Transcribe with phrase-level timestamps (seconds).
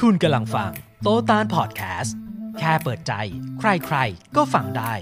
[0.00, 0.70] คุณกำลังฟัง
[1.02, 2.16] โตตานพอดแคสต์
[2.58, 3.12] แค่เปิดใจ
[3.58, 4.92] ใครๆ ก็ฟังได้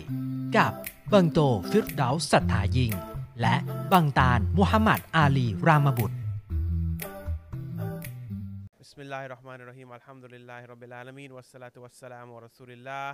[0.56, 0.72] กับ
[1.12, 2.92] บังโตฟิรดาสัทธายิง
[3.41, 3.54] และ
[3.92, 6.17] บังตานมุฮัมมัดอาลีรามบุตร
[8.82, 13.08] بسم الله الرحمن الرحيم الحمد لله رب العالمين والصلاة والسلام على رسول الله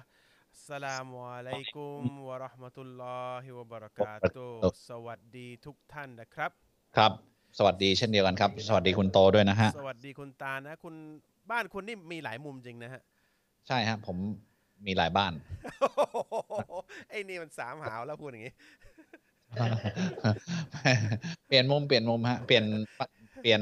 [0.57, 4.49] السلام عليكم ورحمة الله وبركاته
[4.89, 6.51] สวัสดีทุกท่านนะครับ
[6.97, 7.13] ครับ
[7.59, 10.95] สวัสดีเช่นเดียวกันครับ สวัสดีคุณโตด้วยนะฮะ สวัสดีคุณตานะ คุณ
[11.52, 13.02] บ้านคุณนี่มีหลายมุมจริงนะฮะ
[13.68, 14.18] ใช่ฮะผม
[14.86, 15.34] มีหลายบ้าน
[17.10, 18.54] ไอ้นี่มันสามหาวแล้วพูดอย่างนี้
[21.48, 22.66] เปลี่ยนมุมเปลี่ยนมุมฮะ เปลี่ยน
[23.42, 23.60] เปลี่ยน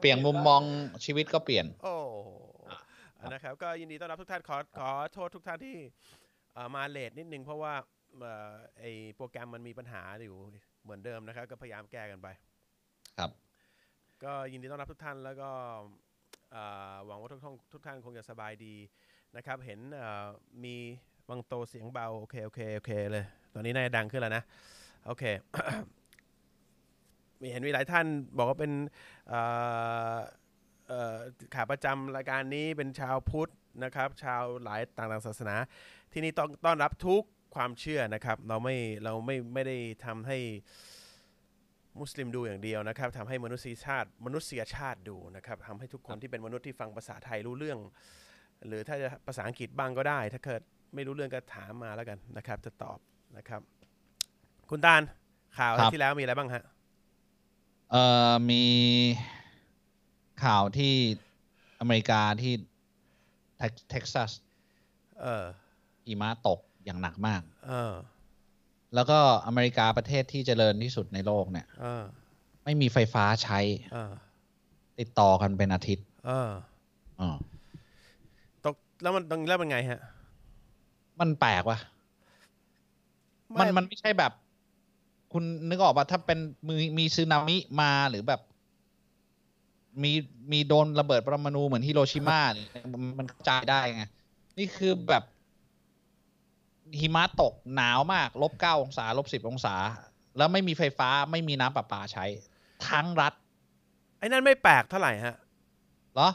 [0.00, 0.62] เปลี่ยนมุมมอง
[1.04, 1.96] ชีวิตก็เปลี่ยน โอ้
[3.32, 5.76] นะครับ ก็ยินดีต้อนรับทุกท่านขอขอโทษทุกท่านที่
[6.54, 7.74] เอ่อมาเลทนิดนึงเพราะว่า
[8.20, 8.84] เอ่อไอ
[9.16, 10.36] โปรแกรมมันมีปัญหาอยู่
[10.82, 12.28] เหมือนเดิมนะครับ ก็พยายามแก้กันไป
[13.18, 13.30] ครับ
[14.24, 15.82] ก็ยินดีต้อนรับทุกท่านแล้วก็เอ่อ
[17.06, 18.74] หวังว่าทุกท่านทุกท่านคงจะสบายดี
[19.36, 19.80] นะครับ เห็น
[20.64, 20.76] มี
[21.28, 24.44] บางโตเสียงเบา โอเค โอเค โอเคเลย ตอนนี้น่าจะดังขึ้นแล้วนะ
[25.06, 25.24] โอเค
[27.40, 28.72] มีเห็นมีหลายท่านบอกว่าเป็น
[29.28, 29.40] เอ่
[30.14, 30.16] อ
[30.88, 31.16] เอ่อ
[31.54, 33.52] ขาประจำรายการนี้เป็นชาวพุทธ
[33.84, 35.56] นะครับ ชาวหลายต่างๆศาสนา
[36.12, 37.22] ที่นี่ต้องต้อนรับทุก
[37.54, 40.38] ความเชื่อนะครับ เราไม่เราไม่ไม่ได้ทำให้
[42.00, 47.78] มุสลิมดูอย่างเดียวนะครับทำให้มนุษยชาติ มนุษยชาติดูนะครับทำให้ทุกคนที่เป็นมนุษย์ที่ฟังภาษาไทยรู้เรื่อง
[48.66, 50.60] หรือถ้าจะภาษาอังกฤษบ้างก็ได้ ถ้าเกิด
[50.94, 52.98] ไม่รู้เรื่องก็ถามมาแล้วกันนะครับ จะตอบ
[53.36, 53.60] นะครับ
[54.70, 55.02] คุณตาล
[55.58, 56.64] ข่าวครับ ที่แล้วมีอะไรบ้างฮะ
[57.90, 58.64] เอ่อมี
[60.44, 60.94] ข่าวที่
[61.80, 62.52] อเมริกาที่
[63.58, 64.30] เท็กเท็กซัส
[65.20, 65.44] เออ
[66.06, 67.92] หิมะตกอย่างหนักมาก เออ
[68.94, 72.02] แล้วก็อเมริกาประเทศที่เจริญที่สุดในโลกเนี่ยเออ
[72.64, 73.58] ไม่มีไฟฟ้าใช้
[73.92, 74.12] เออ
[74.98, 76.50] ติดต่อกันเป็นอาทิตย์เออ
[77.20, 77.30] อ๋อ
[78.64, 80.00] ตกแล้วมันตรงแล้วมันไงฮะ
[81.20, 81.78] มันแปลกว่ะ
[83.60, 84.32] มันมันไม่ใช่แบบ
[85.32, 86.38] คุณนึกออกป่ะถ้าเป็น
[86.68, 88.40] มีมีซึนามิมาหรือแบบ
[90.02, 90.12] มี
[90.52, 94.04] มีโดนระเบิดปรมาณูเหมือนฮิโรชิมาเนี่ยมันมันเข้าใจได้ไง
[94.58, 95.22] นี่คือแบบ
[96.98, 99.74] หิมะตกหนาวมากลบเก้าองศาลบสิบองศา
[100.36, 102.24] แล้วไม่มีไฟฟ้าไม่มีน้ำประปาใช้
[102.88, 103.32] ทั้งรัฐ
[104.18, 105.36] ไอ้นั่นไม่แปลกเท่าไหร่ฮะ
[106.14, 106.28] เหรอ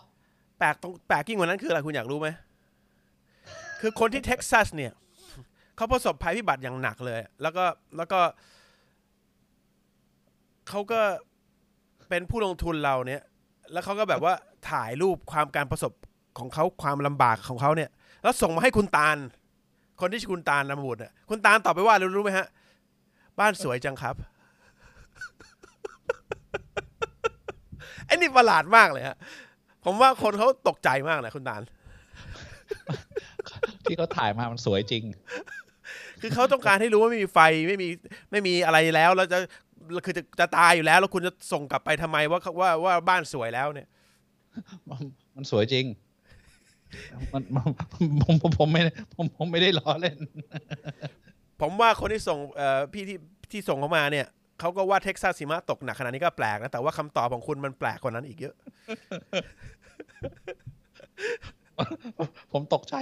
[0.60, 2.28] แปลกตรงแปลกยิ่งกว่านั้นคืออะไรคุณอยากรู้ไหม
[3.82, 4.94] คือคนที่เท็กซัสเนี่ย
[5.76, 7.66] เขาประสบภัยพิบัติอย่างหนักเลย แล้วก็
[7.98, 8.20] แล้วก็
[10.70, 11.02] เขาก็
[12.10, 13.22] เป็นผู้ลงทุนเราเนี่ย
[13.72, 14.34] แล้วเขาก็แบบว่า
[14.70, 15.92] ถ่ายรูปความการประสบ
[16.40, 17.90] ของเขาความลำบากของเขาเนี่ย
[18.24, 19.18] แล้วส่งมาให้คุณตาล
[20.02, 22.48] คนที่ชื่อคุณตาลนามบุตรเนี่ยคุณตาลตอบไปว่ารู้รู้ไหมฮะ
[23.40, 24.16] บ้านสวยจังครับ
[28.06, 29.16] ไอ้นี่ประหลาดมากเลยฮะ
[29.86, 31.62] ผมว่าคนเขาตกใจมากนะคุณตาล
[33.84, 35.04] ที่เขาถ่ายมามันสวยจริง
[36.22, 37.90] คือเขาต้องการให้รู้ว่าไม่มีไฟไม่มี
[38.32, 39.40] ไม่มีอะไรแล้วแล้วจะ
[40.06, 43.88] คือจะจะตายอยู่แล้ว แล้วคุณจะส่งกลับไปทำไมว่าว่าว่าบ้านสวยแล้วเนี่ย
[44.90, 45.02] มัน
[45.36, 45.86] มันสวยจริง
[47.34, 47.66] มันมัน
[48.24, 50.18] ผมผมผมไม่ได้ผมผมไม่ได้ล้อเล่น
[51.62, 53.18] ผมว่าคนที่ส่งเอ่อพี่ที่
[53.52, 54.28] ที่ส่งเข้ามาเนี่ย
[54.60, 58.56] เขาก็ว่าเท็กซัสหิมะตกหนักขนาดนี้ก็แปลกนะ แต่ว่าคำตอบของคุณมันแปลกกว่านั้นอีกเยอะ
[62.52, 62.96] ผมตกใจ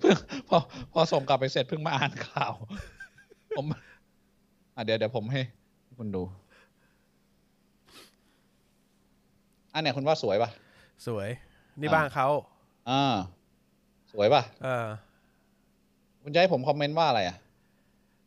[0.00, 0.16] เพิ่ง
[0.48, 0.58] พอ
[0.92, 2.52] พอส่งกลับไปเสร็จเพิ่งมาอ่านข่าว
[3.56, 3.66] ผม
[4.74, 5.40] อะเดี๋ยวเดี๋ยวผมให้
[5.98, 6.22] คุณดู
[9.74, 10.50] อันเนี้ยคุณว่าสวยป่ะ
[11.06, 11.28] สวย
[11.80, 12.28] นี่อ่าบ้านเขา
[12.90, 13.16] อ่า
[14.12, 14.86] สวยป่ะเออ
[16.22, 17.36] คุณจะให้ผมคอมเมนต์ว่าอะไรอะ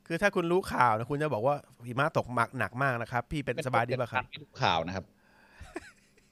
[0.07, 5.05] คือถ้าคุณรู้ข่าวนะคุณจะบอกว่าหิมะตกหนักหนักมากนะครับ พี่เป็นสบายดีป่ะครับไม่ดูข่าวนะครับ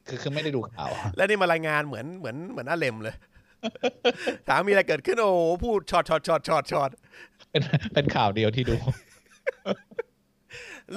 [0.07, 3.15] คือคือไม่ได้ดูข่าว และนี่มารายงานเหมือนเหมือนเหมือนอาเลมเลย
[4.47, 6.89] ถามมีอะไรเกิดขึ้นโอ้โหพูดช็อตช็อตช็อตช็อตช็อต
[7.51, 7.61] เป็น
[7.93, 8.75] เป็นข่าวเดียวที่ดู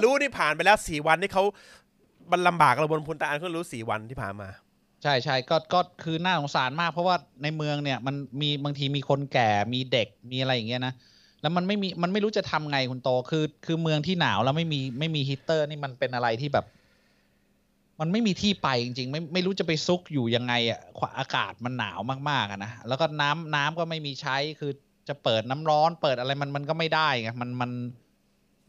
[0.01, 1.43] รู้นี่ผ่านไปแล้วสี่วันที่เขา
[2.31, 4.49] บันลำบากเราบนพุนตาอันก็รู้สี่วันที่ผ่านมา
[5.03, 10.93] ใช่ใช่ก็ก็คือน่าสงสารมาก เพราะว่าในเมืองเนี่ยมันมีบางทีมีคนแก่มีเด็กมีอะไรอย่างเงี้ยนะ
[11.41, 16.65] แล้วมันไม่มีมันไม่รู้จะทำไงคุณโตคือ คือเมืองที่หนาวแล้วไม่มีไม่มีฮีเตอร์นี่มันเป็นอะไรที่แบบ
[17.99, 20.79] มันไม่มีที่ไปจริง ๆ ไม่ไม่รู้จะไปซุกอยู่ยังไงอะ
[21.19, 21.99] อากาศมันหนาว
[22.29, 24.71] มากๆอะนะแล้วก็น้ำน้ำก็ไม่มีใช้คือ
[25.07, 27.71] จะเปิดน้ำร้อน เปิดอะไรมันมันก็ไม่ได้ไงมันมัน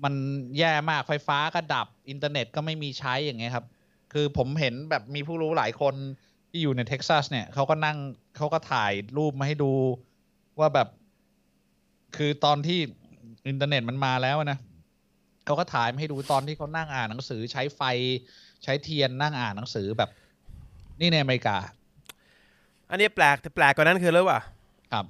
[0.04, 0.14] มัน
[0.58, 3.66] แย่มากไฟฟ้าก็ดับอินเทอร์เน็ตก็ไม่มีใช้อย่างเงี้ยครับ
[4.16, 5.94] คือผมเห็นแบบมีผู้รู้หลายคน
[6.50, 7.98] ที่อยู่ในเท็กซัสเนี่ยเขาก็นั่ง
[8.36, 9.72] เขาก็ถ่ายรูปมาให้ดู
[10.58, 10.88] ว่าแบบ
[12.16, 12.78] คือตอนที่
[13.48, 14.58] อินเทอร์เน็ตมันมาแล้วนะ
[15.44, 17.82] เขาก็ถ่ายมาให้ดูตอนที่เขานั่งอ่านหนังสือใช้ไฟ
[18.64, 20.10] ใช้เทียนนั่งอ่านหนังสือแบบ
[21.00, 21.56] นี่ในอเมริกา
[22.90, 24.40] อันนี้แปลกแต่แปลกกว่านั้นคือรู้ว่า
[24.92, 25.06] ครับ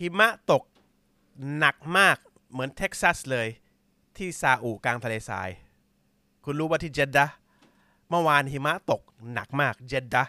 [0.00, 0.62] หิมะตก
[1.58, 2.16] หนักมาก
[2.50, 3.48] เหมือนเท็กซัสเลย
[4.16, 5.50] ที่ซาอุกลางทะเลทราย
[6.44, 7.26] คุณรู้ว่าที่เจดดา
[8.10, 9.00] เมื่อวานหิมะตก
[9.32, 10.24] หนักมากเจดดา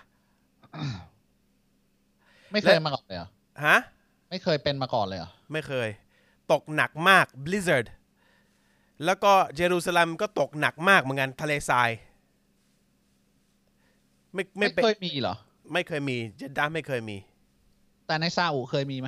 [2.51, 3.29] ไม่เคยมาก่อนเลยเหรอ
[3.65, 3.77] ฮะ
[4.29, 5.89] ไม่เคยเป็นมาก่อนเลยเหรอ ไม่เคย
[6.51, 7.87] ตกหนักมาก blizzard
[9.05, 11.89] แล้วก็เยรูซาเล็มก็ตกหนักมากเหมือนกันทะเลทราย
[14.33, 15.35] ไม่ไม่ไม่เป็นเคยมีเหรอ
[15.73, 17.17] ไม่เคยมีเจดดาไม่เคยมี
[18.07, 19.07] แต่ในซาอุเคยมีไหม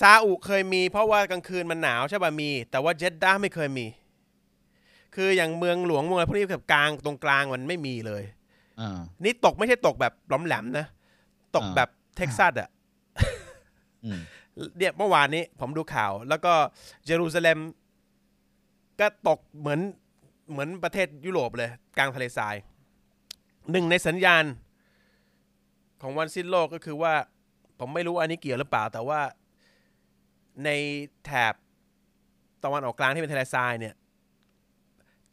[0.00, 3.86] ซาอุเคยมี เพราะว่ากลางคืนมันหนาวใช่ป่ะมี แต่ว่าเจดดาไม่เคยมี
[5.16, 8.22] คืออย่างเมืองหลวงเมืองอะไรพวกนี้แบบกลางตรงกลางมันไม่มีเลย
[8.80, 10.86] อ่านี่ตกไม่ใช่ตกแบบหลอมแหลมนะ
[11.56, 12.68] ตกอ่าแบบเท็กซัสอะ
[14.04, 14.20] อืม
[14.78, 16.52] เนี่ยเมื่อวานนี้ผมดูข่าว แล้วก็
[17.06, 17.58] เยรูซาเล็ม
[19.00, 19.80] ก็ตกเหมือน
[20.50, 22.54] เหมือนประเทศยุโรปเลย กลางทะเลทราย
[23.70, 24.44] หนึ่งในสัญญาณ
[26.02, 27.14] ของวันสิ้นโลกก็คือว่า
[27.78, 29.20] ผมไม่รู้อันนี้เกี่ยวหรือเปล่า แต่ว่า
[30.64, 30.70] ใน
[31.24, 31.54] แถบ
[32.64, 33.94] ตะวันออกกลางที่เป็นทะเลทรายเนี่ย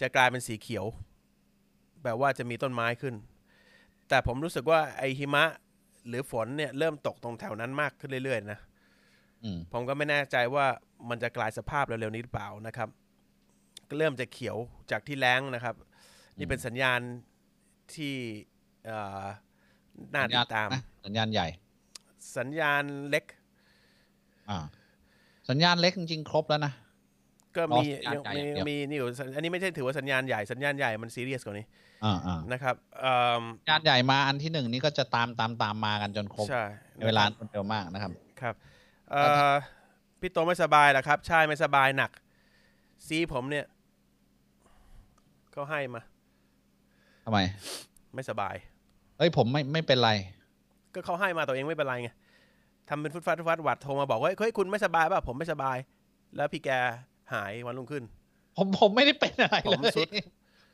[0.02, 0.86] จะกลายเป็นสีเขียว
[2.04, 3.16] แบบว่าจะมีต้นไม้ขึ้น
[4.10, 5.46] แต่ผมรู้สึกว่าไอหิมะ
[6.08, 8.60] หรือฝนเนี่ยเริ่มตกตรงแถวนั้นมากขึ้นเรื่อยๆนะ
[9.44, 10.66] อืมผมก็ไม่แน่ใจว่า
[11.10, 12.90] มันจะกลายสภาพเร็วๆนี้หรือเปล่านะครับ
[13.90, 14.58] ก็เริ่มจะเขียว
[14.92, 15.76] จากที่แล้งนะครับ
[16.38, 17.00] นี่เป็นสัญญาณ
[17.94, 18.14] ที่
[18.86, 19.26] เอ่อ
[20.14, 21.48] น่าติดตามนะสัญญาณใหญ่
[22.38, 23.26] สัญญาณเล็ก
[24.50, 24.60] อ่า
[25.50, 26.74] สัญญาณเล็กจริงๆครบแล้วนะ
[27.58, 31.66] ก็มีอ๋อสัญญาณยังใหญ่มีอย่างเดียวมีนี่อยู่อันนี้ไม่ใช่ถือว่าสัญญาณใหญ่สัญญาณใหญ่มันซีเรียสกว่านี้
[32.06, 36.64] อ่าอ่านะครับเอิ่มสัญญาณใหญ่มาอันที่หนึ่งนี่ก็จะตามตามตามมากันจนครบใช่
[36.96, 38.12] ในเวลาเร็วมากนะครับ
[38.42, 38.56] ครับ
[39.12, 39.22] เอ่
[39.52, 39.54] อ
[40.20, 42.12] พี่โตไม่สบายเหรอครับ ใช่ไม่สบายหนัก
[43.08, 43.66] ซีผมเนี่ย
[45.52, 46.02] เขาให้มา
[47.26, 47.40] ทำไม
[48.16, 48.56] ไม่สบาย
[49.18, 50.12] เอ้ยผมไม่ไม่เป็นไร
[50.94, 52.10] ก็เขาให้มาตัวเองไม่เป็นไรไง
[52.90, 55.78] ทำเป็นฟุดฟัดฟุดฟัดหวัดโทรมาบอกว่าเฮ้ยคุณไม่สบายป่ะผมไม่สบาย
[56.36, 56.70] แล้วพี่แก
[57.34, 58.04] หายวันรุ่งขึ้น
[58.58, 60.26] ผมผมไม่ได้เป็นอะไรผมเลสุดย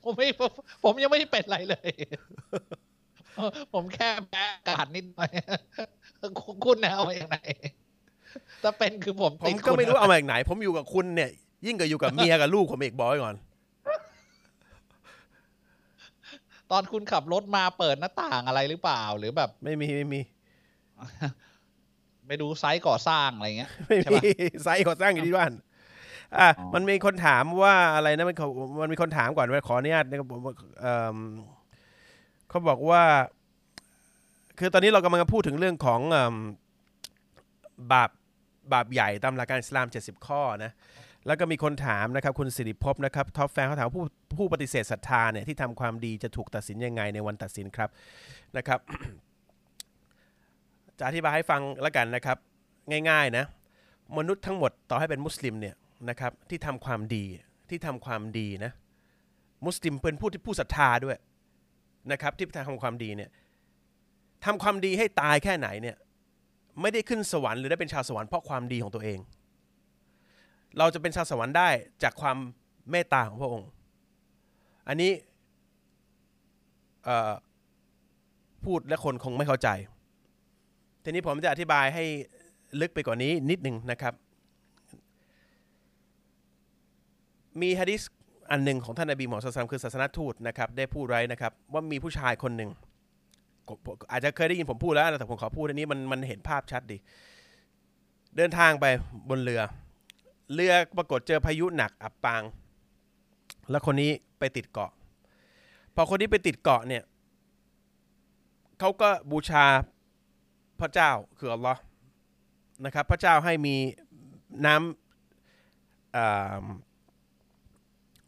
[0.04, 0.52] ผมไม่ผม
[0.84, 1.92] ผมยังไม่ได้เป็นอะไรเลย
[3.74, 5.30] ผมแค่แพ้อากาศนิดหน่อย
[6.40, 7.38] คุณคุณเนี่ยเอามาอย่างไหน
[8.64, 11.30] ถ้าเป็นคือผมผมติดก็คุณไม่รู้เอามาจากไหน ผมอยู่กับคุณเนี่ย
[11.66, 13.36] ยิ่งกว่าอยู่กับเมียกับลูกผมอีกบอกไว้ก่อน
[16.72, 20.20] ตอนคุณขับรถมาเปิดหน้าต่างอะไรหรือเปล่าหรือแบบ ไม่มีไม่มี
[22.28, 25.52] ไปดูไซต์ก่อสร้างอะไรเงี้ยไม่ใช่มีปะไซต์ก่อสร้างอยู่ที่บ้าน
[26.38, 28.50] อะอ๋อมันมีคนถามว่าอะไรนะมันเขา
[28.82, 30.42] มันมีคนถามก่อนว่าขออนุญาตนะครับผม
[30.82, 31.18] เอิ่ม
[32.50, 33.04] เขาบอกว่า
[34.60, 36.36] คือตอนนี้เรากำลังจะพูดถึงเรื่องของเอิ่ม
[37.92, 38.10] บาป
[38.74, 40.72] บาปใหญ่ตามหลักการอิสลาม 70 ข้อนะ
[41.28, 44.04] แล้วก็มีคนถามนะครับ คุณสิริภพนะครับ top fan เขาถามว่าผู้
[44.38, 47.90] ผู้ปฏิเสธศรัทธาเนี่ยที่ทำความดีจะถูกตัดสินยังไงในวันตัดสินครับ
[48.58, 48.80] นะครับ
[51.00, 52.38] จะอธิบายให้ฟังแล้วกันนะครับ
[53.10, 53.46] ง่ายๆนะ
[54.18, 55.76] มนุษย์ทั้งหมดต่อให้เป็นมุสลิมเนี่ย
[56.10, 57.26] นะครับที่ทำความดี
[57.70, 58.72] ที่ทำความดีนะ
[59.66, 61.18] มุสลิมเป็นผู้ที่ผู้ศรัทธาด้วย
[62.12, 63.30] นะครับที่ทำความดีเนี่ย
[64.46, 65.98] ทำความดีให้ตายแค่ไหนเนี่ย
[66.82, 69.20] ไม่ได้ขึ้นสวรรค์หรือได้เป็นชาวสวรรค์เพราะความดีของตัวเอง
[70.78, 71.70] เราจะเป็นชาวสวรรค์ได้
[72.04, 72.38] จากความ
[72.92, 73.70] เมตตาของพระองค์
[74.88, 75.12] อันนี้
[78.66, 79.70] พูดและคนคงไม่เข้าใจ
[81.04, 82.04] ทีนี้ผมจะอธิบายให้
[82.82, 84.14] ลึกไปกว่านี้นิดหนึ่งนะครับ
[87.62, 88.02] มีฮะดิษ
[88.52, 92.72] อันหนึ่งของท่านนบีมูฮัมมัดศ็อลลัลลอฮุอะลัยฮิวะซัมคือศาสนทูตนะครับ ได้พูดไว้นะครับ ว่ามีผู้ชายคนหนึ่ง
[94.12, 96.98] อาจจะเคยได้ยินผมพูดแล้วนะแต่ผมขอพูดอันนี้มันมันเห็นภาพชัดดี
[98.38, 98.86] เดินทางไป
[99.30, 99.62] บนเรือ
[100.54, 102.42] เรือปรากฏเจอพายุหนักอับปาง
[103.70, 104.92] แล้วคนนี้ไปติดเกาะ
[105.96, 107.04] พอคนนี้ไปติดเกาะเนี่ย
[108.80, 109.66] เขาก็บูชา
[110.80, 111.82] พระเจ้าคืออัลลอฮ์
[112.86, 113.76] นะครับ พระเจ้าให้มี
[114.66, 114.82] น้ำ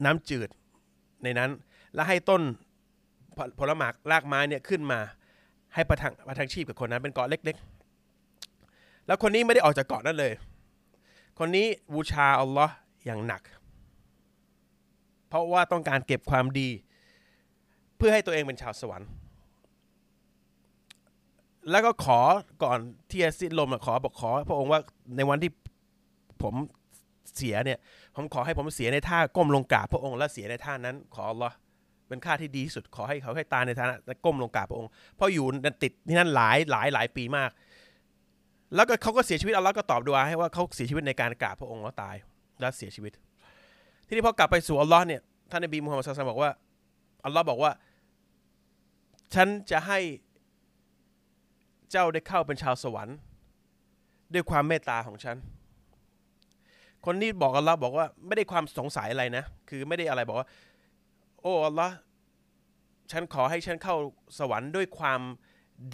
[0.05, 0.50] น้ำจืด
[1.24, 1.50] ในนั้น
[1.96, 2.41] และให้ต้น
[3.60, 5.00] ผลหมากรากไม้เนี่ยขึ้นมา
[5.74, 7.55] ให้ประทังประทังชีพกับคนนั้นเป็นเกาะเล็ก
[8.31, 10.34] ๆ แล้วคนนี้ไม่ได้ออกจากเกาะนั้นเลย
[11.39, 12.74] คนนี้บูชาอัลลอฮ์
[13.05, 13.41] อย่างหนัก
[15.27, 16.70] เพราะว่าต้องการเก็บความดี
[17.98, 19.10] เพื่อให้ตัวเองเป็นชาวสวรรค์
[21.72, 22.20] แล้วก็ขอ
[22.63, 22.79] ก่อน
[23.10, 24.79] ที่จะสิ้นลมอะขอบอกขอ พระองค์ว่า
[25.17, 25.51] ในวันที่
[26.41, 26.53] ผม
[27.36, 27.79] เสียเนี่ย
[28.15, 31.56] ผมขอให้ผมเสียในท่าก้มลงกราบพระองค์และเสียในท่านั้น ขออัลลอฮ์
[32.08, 35.46] เป็นค่าที่ดีที่สุด ขอให้เขาให้ตายในฐานะก้มลงกราบพระองค์ เพราะอยู่
[35.84, 37.50] ติดที่นั่นหลายหลายหลายปีมาก
[38.75, 42.15] แล้วก็เขาก็เสียชีวิตอัลลอฮ์ก็ตอบดูอาให้ว่าเขาเสียชีวิตในการกราบพระองค์แล้วตาย
[42.60, 43.12] แล้วเสียชีวิต
[44.08, 46.51] ทีนี้พอกลับไปสู่อัลลอฮ์เนี่ยท่านนบีมูฮัมมัดศ็อลลัลลอฮุลัยฮิวะซัลลัมบอกว่า
[47.25, 47.72] อัลลอฮ์บอกว่า
[49.34, 50.00] ฉันจะให้
[51.91, 53.18] เจ้าได้เข้าเป็นชาวสวรรค์
[54.34, 55.38] ด้วยความเมตตาของฉัน
[57.05, 60.48] คนนี้บอกอัลลอฮ์บอกว่าไม่ได้ความสงสัยอะไรนะ คือไม่ได้อะไรบอกว่า
[61.41, 61.96] โอ้อัลลอฮ์
[63.12, 63.96] ฉันขอให้ฉันเข้า
[64.39, 65.22] สวรรค์ด้วยความ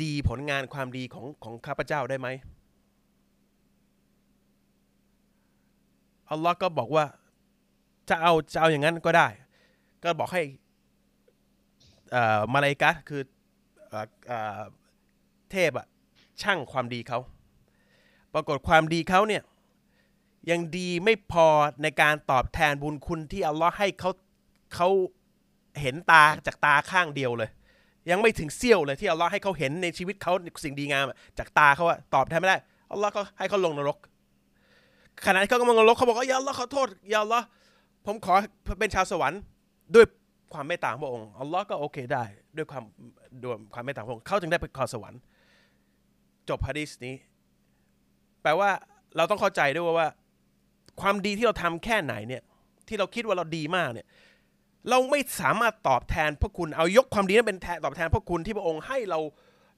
[0.01, 2.27] ดีผลงานความดีของของข้าพเจ้าได้ไหม
[6.31, 7.05] อัลลอฮ์ก็บอกว่า
[8.09, 9.27] จะเอาจะเอาอย่างนั้นก็ได้
[10.03, 10.43] ก็บอกให้
[12.11, 13.21] เอ่อมาลาอิกัสคือ
[13.91, 14.61] อ่อเอ่อ
[15.51, 15.87] เทพอะ
[16.41, 17.19] ช่างความดีเขา
[18.33, 19.43] ปรากฏความดีเขาเนี่ย
[20.49, 21.47] ยังดีไม่พอ
[21.83, 24.11] ในการตอบแทนบุญคุณที่อัลลอฮ์ให้เขา
[24.75, 24.89] เขา
[25.81, 27.49] เห็นตาจากตาข้างเดียวเลย
[28.09, 31.05] ยังไม่ถึงเสี้ยวเลยที่อัลลอฮ์ให้เขาเห็นในชีวิตเขาสิ่งดีงาม
[31.39, 32.57] จากตาเขาอะตอบแทนไม่ได้
[32.91, 33.97] อัลลอฮ์ก็ให้เขาลงนรก
[35.25, 37.45] ขณะที่เขากำลังลงนรกเขาบอกว่าอย่าอัลลอฮ์ขอโทษอย่าอัลลอฮ์
[38.05, 38.33] ผมขอ
[38.79, 39.41] เป็นชาวสวรรค์
[39.95, 40.05] ด้วย
[40.53, 42.23] ความเมตตาของพระองค์อัลลอฮ์ก็โอเคได้
[42.57, 42.83] ด้วยความ
[43.43, 45.19] ด้วยความเมตตาของพระองค์เขาจึงได้ไปขอสวรรค์
[46.49, 47.15] จบฮะดีษนี้
[48.41, 48.69] แปลว่า
[49.17, 50.09] เราต้องเข้าใจด้วยว่า
[51.01, 52.41] ความดีที่เราทำแค่ไหนเนี่ย
[52.87, 54.07] ที่เราคิดว่าเราดีมากเนี่ย
[54.89, 59.21] เราไม่สามารถตอบแทนพระคุณเอายกความดีนั้นเป็นแทนตอบแทนพระคุณที่พระองค์ให้เรา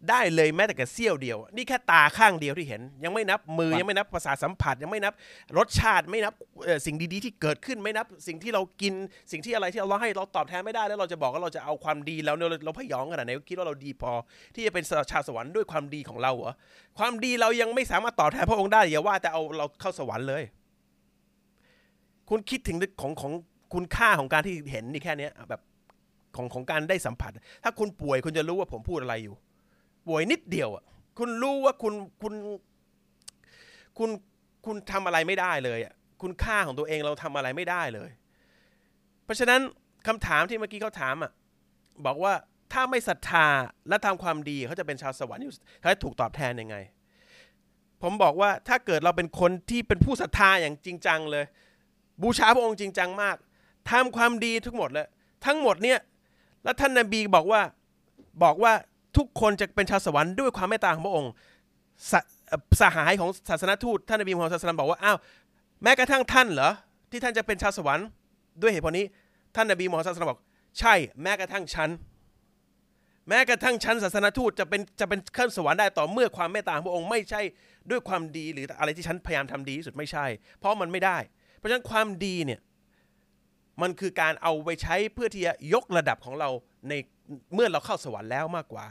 [0.09, 5.13] ได้เลยแม้แต่แค่เสี้ยวเดียว นี่แค่ตาข้างเดียวที่เห็น ยังไม่นับมือครับยังไม่นับประสาทสัมผัส ยังไม่นับ
[5.57, 6.33] รสชาติไม่นับ
[6.65, 8.93] เอ่อสิ่งดีๆที่เกิดขึ้นไม่นับ สิ่งที่เรากิน
[9.31, 14.11] สิ่งที่อะไรที่เราให้เราตอบแทนไม่ได้แล้วเราจะบอกว่าเราจะเอาความดีแล้วเราเราพยองขนาดไหนคิดว่าเราดีพอ
[14.55, 16.53] ที่จะเป็นชาวสวรรค์ด้วยความดีของเราเหรอ
[16.97, 20.43] ความดีเรายังไม่สามารถตอบแทนพระองค์ได้อย่าว่าแต่เอาเราเข้าสวรรค์เลย
[22.29, 23.33] คุณคิดถึงของของ
[23.73, 25.61] คุณค่าของการที่เห็นนี่แค่เนี้ยแบบ
[26.35, 27.31] ของของการได้สัมผัส
[27.63, 29.35] ถ้าคุณป่วยคุณจะรู้ว่าผมพูดอะไรอยู่
[30.07, 30.83] ป่วยนิดเดียวอะ
[31.17, 32.33] คุณรู้ว่าคุณคุณ
[33.97, 34.09] คุณ
[34.65, 38.09] คุณทำอะไรไม่ได้เลยอะคุณค่าของตัวเองเราทำอะไรไม่ได้เลย
[39.23, 39.61] เพราะฉะนั้น
[40.07, 41.31] คำถามที่เมื่อกี้เขาถามอะ
[42.05, 42.33] บอกว่า
[42.73, 43.47] ถ้าไม่ศรัทธา
[43.89, 46.75] และทำความดีเขาจะเป็นชาวสวรรค์อยู่เขาจะถูกตอบแทนยังไง
[48.01, 51.45] ผมบอกว่าถ้าเกิดเราเป็นคนที่เป็นผู้ศรัทธาอย่างจริงจังเลย
[52.23, 53.35] บูชาพระองค์จริงจังมาก
[53.91, 55.07] ทำความดีทุกหมดเลย
[55.45, 55.99] ทั้งหมดเนี่ย
[56.63, 57.61] แล้วท่านนบีบอกว่า
[58.43, 58.73] บอกว่า
[59.17, 61.31] ทุกคนจะเป็นชาวสวรรค์ด้วยความเมตตาของพระองค์
[62.11, 62.13] ส
[62.81, 65.17] สหายของศาสนทูตท่านนบีมุฮัมมัดศาสนาบอกว่าอ้าว
[65.83, 66.71] แม้กระทั่งท่านเหรอ
[67.11, 68.05] ที่ท่านจะเป็นชาวสวรรค์
[68.61, 69.05] ด้วยเหตุผลนี้
[69.55, 70.39] ท่านนบีมุฮัมมัดศาสนาบอก
[70.79, 71.89] ใช่แม้กระทั่งฉัน
[73.27, 77.41] แม้กระทั่งชั้นศาสนทูตจะเป็นจะเป็นขึ้นสวรรค์ได้ต่อเมื่อความเมตตาของพระองค์ไม่ใช่
[77.89, 80.25] ด้วยความดีหรืออะไรที่ฉันพยายามทำดีที่สุดไม่ใช่
[80.59, 81.17] เพราะมันไม่ได้
[81.59, 82.59] เพราะฉะนั้นความดีเนี่ย
[83.81, 86.49] มันคือการเอาไปใช้เพื่อที่จะยกระดับของเรา
[86.89, 86.93] ใน
[87.55, 88.85] เมื่อเราเข้าสวรรค์แล้วมากกว่า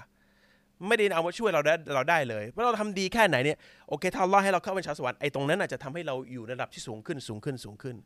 [0.87, 3.58] ไม่ได้เอามาช่วยเราได้เราได้เลยเพราะเราทำดีแค่ไหนเนี่ย
[3.88, 7.96] โอเคถ้าเราให้เราเข้าเป็นชาวสวรรค์ไอ้ตรงนั้นอาจจะทำให้เราอยู่ในระดับที่สูงขึ้นสูงขึ้นสูงขึ้น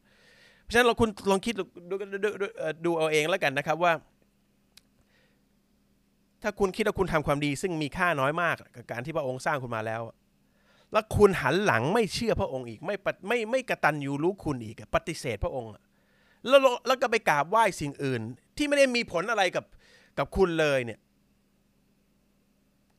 [0.63, 2.29] เพราะฉะนั้นเราคุณลองคิดดูดูดู
[2.85, 3.93] ดูเอาเองแล้วกันนะครับว่า
[6.43, 10.03] ถ้าคุณคิดว่าคุณทำความดี ซึ่งมีค่าน้อยมากกับการที่พระองค์สร้างคุณมาแล้ว
[10.93, 15.71] แล้วคุณหันหลังไม่เชื่อพระองค์อีก ไม่ปฏิไม่ไม่กระตันยูรู้คุณอีกปฏิเสธพระองค์
[16.49, 18.23] แล้วแล้วก็ไปกราบไหว้สิ่งอื่น
[18.57, 19.65] ที่ไม่ได้มีผลอะไรกับ
[20.19, 21.01] กับคุณเลยเนี่ย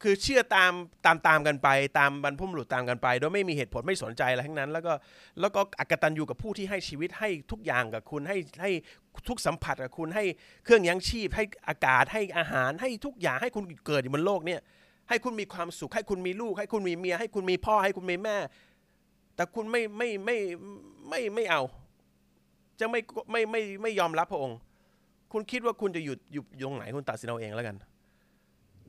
[0.02, 0.72] คือเชื่อตาม
[1.06, 1.70] ตามตามกันไป
[2.00, 4.94] ตามบรรพบุรุษตามกันไป โดยไม่มีเหตุผลไม่สนใจอะไรทั้งนั้น แล้วก็
[5.40, 8.72] แล้วก็อกตันยูกับผู้ที่ให้ชีวิตให้ทุกอย่างกับคุณให้ให้
[9.30, 10.24] ทุกสัมผัสกับคุณให้
[10.64, 14.60] เครื่องยังชีพ ให้อากาศให้อาหารให้ทุกอย่างให้คุณเกิดอยู่บนโลกเนี่ย
[15.10, 18.38] ให้คุณมีความสุข ให้คุณมีลูก ให้คุณมีเมีย ให้คุณมีพ่อ ให้คุณมีแม่
[19.36, 20.38] แต่คุณไม่ไม่ไม่
[21.10, 21.62] ไม่ไม่เอา
[22.80, 23.00] จะไม่
[23.32, 24.58] ไม่ไม่ไม่ยอมรับพระองค์
[25.32, 27.76] คุณคิดว่าคุณจะหยุดอยู่อยู่ตรงไหนคุณตัดสินเอาเองแล้วกัน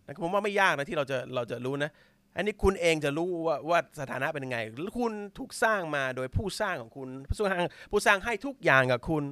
[0.06, 1.90] นะผมว่าไม่ยากนะที่เราจะเราจะรู้นะ
[2.36, 4.58] อันนี้คุณเองจะรู้ว่าว่าสถานะเป็นยังไง
[4.98, 9.24] คุณถูกสร้างมาโดยผู้สร้างของคุณ ผู้สร้างผู้สร้างให้ทุกอย่างกับคุณ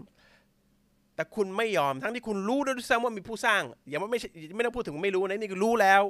[1.14, 6.02] แต่คุณไม่ยอมทั้งที่คุณรู้ด้วยซ้ำว่ามีผู้สร้าง อย่าว่าไม่ใช่ไม่ต้องพูดถึงไม่รู้นะนี่คือรู้แล้ว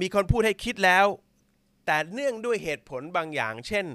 [0.00, 1.06] มีคนพูดให้คิดแล้ว
[1.86, 3.86] แต่เนื่องด้วยเหตุผลบางอย่าง เช่น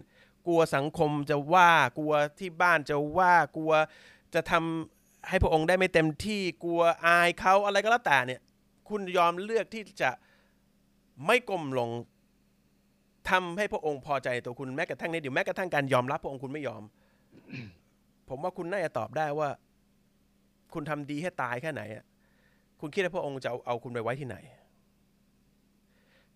[0.47, 3.73] กลัวสังคมจะว่ากลัวที่บ้านจะว่ากลัว
[4.33, 8.41] จะทำให้พระองค์ได้ไม่เต็มที่กลัวอายเขาอะไรก็แล้วแต่เนี่ย
[8.89, 10.11] คุณยอมเลือกที่จะ
[11.25, 11.89] ไม่ก้มลง
[13.29, 16.83] ทำให้พระองค์พอใจตัวคุณแม้กระทั่งในเดี๋ยวแม้กระทั่งการยอมรับพระองค์คุณไม่ยอม
[18.29, 19.49] ผมว่าคุณน่าจะตอบได้ว่า
[20.73, 22.05] คุณทำดีให้ตายแค่ไหนอะ
[22.79, 24.37] คุณคิดว่าพระองค์จะเอาเอาคุณไปไว้ที่ไหน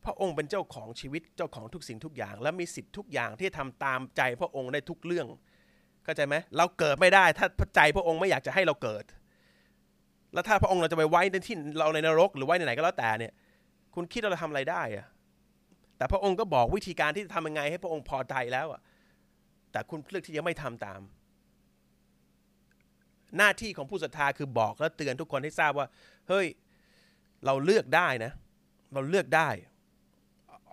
[0.05, 5.27] พระองค์เป็นเจ้าของชีวิตเจ้าของทุกสิ่งทุกอย่าง และมีสิทธิ์ทุกอย่างที่ทำตามใจพระองค์ได้ทุกเรื่อง
[6.03, 9.03] เข้าใจไหมเราเกิดไม่ได้ ถ้าใจพระองค์ไม่อยากจะให้เราเกิด
[10.33, 13.33] แล้วถ้าพระองค์เราจะไปไว้ในที่เราในนรก หรือไว้ในไหนก็แล้วแต่เนี่ย
[13.95, 15.05] คุณคิดว่าเราทำอะไรได้อะ
[15.97, 18.81] แต่พระองค์ก็บอกวิธีการที่จะทำยังไง ให้พระองค์พอใจแล้วอะ
[19.71, 21.01] แต่คุณเลือกที่จะไม่ทำตาม
[23.37, 25.87] หน้าที่ของผู้ศรัทธาคือบอกและเตือนทุกคนให้ทราบว่า
[26.29, 26.47] เฮ้ย
[27.45, 28.31] เราเลือกได้นะ
[28.93, 29.49] เราเลือกได้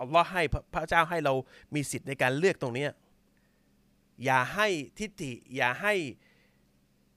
[0.01, 0.43] อัลลอฮ์ให้
[0.75, 1.35] พระเจ้าให้เรา
[1.75, 2.87] มีสิทธิ์ในการเลือกตรงนี้
[4.25, 5.95] อย่าให้ทิฏฐิ อย่าให้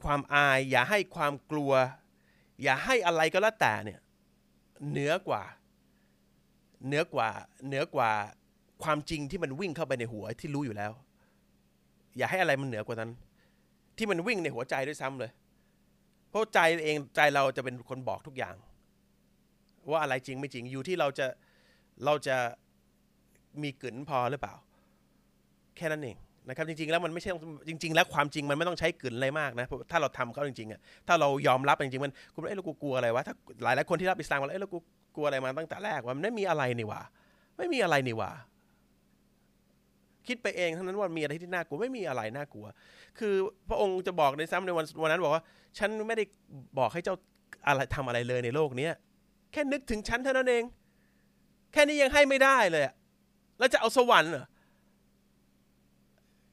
[0.03, 1.73] ความอาย อย่าให้ความกลัว
[2.63, 3.99] อย่าให้อะไรก็แล้วแต่เนี่ย
[4.89, 5.43] เหนือกว่า
[6.85, 7.29] เหนือกว่า
[7.67, 8.11] เหนือกว่า
[8.83, 10.91] ความจริงที่มันวิ่งเข้าไปในหัวที่รู้อยู่แล้ว
[12.17, 13.11] อย่าให้อะไรมันเหนือกว่านั้น
[13.97, 15.31] ที่มันวิ่งในหัวใจด้วยซ้ำเลย
[16.29, 18.55] เพราะใจเองใจเราจะเป็นคนบอกทุกอย่าง
[19.89, 21.27] ว่าอะไรจริงไม่จริงอยู่ที่เราจะ
[22.05, 22.37] เราจะ
[23.61, 24.53] มีกลืนพอหรือเปล่า
[25.77, 26.17] แค่นั้นเอง
[26.47, 27.31] นะครับจริงๆแล้วมันไม่ใช่
[27.69, 33.33] จริง ๆ แล้วความจริงมันไม่ต้องใช้กลืนอะไรมากนะถ้าเราทำเขาจริงๆอะถ้าเรายอมรับจริงๆมันคุณเอ้เรากูกลัวอะไรวะถ้า
[33.63, 34.79] หลายหลายคนที่รับอิสลามว่าเอ้เรากู
[35.15, 37.01] กลัวอะไรมาตั้งแต่แรกว่ามันไม่มีอะไรนี่ว่า
[37.57, 38.31] ไม่มีอะไรนี่ว่า
[40.27, 42.65] คิดไปเองทั้งนั้นว่ามีอะไรที่น่ากลัวไม่มีอะไรน่ากลัว
[43.19, 43.33] คือ
[43.69, 45.43] พระองค์จะบอกในซ้ำในวันวันนั้นบอกว่า
[45.77, 46.23] ฉันไม่ได้
[46.79, 47.15] บอกให้เจ้า
[47.67, 48.93] อะไรทำอะไรเลยในโลกเนี้ย
[49.51, 50.63] แค่นึกถึงฉันเท่านั้นเอง
[51.73, 52.93] แค่นี้ยังให้ไม่ได้เลยอะ
[53.63, 54.45] แล้วจะเอาสวรรค์เหรอ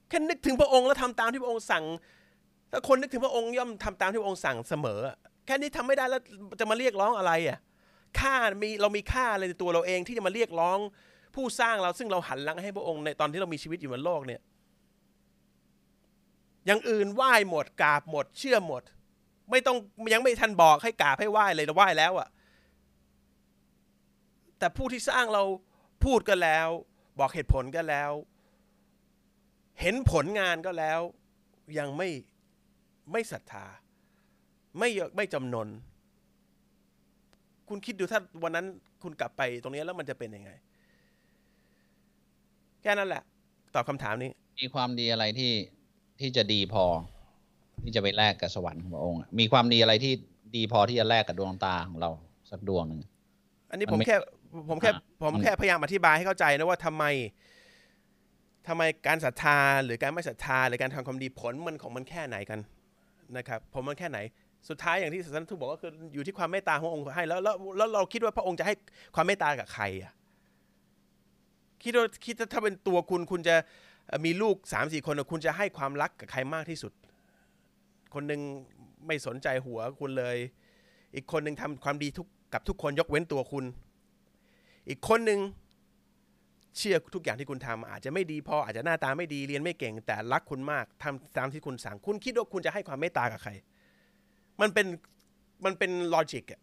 [0.08, 1.84] แค่นึกถึงพระองค์แล้วทำตามที่พระองค์สั่ง
[2.72, 5.00] ถ้าคนนึกถึงพระองค์ย่อมทำตามที่พระองค์สั่งเสมอ
[5.46, 6.20] แค่นี้ทำไม่ได้แล้ว
[6.60, 7.58] จะมาเรียกร้องอะไรอะ
[8.18, 10.78] ค่ามีเรามีค่าอะไรในตัวเราเองที่จะมาเรียกร้อง
[11.34, 14.40] ผู้สร้างเราซึ่งเราหันหลังให้พระองค์ในตอนที่เรามีชีวิตอยู่บนโลกเนี่ย
[16.66, 18.82] อย่างอื่นไหว้หมดกราบหมด เชื่อหมด
[19.50, 19.76] ไม่ต้อง
[20.12, 22.28] ยังไม่ทันบอกให้กราบให้ไหว้เลยเราไหว้แล้วอะ
[24.58, 25.42] แต่ผู้ที่สร้างเรา
[26.04, 26.68] พูดก็แล้ว
[27.20, 28.10] บอกเหตุผลก็แล้ว
[29.80, 31.00] เห็นผลงานก็แล้ว
[31.78, 32.08] ยังไม่
[33.12, 33.66] ไม่ศรัทธา
[34.78, 35.68] ไม่ไม่จำนน
[37.68, 38.66] คุณคิดดูถ้าวันนั้น
[39.02, 40.50] คุณกลับไปตรงนี้แล้วมันจะเป็นยังไง
[42.82, 43.22] แค่นั้นแหละ
[43.74, 45.52] ตอบคำถามนี้ มีความดีอะไรที่
[46.20, 46.84] ที่จะดีพอ
[47.82, 50.12] ที่จะไปแลกกับสวรรค์ของพระองค์อะมีความดีอะไรที่
[50.56, 52.10] ดีพอที่จะแลกกับดวงตาของเรา
[52.50, 53.00] สักดวงหนึ่ง
[53.70, 54.16] อันนี้มัผนมไม่แค่
[54.68, 57.04] ผมแค่อ่าผมมันแค่พยายามอธิบายให้เข้าใจนะว่าทำไม
[58.68, 62.60] ทำไมการศรัทธาหรือการไม่ศรัทธาหรือการทำความดีผลมันของมันแค่ไหนกัน
[63.36, 64.18] นะครับผมมันแค่ไหน
[64.68, 68.74] สุดท้ายอย่างที่ศาสนาทูตบอกก็คืออยู่ที่ความเมตตาของพระองค์ให้แล้วแล้วแล้วเราคิดว่าพระองค์จะให้
[69.14, 70.12] ความเมตตากับใครอะ
[71.82, 73.56] คิดว่าคิดว่าถ้าเป็นตัวคุณคุณจะ
[74.08, 76.92] เอ่อมีลูกสามสี่คนอะคุณจะให้ความรักกับใครมากที่สุด
[78.14, 78.40] คนหนึ่ง
[79.06, 80.36] ไม่สนใจหัวคุณเลย
[81.14, 83.64] อีกคนหนึ่งทำความดีทุกกับทุกคนยกเว้นตัวคุณ
[84.90, 85.40] อีกคนหนึ่ง
[86.76, 93.52] เชื่อทุกอย่างที่คุณทำอาจจะไม่ดีพออาจจะหน้าตาไม่ดีเรียนไม่เก่ง แต่รักคุณมากทำตามที่คุณสั่ง คุณคิดว่าคุณจะให้ความเมตตากับใคร
[94.60, 94.86] มันเป็น
[95.64, 96.60] มันเป็นลอจิกอะ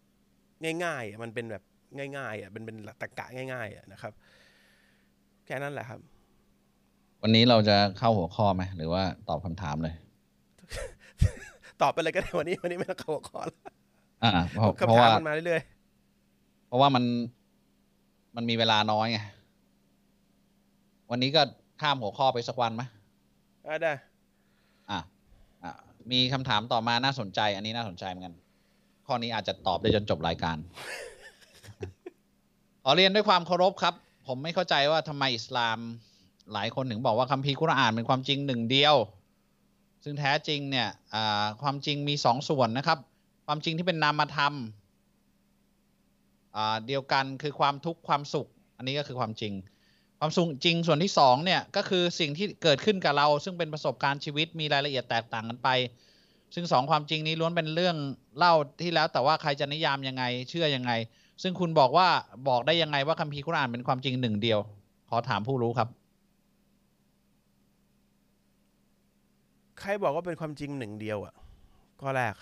[0.83, 1.63] ง่ายๆอะมันเป็นแบบ
[2.17, 4.13] ง่ายๆอะเป็นเป็นตรรกะง่ายๆอะนะครับ
[5.45, 5.99] แค่นั้นแหละครับ
[7.21, 9.95] วันนี้เราจะเข้าหัวข้อไหมหรือว่าตอบคำถามเลย
[11.81, 13.61] ตอบไปเลยก็ได้วันนี้วันนี้ไม่ต้องเข้าหัวข้อแล้ว
[14.23, 15.61] อ่าเพราะเพคำราะถามว่ามันมาเรื่อย
[16.67, 17.03] เพราะว่ามัน
[18.39, 19.19] มันมีเวลาน้อยไง
[21.11, 21.41] วันนี้ก็
[21.81, 23.93] ข้ามหัวข้อไปสักวันไหมๆอะได้
[24.89, 24.99] อะ
[25.63, 25.71] อะ
[26.11, 28.35] มีคำถามต่อมาน่าสนใจ อันนี้น่าสนใจเหมือนกัน
[29.07, 30.57] ข้อนี้อาจจะตอบได้จนจบรายการ
[32.83, 33.93] ขอเรียนด้วยความเคารพครับ
[34.27, 35.77] ผมไม่เข้าใจว่าทำไมอิสลาม
[36.53, 38.95] หลายคนถึงบอกว่าคัมภีร์กุรอานเป็นความจริงหนึ่งเดียว
[40.03, 42.97] ซึ่งแท้จริงเนี่ยอ่าความจริงมีสองส่วนนะครับ
[43.47, 44.86] ความจริงที่เป็นนามธรรมอ่า
[46.87, 49.53] เดียวกันคือความทุกข์ความสุข อันนี้ก็คือความจริง
[50.19, 55.69] ความสุขจริงส่วนที่สองเนี่ยก็คือสิ่งที่เกิดขึ้นกับเรา ซึ่งเป็นประสบการณ์ชีวิตมีรายละเอียดแตกต่างกันไป
[56.55, 57.95] ซึ่งสองความจริงนี้ล้วนเป็นเรื่อง
[58.37, 60.91] เล่าที่แล้วแต่ว่าใครจะนิยามยังไงเชื่อยังไง
[61.43, 62.07] ซึ่งคุณบอกว่า
[62.49, 64.59] บอกได้ยังไงว่าคัมภีร์กุรอานเป็นความจริงหนึ่งเดียว
[65.09, 65.89] ขอถามผู้รู้ครับ
[69.79, 71.33] ใครบอกว่าเป็นความจริงหนึ่งเดียวอะ
[72.01, 72.35] ข้อแรก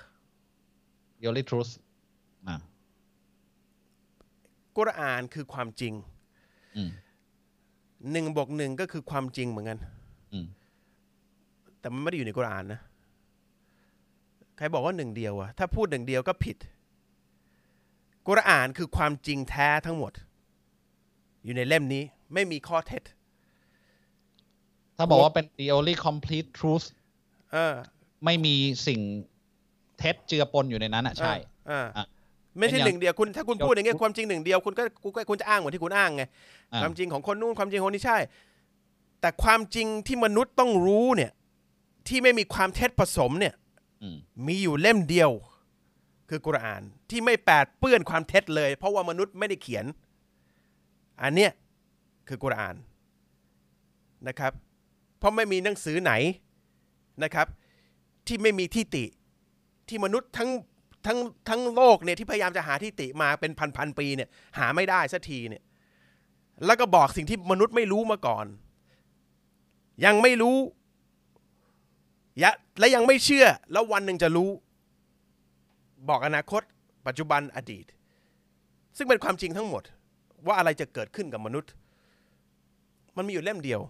[1.19, 1.84] the only truth อ่า
[4.77, 5.93] กุรอานคือความจริง
[6.77, 6.89] อืม
[8.11, 9.79] หนึ่งบวกหนึ่งก็คือความจริงเหมือนกัน
[10.33, 10.45] อืม
[11.79, 12.79] แต่มันไม่ได้อยู่ในกุรอานนะ
[14.57, 16.57] ใครบอกว่าหนึ่งเดียวอะถ้าพูดหนึ่งเดียวก็ผิด
[18.27, 20.13] กุรอานคือความจริงแท้ทั้งหมด
[21.43, 23.03] อยู่ในเล่มนี้ไม่มีข้อเท็จ
[24.97, 26.85] ถ้าบอกว่าเป็น the only complete truth
[27.53, 27.75] เออ
[28.25, 28.55] ไม่มี
[28.87, 28.99] สิ่ง
[29.97, 31.33] เท็จเจือปนอยู่ในนั้นอะใช่
[31.67, 32.05] เอออะ
[32.59, 36.23] ไม่ใช่เป็นอย่างหนึ่งเดียวคุณถ้าคุณพูดอย่างเงี้ยความจริงหนึ่งเดียวคุณก็คุณก็คุณจะอ้างเหมือนที่คุณอ้างไง
[36.73, 38.17] อ่าความจริงของคนนู้นความจริงของคนนี้ใช่
[39.21, 41.31] แต่ความจริงที่มนุษย์ต้องรู้เนี่ย
[42.07, 43.53] ที่ไม่มีความเท็จผสมเนี่ย
[44.03, 45.31] อืมมีอยู่เล่มเดียว
[46.29, 49.85] คือกุรอานที่ไม่แปดเปื้อนความเท็จเลย เพราะว่ามนุษย์ไม่ได้เขียน
[51.21, 51.51] อันเนี้ย
[52.27, 52.75] คือกุรอาน
[54.27, 54.53] นะครับ
[55.17, 56.13] เพราะไม่มีหนังสือไหน
[57.23, 57.47] นะครับ
[58.27, 59.05] ที่ไม่มีที่ติ
[59.87, 60.49] ที่มนุษย์ทั้ง
[61.05, 61.17] ทั้ง
[61.49, 65.63] ทั้งโลกเนี่ยที่พยายามจะหาทิฏฐิมาเป็นพันพันๆปีเนี่ยหาไม่ได้สักทีเนี่ย
[66.65, 68.45] แล้วก็บอกสิ่งที่มนุษย์ไม่รู้มาก่อน
[70.05, 70.57] ยังไม่รู้
[72.43, 74.49] ยะและยังไม่เชื่อแล้ววันหนึ่งจะรู้
[76.09, 76.61] บอกอนาคต
[77.07, 77.85] ปัจจุบันอดีต
[78.97, 79.83] ซึ่งเป็นความจริงทั้งหมด
[80.45, 81.71] ว่าอะไรจะเกิดขึ้นกับมนุษย์
[83.17, 83.81] มันมีอยู่เล่มเดียว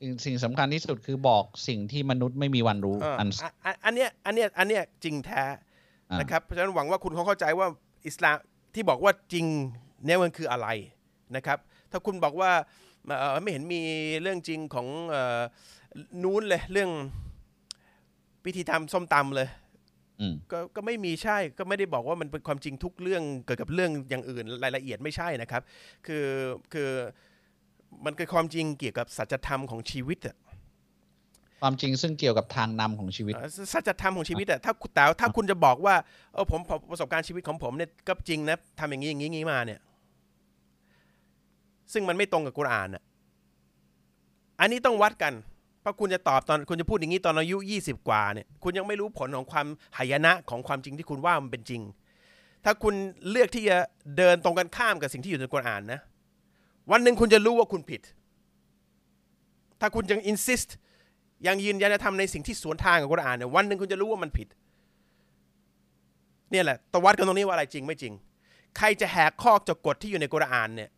[0.00, 5.56] สิ่งสิ่งสำคัญที่สุดคือบอกสิ่งที่มนุษย์ไม่มีวันรู้เอออันอะอะอันเนี้ยอันเนี้ยอันเนี้ยจริงแท้อ่า
[6.14, 7.66] นนะครับเพราะฉะนั้นหวังว่าคุณคงเข้าใจว่า
[8.06, 8.36] อิสลาม
[8.74, 9.46] ที่บอกว่าจริง
[10.04, 10.68] เนี่ยมันคืออะไร
[11.36, 11.58] นะครับ
[11.90, 12.50] ถ้าคุณบอกว่า
[13.06, 13.80] เอ่อไม่เห็นมี
[14.22, 15.40] เรื่องจริงของเอ่อ
[16.22, 16.90] นู้นเลยเรื่อง
[18.44, 19.48] พิธีทำส้มตำเลย
[20.20, 25.62] อืมก็ก็ไม่มีใช่ก็ไม่ได้บอกว่ามันเป็นความจริงทุกเรื่องเกี่ยวกับเรื่องอย่างอื่นรายละเอียดไม่ใช่นะครับ
[26.06, 26.26] คือ
[26.72, 26.90] คือ
[28.04, 30.36] มันคือความจริงเกี่ยวกับสัจธรรมของชีวิตอะ
[31.60, 35.94] ความจริงซึ่งเกี่ยวกับทางนำของชีวิตเอ่อสัจธรรมของชีวิตอะถ้าแต่ถ้าคุณจะบอกว่า
[36.34, 39.80] เออผมผมประสบการณ์ชีวิตของผมเนี่ยก็จริงนะทำอย่างนี้อย่างนี้อย่างนี้มาเนี่ย
[41.92, 43.02] ซึ่งมันไม่ตรงกับกุรอานอะ
[44.60, 45.34] อันนี้ต้องวัดกัน
[45.80, 49.66] เพราะคุณจะตอบตอนคุณจะพูดอย่างนี้ตอนอายุยี่สิบกว่าเนี่ย คุณยังไม่รู้ผลของความ
[49.98, 51.82] หายนะของความจริงที่คุณว่ามันเป็นจริง
[52.64, 52.94] ถ้าคุณ
[53.30, 53.76] เลือกที่จะ
[54.16, 56.00] เดินตรงกันข้ามกับสิ่งที่อยู่ในกุรอานนะ
[56.92, 58.02] วันหนึ่งคุณจะรู้ว่าคุณผิด
[59.80, 60.70] ถ้าคุณยัง insist
[61.46, 64.48] ยังยืนยันจะทำในสิ่งที่สวนทางกับกุรอานเนี่ยวันหนึ่งคุณจะรู้ว่ามันผิด
[66.50, 68.14] เนี่ยแหละตวัดกันตรงนี้ว่าอะไรจริงไม่จริง
[68.76, 70.90] ใครจะแหกข้อจากกฎที่อยู่ในกุรอานเนี่ย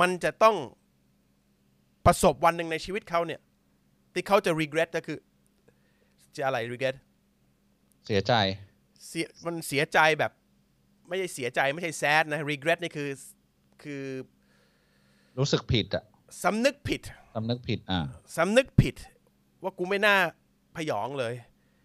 [0.00, 0.56] มันจะต้อง
[2.06, 3.40] ประสบวันหนึ่งในชีวิตเขาเนี่ย
[4.14, 5.18] ที่เขาจะ regret ก็คือ
[6.36, 6.96] จะอะไร regret
[8.06, 8.32] เสียใจ
[9.06, 10.32] เสียมันเสียใจแบบ
[11.08, 13.08] ไม่ใช่เสียใจไม่ใช่ sad นะ regret นี่คือ
[13.82, 14.02] คือ
[15.38, 16.04] รู้สึกผิดอะ
[16.44, 17.00] สำนึกผิด
[17.34, 18.00] สำนึกผิดอ่า
[18.36, 18.94] สำนึกผิด
[19.66, 20.16] ว่ากูไม่น่า
[20.76, 21.34] พยองเลย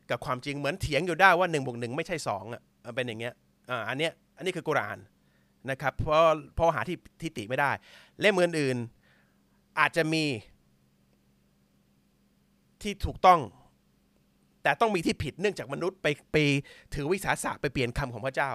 [0.09, 3.33] กับความจริงเหมือนเถียงอยู่ได้ว่าหนึ่งบวกหนึ่งไม่ใช่สองอะมันเป็นอย่างเงี้ย
[3.69, 4.99] อ่าอันเนี้ยอันนี้คือกุรอาน
[5.69, 6.21] นะครับเพราะ
[6.55, 7.71] เพราะหาที่ทิฏฐิไม่ได้
[8.21, 10.23] เล่มอื่นๆอาจจะมี
[12.81, 13.39] ที่ถูกต้อง
[14.63, 16.37] แต่ต้องมีที่ผิดเนื่องจากมนุษย์ไปไป
[16.93, 18.51] ถือวิสาสะไปเปลี่ยนคำของพระเจ้า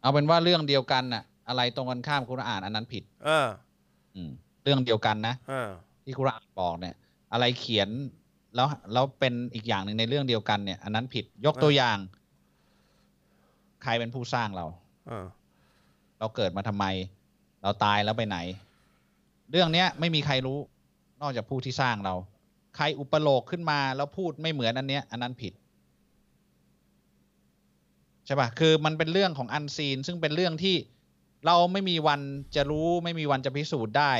[0.00, 3.46] เอาเป็นว่าเรื่องเดียวกันน่ะ อะไรตรงกันข้ามกุรอานอันนั้นผิด เออ
[4.14, 4.30] อืม
[4.64, 5.68] เรื่องเดียวกันนะเออ
[6.04, 6.94] ที่กุรอานบอกเนี่ย
[7.32, 7.88] อะไรเขียน
[8.54, 11.98] แล้วแล้วเป็นอีกอย่างหนึ่งในเรื่องเดียวกันเนี่ย อันนั้นผิดยกตัวอย่าง
[13.82, 14.66] ใครเป็นผู้สร้างเรา
[15.08, 15.26] เออ
[16.18, 16.84] เราเกิดมาทำไม
[17.62, 18.38] เราตายแล้วไปไหน
[19.50, 20.58] เรื่องเนี้ย ไม่มีใครรู้
[21.22, 22.14] นอกจากผู้ที่สร้างเรา
[22.76, 25.52] ใครอุปโลกขึ้นมาแล้วพูดไม่เหมือนอันเนี้ย อันนั้นผิด
[28.26, 30.76] ใช่ปะคือมันเป็นเรื่องของอันซีน ซึ่งเป็นเรื่องที่
[31.46, 32.20] เราไม่มีวัน
[32.56, 34.12] จะรู้ ไม่มีวันจะพิสูจน์ได้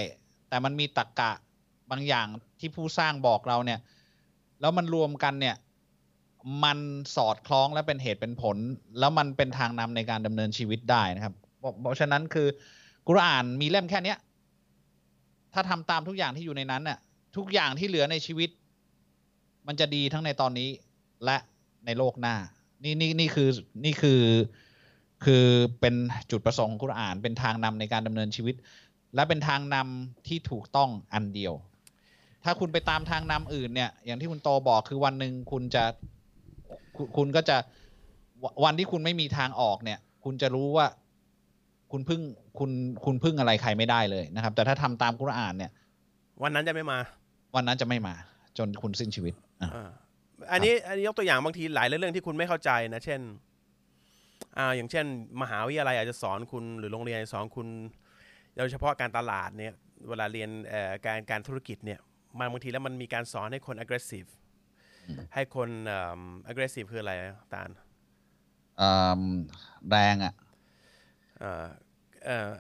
[0.49, 1.33] แต่มันมีตรรกกะ
[1.91, 2.27] บางอย่าง
[2.61, 3.79] ที่ผู้สร้างบอกเราเนี่ย
[4.61, 5.57] แล้วมันรวมกันเนี่ย
[6.65, 6.79] มัน
[7.17, 8.57] สอดคล้องและเป็นเหตุเป็นผล
[8.99, 11.35] แล้วมันเป็นทางนำในการดำเนินชีวิตได้นะครับ
[11.83, 12.49] เพราะฉะนั้นคือ
[13.09, 14.19] กุรอานมีเล่มแค่เนี้ย
[15.55, 16.99] ถ้าทำตามทุกอย่างที่อยู่ในนั้นน่ะ
[17.37, 18.51] ทุกอย่างที่เหลือในชีวิต
[19.67, 20.69] มันจะดีทั้งในตอนนี้
[21.25, 21.37] และ
[21.87, 22.37] ในโลกหน้า
[22.85, 23.49] นี่นี่นี่คือ
[23.85, 24.23] นี่คือ
[25.25, 25.45] คือ
[25.81, 25.95] เป็น
[26.31, 28.55] จุดประสงค์ของกุรอาน เป็นทางนำในการดำเนินชีวิต
[29.15, 31.55] และเป็นทางนำที่ถูกต้องอันเดียว
[32.49, 35.85] ถ้าคุณไปตามทางนำอื่นเนี่ย อย่างที่คุณโตบอกคือวันหนึ่งคุณจะ
[36.97, 37.57] คุณคุณก็จะ
[38.43, 40.87] ววันที่คุณไม่มีทางออกเนี่ย คุณจะรู้ว่า
[41.93, 42.21] คุณพึ่ง
[42.59, 42.71] คุณ
[43.05, 45.71] คุณพึ่งอะไรใครไม่ได้เลยนะครับ แต่ถ้าทำตามกุรอานเนี่ย
[46.43, 46.99] วันนั้นจะไม่มา
[47.57, 48.15] วันนั้นจะไม่มา
[48.59, 49.91] จนคุณสิ้นชีวิตอะอ่า
[50.53, 53.21] อันนี้อันนี้ยกตัวอย่างบางทีหลายเรื่องที่คุณไม่เข้าใจนะเช่น
[54.59, 55.07] อ่าอย่างเช่น
[55.43, 57.69] มหาวิทยาลัยอาจจะสอนคุณหรือโรงเรียนสอนคุณ
[58.57, 59.73] โดยเฉพาะการตลาดเนี่ย
[60.09, 62.01] เวลาเรียนเอ่อการการธุรกิจเนี่ย
[62.39, 64.29] มันบางทีแล้วมันมีการสอนให้คน aggressive
[65.35, 67.71] ให้คนเอิ่ม aggressive คืออะไรอะตาล
[68.81, 69.23] อืม
[69.89, 70.35] แรงอะ
[71.39, 71.67] เอ่อ
[72.25, 72.51] เอ่อ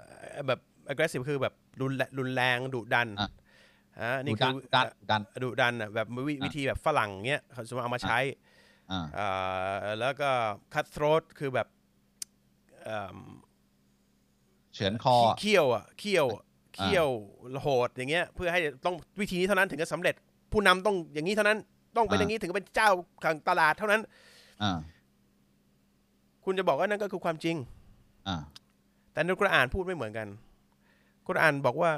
[0.47, 0.61] แบบ
[0.93, 3.31] aggressive คือแบบรุนแรรุนแรงดุดันอะ
[4.01, 8.19] อ่านี่ดัคืนอดันดันดุดันอะแบบวิวิธีแบบฝรั่งเงี้ยเขาจะมาเอามาใช้
[8.91, 9.27] อ่าเอ่
[9.77, 10.31] อแล้วก็
[10.75, 11.69] cut throat คือแบบ
[12.85, 13.19] เอิ่ม
[14.75, 16.27] เฉือนคอเคี่ยวอะเคี่ยว
[16.83, 17.09] เคี่ยว
[17.63, 20.15] โหดอย่างเงี้ย เพื่อให้ต้องวิธีนี้เท่านั้นถึงจะสำเร็จ
[20.53, 21.59] ผู้นำต้องอย่างนี้เท่านั้น
[21.97, 22.91] ต้องเป็นอย่างนี้ถึงจะเป็นเจ้า
[23.25, 24.01] ของตลาดเท่านั้น
[24.63, 24.79] อ่า
[26.45, 27.57] คุณจะบอกว่านั่นก็คือความจริง
[28.29, 28.37] อ่า
[29.13, 30.29] แต่ในกุรอานพูดไม่เหมือนกัน
[31.27, 31.91] กุรอานบอกว่า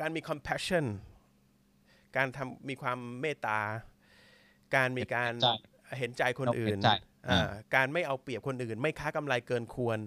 [0.00, 0.84] การมี compassion
[2.16, 3.58] การทำมีความเมตตา
[4.74, 5.48] การมีการใจ
[5.98, 6.90] เห็นใจคนอื่เห็นนใจ
[7.28, 9.98] อ่าอ่าการไม่เอาเปรียบคนอื่น ไม่ค้ากำไรเกินควร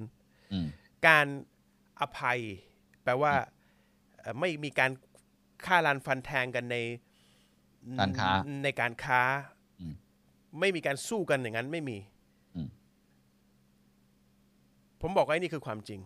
[0.53, 0.67] อืม
[1.07, 1.25] การ
[2.01, 2.39] อภัย
[3.03, 3.33] แปลว่า
[4.19, 4.91] เอ่อไม่มีการ
[5.65, 6.77] ฆ่าลานฟันแทงกันใน
[7.99, 8.31] การค้า
[8.63, 9.21] ในการค้า
[9.79, 9.93] อืม
[10.59, 11.97] ไม่มีการสู้กันอย่างนั้นไม่มี
[12.55, 12.67] อืม
[15.01, 15.99] ผมบอกว่าไอ้นี่คือความจริง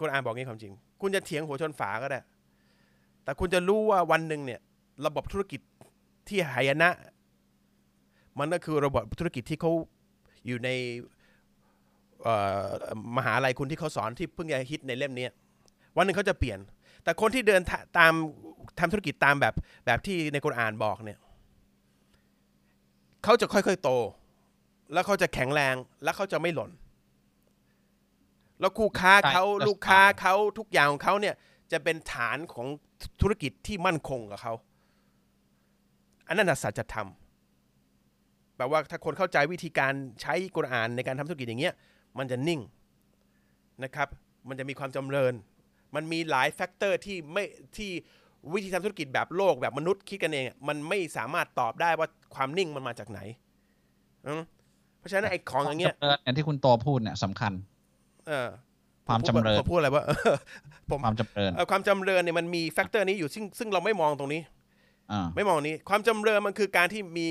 [0.00, 2.20] กุรอานบอกงี้ความจริง คุณจะเถียงหัวชนฝาก็ได้
[3.24, 4.60] แต่คุณจะรู้ว่าวันหนึ่งเนี่ย
[5.06, 5.60] ระบบธุรกิจ
[6.28, 6.90] ที่หายนะ
[8.38, 9.72] มันก็คือระบบธุรกิจที่เขา
[10.46, 10.70] อยู่ใน
[11.02, 11.15] เอ่อ
[13.16, 15.32] มหาลัยคุณที่เขาสอนที่เพิ่งจะฮิตในเล่มเนี้ย
[15.96, 16.58] วันหนึ่งเขาจะเปลี่ยน
[17.04, 18.12] แต่คนที่เดินทะตาม
[18.78, 19.54] ทำธุรกิจตามแบบ
[19.86, 21.18] แบบที่ในกุรอานบอกเนี่ย
[23.24, 23.90] เขาจะค่อยๆโต
[24.92, 25.74] แล้วเขาจะแข็งแรง
[26.04, 26.70] แล้วเขาจะไม่หล่น
[28.60, 31.34] แล้วคู่ค้าเขาใช่ลูกค้าเขาทุกอย่างของเขาเนี่ย
[31.72, 32.66] จะเป็นฐานของ
[33.20, 34.54] ธุรกิจที่มั่นคงกับเขา
[36.26, 37.08] อันนั้นนะสัจธรรม
[38.56, 41.74] แปลว่าถ้าคนเข้าใจวิธีการใช้กุรอานในการทำธุรกิจอย่างเงี้ย
[42.18, 42.60] มันจะนิ่ง
[43.84, 44.08] นะครับ
[44.48, 45.34] มันจะมีความจำเริญ
[45.94, 47.44] มันมีหลาย factor ที่ไม่
[47.76, 47.90] ที่
[48.52, 53.20] วิธีทำธุรกิจแบบโลกแบบมนุษย์คิดกันเองอะมันไม่สามารถตอบได้ว่าความนิ่งมันมาจากไหน
[54.26, 54.42] อืม
[54.98, 57.52] เพราะฉะนั้นไอ้ของอย่างเงี้ยจำเริญอย่างที่คุณโตพูดเนี่ยสำคัญ
[58.26, 58.48] เออ
[59.08, 60.04] ความจำเริญผมพูดอะไรว่า
[60.90, 64.40] ผมความจำเริญเอ่อความจำเริญเนี่ยมันมี factor นี้อยู่ซึ่งซึ่งเราไม่มองตรงนี้
[65.12, 67.28] อ่าไม่มองนี้ ความจำเริญมันคือการที่มี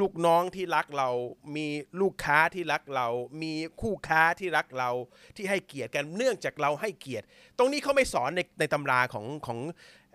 [0.00, 1.10] ลูกน้องที่รักเรา
[1.56, 1.66] มี
[2.00, 3.08] ลูกค้าที่รักเรา
[3.42, 4.90] มีคู่ค้าที่รักเรา
[5.36, 7.24] ที่ให้เกียรติกัน เนื่องจากเราให้เกียรติ
[7.58, 9.58] ตรงนี้เขาไม่สอนในในตำราของของ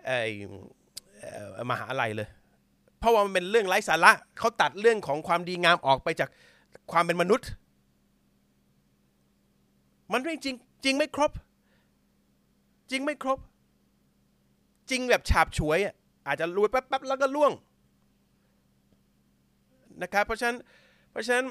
[0.08, 0.10] อ
[1.58, 2.28] อมหาลัยเลย
[2.98, 6.30] เพราะว่ามันเป็นเรื่องไร้สาระ เขาตัดเรื่องของความดีงามออกไปจาก
[6.92, 7.48] ความเป็นมนุษย์
[10.12, 11.32] มันไม่จริง จริงไม่ครบ
[12.90, 13.38] จริงไม่ครบ
[14.90, 15.94] จริงแบบฉาบฉวยอะ
[16.26, 17.52] อาจจะรวยแป๊บๆแล้วก็ล่วง
[20.02, 20.56] นะครับ เพราะฉะนั้น
[21.10, 21.46] เพราะฉะนั้น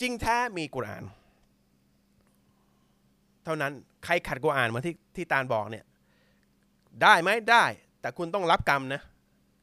[0.00, 1.04] จริงแท้มีกุรอาน
[3.44, 3.72] เท่านั้น
[4.04, 5.84] ใครขัดกุรอานเหมือนที่ที่ตาลบอกเนี่ย
[7.02, 7.64] ได้ไหมได้
[8.00, 9.02] แต่คุณต้องรับกรรมนะ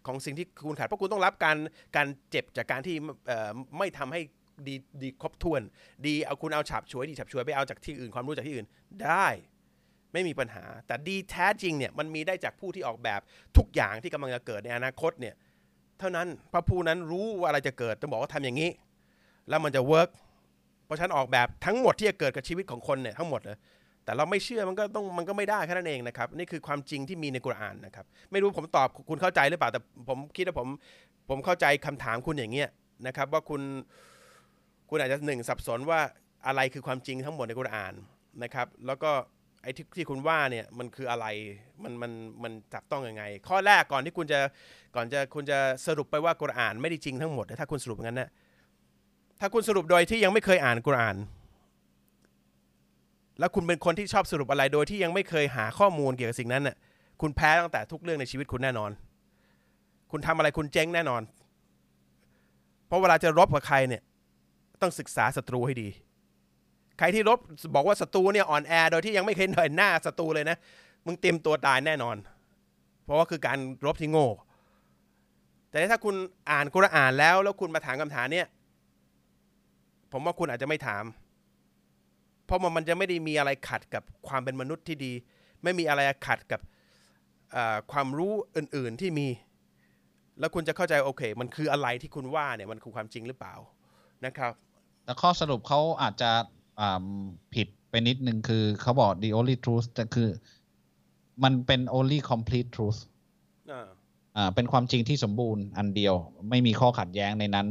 [0.08, 1.58] ของสิ่งที่คุณขัดเพราะคุณต้องรับการ
[1.96, 2.96] การเจ็บจากการที่
[3.78, 4.22] ไม่ทำให้
[4.68, 5.62] ดีดีครบถ้วน
[6.08, 8.68] ดีเอาคุณเอาฉาบฉวยดีฉาบฉวยไปเอาจากที่อื่นความรู้จากที่อื่น
[9.04, 9.28] ได้
[10.14, 13.22] ไม่มีปัญหา แต่ดีแท้จริงเนี่ยมันมีได้จากผู้ที่ออกแบบ
[13.58, 15.36] ทุกอย่างที่กำลังจะเกิดในอนาคตเนี่ย
[16.00, 18.70] เท่านั้นพระผู้นั้นรู้ว่าอะไรจะเกิดจะบอกว่าทำอย่างนี้
[19.50, 20.10] แล้วมันจะ work
[20.86, 23.58] เพราะฉันออกแบบทั้งหมดที่จะเกิดกับชีวิตของคนเนี่ยทั้งหมดเลย
[24.06, 29.80] แต่เราไม่เชื่อมันก็ต้องมันก็ไม่ได้แค่นั้นเองนะครับ นี่คือความจริงที่มีในกุรอานนะครับ ไม่รู้ผมตอบคุณเข้าใจหรือเปล่าแต่
[30.10, 30.68] ผมคิดว่าผม
[31.30, 32.70] ผมเข้าใจคำถามคุณอย่างเงี้ย
[33.08, 33.62] นะครับ ว่าคุณ
[34.90, 36.00] คุณอาจจะหนึ่งสับสนว่า
[36.48, 37.94] อะไรคือความจริงทั้งหมดในกุรอาน
[38.44, 39.12] นะครับ แล้วก็
[39.64, 41.26] ไอ้ที่ที่คุณว่าเนี่ยมันคืออะไร
[41.84, 42.12] มันมัน
[42.44, 44.40] มันจับต้องยังไง ข้อแรกก่อนที่คุณจะ
[44.96, 48.30] ก่อนจะคุณจะสรุปไปว่ากุรอานไม่ได้จริงทั้งหมดถ้าคุณสรุปงั้นนะ
[49.40, 51.18] ถ้าคุณสรุปโดยที่ยังไม่เคยอ่านกุรอาน
[53.40, 56.76] แล้วคุณเป็นคนที่ชอบสรุปอะไรโดยที่ยังไม่เคยหาข้อมูลเกี่ยวกับสิ่งนั้นน่ะ
[57.22, 58.92] คุณแพ้ตั้งแต่ทุกเรื่องในชีวิตคุณแน่นอน
[60.12, 61.22] คุณทำอะไรคุณเจ๊งแน่นอน
[62.88, 64.02] เพราะเวลาจะรบกับใครเนี่ย
[64.82, 65.90] ต้องศึกษาศัตรูให้ดี
[66.98, 67.40] ใครที่รบ
[67.76, 70.58] บอกว่าศัตรูเนี่ยอ่อนแอโดยที่ยังไม่เคยเห็นหน้าศัตรูเลยนะ
[71.06, 72.16] มึงเตรียมตัวตายแน่นอน
[73.04, 74.30] เพราะว่าคือการรบที่โง่
[75.70, 76.16] แต่ถ้าคุณ
[76.52, 78.48] อ่านกุรอานแล้ว แล้วคุณมาถามคำถามเนี่ย
[80.12, 81.04] ผมว่าคุณอาจจะไม่ถาม
[82.46, 85.14] เพราะมันมันจะไม่ได้มีอะไรขัดกับความเป็นมนุษย์ที่ดี
[85.64, 86.62] ไม่มีอะไรขัดกับ
[87.92, 89.28] ความรู้อื่น ๆที่มี
[90.40, 93.56] แล้วคุณจะเข้าใจโอเค มันคืออะไรที่คุณว่าเนี่ยมันคือความจริงหรือเปล่า
[94.26, 94.52] นะครับ
[95.06, 96.32] แต่ข้อสรุปเขาอาจจะ
[97.54, 100.30] ผิดไปนิดนึงคือเขาบอก the only truth แต่คือ
[101.44, 103.00] มันเป็น only complete truth
[103.72, 103.88] อ่า
[104.38, 106.16] อ่าเป็นความจริงที่สมบูรณ์อันเดียว
[106.50, 107.68] ไม่มีข้อขัดแย้งในนั้น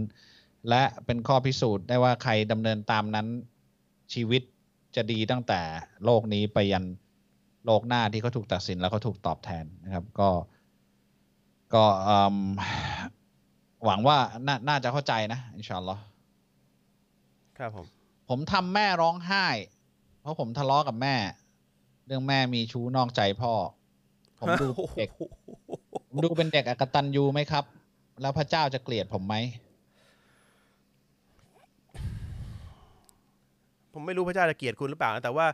[0.69, 3.27] และเป็นข้อพิสูจน์ได้ว่าใครดำเนินตามนั้น
[4.13, 4.43] ชีวิต
[4.97, 5.61] จะดีตั้งแต่
[6.05, 6.85] โลกนี้ไปยัน
[7.67, 10.31] โลกหน้าที่เขาถูกตัดสินแล้วเขาถูกตอบแทนนะครับ ก็
[11.75, 12.37] ก็อืม
[13.85, 16.03] หวังว่านาน่าจะเข้าใจนะ อินชาอัลลอฮ์
[17.59, 17.87] ครับผม
[18.35, 19.47] ผมทำแม่ร้องไห้
[20.21, 21.17] เพราะผมทะเลาะกับแม่
[22.07, 23.53] เรื่องแม่มีชู้นอกใจพ่อ
[24.41, 24.67] ผมดู
[24.99, 25.09] เด็ก
[26.09, 27.65] ผมดูเป็นเด็กอกตันยูไหมครับ
[28.21, 29.35] แล้วพระเจ้าจะเกลียดผมไหม
[33.93, 35.47] ผมไม่รู้พระเจ้าจะเกลียดคุณหรือเปล่านะแต่ว่า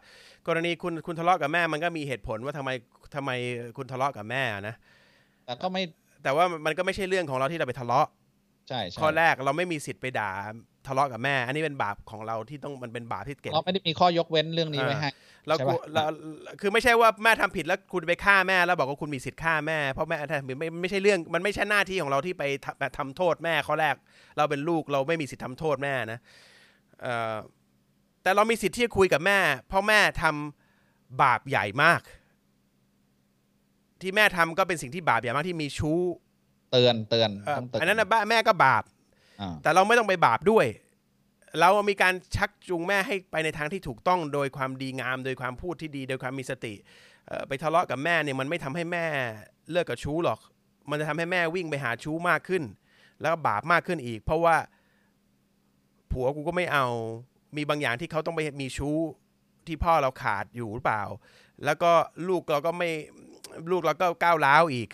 [0.46, 2.70] กรณีคุณคุณทะเลาะกับแม่มันก็มีเหตุผลว่าทำไม
[3.14, 3.30] ทำไม
[3.76, 4.74] คุณทะเลาะกับแม่นะ
[5.44, 5.82] แต่ก็ไม่
[6.22, 8.08] แต่ว่ามันก็ไม่ใช่เรื่องของเราที่เราไปทะเลาะ
[8.68, 10.30] ใช่ใช่ข้อแรกเราไม่มีสิทธิ์ไปด่า
[10.88, 15.11] ทะเลาะกับแม่ อันนี้เป็นบาปของเราที่ต้องมันเป็นบาปที่เก็บเราไม่ได้มีข้อยกเว้นเรื่องนี้ไว้ให้
[15.46, 16.03] เราใช่กูปะเรา
[16.61, 23.94] คือไม่ใช่ว่าแม่ทำผิดแล้วคุณไปฆ่าแม่แล้วบอกว่าคุณมีสิทธิ์ฆ่าแม่เพราะแม่ทำผิดไม่ไม่ใช่เรื่องมันไม่ใช่หน้าที่ของเราที่ไปทำทำโทษแม่ข้อแรก
[24.37, 26.18] เราเป็นลูกเราไม่มีสิทธิ์ทำโทษแม่นะ
[27.03, 27.37] เอ่อ
[28.22, 32.03] แต่เรามีสิทธิ์ที่จะคุยกับแม่ เพราะแม่ทำบาปใหญ่มาก
[34.01, 36.01] ที่แม่ทำก็เป็นสิ่งที่บาปใหญ่มากที่มีชู้
[36.72, 38.97] เตือนเตือนเอ่อต้องเตือนอันนั้นนะบ้าแม่ก็บาปอ่า
[39.62, 40.66] แต่เราไม่ต้องไปบาปด้วย
[41.61, 46.74] เรามีการชักจูงแม่ให้ไปในทางที่ถูกต้องโดยความดีงาม โดยความพูดที่ดี โดยความมีสติ
[47.48, 49.07] ไปทะเลาะกับแม่เนี่ยมันไม่ทำให้แม่
[49.70, 50.40] เลิกกับชู้หรอก
[50.90, 52.62] มันจะทำให้แม่วิ่งไปหาชู้มากขึ้น
[53.20, 54.57] แล้วบาปมากขึ้นอีก เพราะว่า
[56.12, 56.87] ผัวกูก็ไม่เอา
[57.57, 58.96] มีบางอย่างที่เขาต้องไปมีชู้
[59.66, 61.03] ที่พ่อเราขาดอยู่หรือเปล่า
[61.64, 61.92] แล้วก็
[62.29, 62.90] ลูกเราก็ไม่
[63.70, 64.88] ลูกเราก็ก้าวร้าวอีก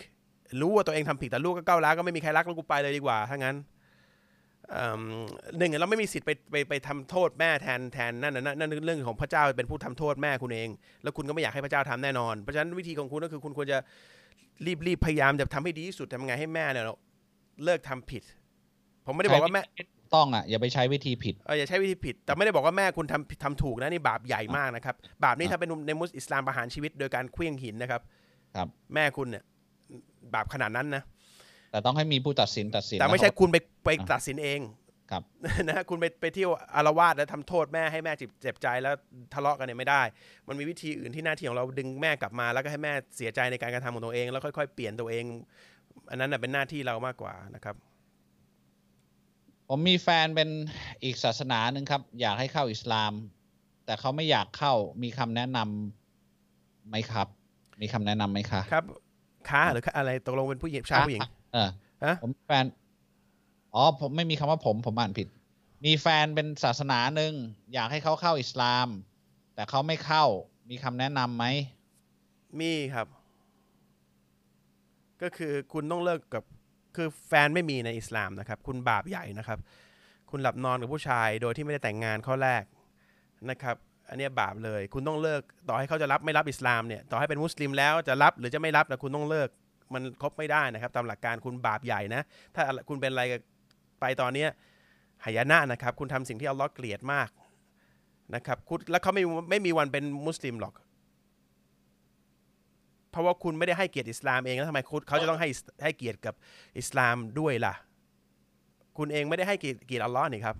[0.61, 3.55] รู้ว่าตัวเองทำผิดแต่ลูกก็ก้าวร้าวก็ไม่มีใครรักแล้วกูไปเลยดีกว่าถ้างั้น
[5.57, 10.69] หนึ่งเราไม่มีสิทธิ์ไปไปไปทำโทษแม่แทนแทนนั่นนะนั่นนั่นเรื่องของพระเจ้าเป็นผู้ทำโทษแม่คุณเอง
[11.03, 13.77] แล้วคุณก็ไม่อยากให้พระเจ้าทำแน่นอน เพราะฉะนั้นวิธีของคุณก็คือคุณควรจะ
[14.65, 16.85] รีบรีบพยายามจะทำให้ดีที่สุดทำไงให้แม่เนี่ย
[17.63, 18.23] เลิกทำผิด
[19.05, 19.63] ผมไม่ได้บอกว่าแม่
[20.15, 28.01] ต้องอะอย่าไปใช้วิธีผิดเอออย่าใช้วิธีผิด แต่ไม่ได้บอกว่าแม่คุณทำผิดทำถูกนะนี่บาปใหญ่มากนะครับ บาปนี้อะถ้าเป็นในมุสอิสลามประหารชีวิตโดยการเคลี้ยงหินนะครับ
[28.55, 29.43] ครับ แม่คุณเนี่ย
[30.33, 31.03] บาปขนาดนั้นนะ
[31.75, 34.59] แต่ต้องให้มีผู้ตัดสินตัดสิน แต่ไม่ใช่ล้วคุณไปไปอะตัดสินเอง
[35.11, 35.23] ครับ
[35.69, 38.93] นะคุณไปไปเที่ยวอารวาสแล้วทำโทษแม่ให้แม่เจ็บเจ็บใจแล้ว
[39.33, 40.01] ทะเลาะกันเนี่ยไม่ได้
[40.47, 45.25] มันมีวิธีอื่นที่หน้าที่ของเราดึงแม่กลับมาแล้วก็ให้แม่เสียใจในการกระทำของตัวเอง แล้วค่อยๆ เปลี่ยนตัวเอง
[46.09, 47.75] อันนั้นนะเป็นหน้าที่เรามากกว่านะครับ
[49.69, 50.49] ผมมีแฟนเป็น
[51.03, 53.13] อีกศาสนาหนึ่งครับ อยากให้เข้าอิสลาม
[53.85, 57.27] แต่เขาไม่อยากเข้ามีคำแนะนำไหมครับ
[57.81, 58.85] มีคำแนะนำไหมคะครับ
[59.49, 61.21] ค้าหรืออะไรตกลงเป็นผู้หญิงชายผู้หญิง
[61.55, 61.69] เออ
[62.03, 62.65] ฮะผมแฟน
[63.75, 65.27] อ๋อ ผมไม่มีคำว่าผม ผมอ่านผิด
[65.85, 67.33] มีแฟนเป็นศาสนาหนึ่ง
[67.73, 68.87] อยากให้เขาเข้าอิสลาม
[69.55, 70.25] แต่เขาไม่เข้า
[70.69, 71.45] มีคำแนะนำไหม
[72.59, 73.07] มีครับ
[75.21, 76.43] ก็คือคุณต้องเลิกกับ
[76.95, 79.59] คือแฟนไม่มีในอิสลามนะครับ คุณบาปใหญ่นะครับ
[80.29, 82.63] คุณหลับนอนกับผู้ชายโดยที่ไม่ได้แต่งงานข้อแรก
[83.49, 83.75] นะครับ
[84.09, 89.49] อันเนี้ยบาปเลย คุณต้องเลิก ต่อให้เขาจะรับไม่รับอิสลามเนี่ย ต่อให้เป็นมุสลิมแล้วจะรับหรือจะไม่รับนะคุณต้องเลิก
[89.93, 92.21] มันครบไม่ได้นะครับ ตามหลักการคุณบาปใหญ่นะ
[92.55, 93.23] ถ้าคุณเป็นอะไร
[93.99, 94.49] ไปตอนเนี้ย
[95.25, 97.29] หายนะนะครับ คุณทำสิ่งที่อัลลอฮ์เกลียดมาก
[98.35, 100.73] นะครับคุณแล้วเขาไม่ไม่มีวันเป็นมุสลิมหรอก
[103.11, 105.49] เพราะว่าคุณไม่ได้ให้เกียรติอิสลามเองแล้วทำไมคุณเขาจะต้องให้
[105.83, 106.33] ให้เกียรติกับ
[106.79, 107.73] อิสลามด้วยล่ะ
[108.97, 110.57] คุณเองไม่ได้ให้เกียรติเกียรติอัลลอฮ์นี่ครับ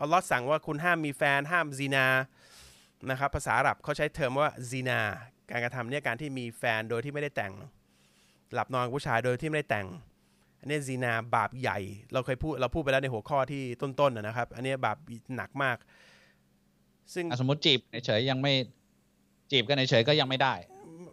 [0.00, 2.06] อัลลอฮ์สั่งว่าคุณห้ามมีแฟนห้ามซีนา
[3.10, 5.00] นะครับภาษาอาหรับเขาใช้เทอมว่าซีนา
[5.50, 7.52] การกระทำเนี่ยการที่มีแฟนโดยที่ไม่ได้แต่ง
[8.54, 9.86] หลับนอนกับผู้ชายโดยที่ไม่ได้แต่ง
[10.60, 11.78] อันนี้ซีนาบาปใหญ่
[12.12, 14.96] เราเคยพูดเราพูดไปแล้วในหัวข้อที่ต้นๆนะนะครับ อันนี้บาป
[15.36, 15.76] หนักมาก
[17.14, 18.52] ซึ่งอะสมมติจีบเฉยๆยังไม่
[19.50, 20.54] จีบกันเฉยๆก็ยังไม่ได้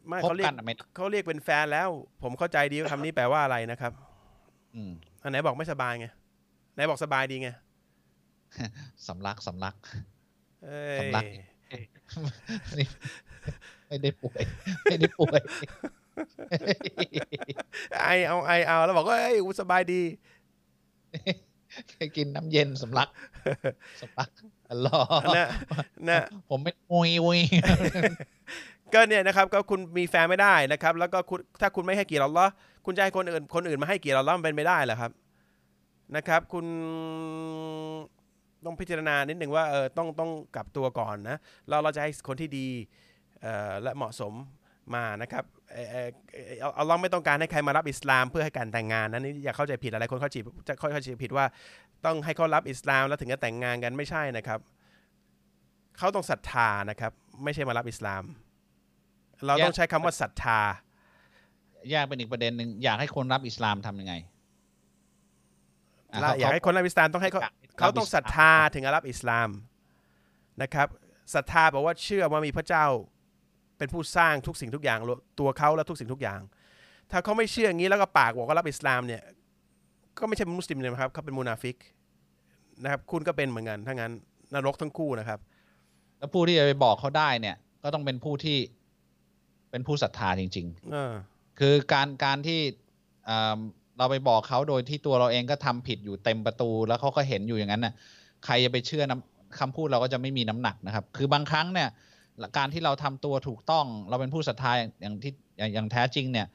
[0.08, 1.90] ไม่คบเขาเรียกักนอะไม่เขาเรียกเป็นแฟนแล้ว
[2.24, 3.92] ผมเข้าใจดีว่าคำนี้แปลว่าอะไรนะครับ
[4.76, 4.92] อืม
[5.24, 6.08] อันไหนบอกไม่สบายไง
[6.74, 7.50] ไหนบอกสบายดีไง
[9.08, 9.76] สำลักสำลัก
[10.64, 11.24] เอ้ยสำลัก
[12.80, 12.88] นี่
[13.88, 14.42] ไม่ได้ป่วย
[14.84, 15.42] ไม่ได้ป่วย
[18.04, 20.02] ไอเอาไอเอาแล้วบอกว่าเอ้ยกูสบายดี
[21.90, 23.10] ไปกินน้ำเย็นสำลัก
[24.02, 24.30] สำลัก
[24.72, 25.48] อัลลอฮ์นะ
[26.10, 27.40] นะผมไม่อุยอุย
[28.94, 32.52] ก็เนี่ยนะครับก็คุณมีแฟนไม่ได้นะครับ แล้วก็คุณถ้าคุณไม่ให้เกียรติอัลลอฮ์
[32.86, 35.12] คุณจะให้คนอื่น คนอื่นมาให้เกียรติอัลลอฮ์มันเป็นไม่ได้เหรอครับ
[36.16, 36.66] นะครับ คุณ
[38.66, 41.38] ต้องพิจารณานิดหนึ่งว่าเออต้องต้องกลับตัวก่อนนะ
[41.70, 42.68] เราเราจะให้คนที่ดี
[43.42, 44.34] เอ่อและเหมาะสม
[44.96, 50.36] มานะครับเอ่อเอ่อเอ่ออัลลอฮ์ไม่ต้องการให้ใครมารับอิสลามเพื่อให้การแต่งงานนะนี่อย่าเข้าใจผิดอะไรคนเข้าใจ
[50.68, 51.46] จะเข้าใจผิดว่า
[52.06, 54.60] ต้องให้เขารับอิสลามแล้วถึงจะแต่งงานกันไม่ใช่นะครับ
[55.98, 57.12] เขาต้องศรัทธานะครับ
[57.44, 58.24] ไม่ใช่มารับอิสลาม
[59.46, 60.60] เราต้องใช้คำว่าศรัทธา
[61.90, 69.50] แยกเป็นอีกประเด็นหนึ่งอยากให้คนรับอิสลามทำยังไงะและเขอยากให้คนรับอิสลามต้องให้เขาอยกเขาต้องบศรัทธาถึงจะรับอิสลาม
[70.62, 70.88] นะครับ
[71.36, 72.86] ศรัทธาแปลว่าเชื่อว่ามีพระเจ้า
[73.78, 75.00] เป็นผู้สร้างทุกสิ่งทุกอย่าง
[75.40, 76.40] ตัวเขาและทุกสิ่งทุกอย่าง
[77.12, 79.22] ถ้าเขาไม่เชื่ออย่างนี้แล้วก็ปากบอกว่ารับอิสลามเนี่ย
[80.18, 81.78] ก็ไม่ใช่เป็นมุสลิมเลยนะครับเขาเป็นมูนาฟิก
[82.84, 84.12] นะครับ คุณก็เป็นเหมือนกันถ้างั้น
[84.54, 85.40] นรกทั้งคู่นะครับ
[86.18, 88.58] แล้วผู้ที่จะไปบอกเขาได้เนี่ย ก็ต้องเป็นผู้ที่
[89.72, 92.60] เป็นผู้ศรัทธาจริงเออๆคือการการที่
[93.30, 93.58] อ่า
[93.98, 97.94] เราไปบอกเขาโดยที่ตัวเราเองก็ทำผิดอยู่เต็มประตู แล้วเขาก็เห็นอยู่อย่างนั้นน่ะ
[98.46, 101.90] ใครจะไปเชื่อน้ำคำพูดเราก็จะไม่มีน้ำหนักนะครับ คือบางครั้งเนี่ย
[102.58, 104.72] การที่เราทำตัวถูกต้อง เราเป็นผู้ศรัทธา
[105.02, 106.48] อย่างที่อย่างอย่างแท้จริงเนี่ย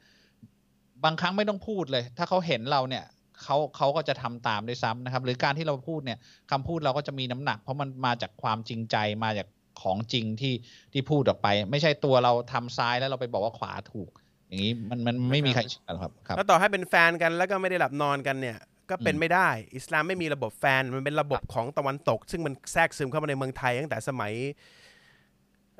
[1.03, 3.03] บางครั้งไม่ต้องพูดเลย ถ้าเขาเห็นเราเนี่ย
[3.43, 6.19] เขาเขาก็จะทำตามด้วยซ้ำนะครับ หรือการที่เราพูดเนี่ย
[6.51, 9.47] คำพูดเราก็จะมีน้ำหนัก เพราะมันมาจากความจริงใจมาจาก
[9.81, 10.53] ของจริงที่
[10.93, 14.09] ที่พูดออกไป ไม่ใช่ตัวเราทำซ้ายแล้วเราไปบอกว่าขวาถูก
[14.47, 18.57] อย่างนี้มันมันไม่มีใครเชื่อหรอกครับครับ แล้วต่อให้เป็นแฟนกันแล้วก็ไม่ได้หลับนอนกันเนี่ย
[18.89, 24.33] ก็เป็นอืมไม่ได้ อิสลามไม่มีระบบแฟนมันเป็นระบบของตะวันตก ซึ่งมันแทรกซึมเข้ามาในเมืองไทยตั้งแต่สมัย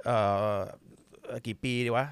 [0.06, 0.18] เอ่
[0.58, 0.60] อ
[1.26, 2.08] เอ่อกี่ปีดีวะ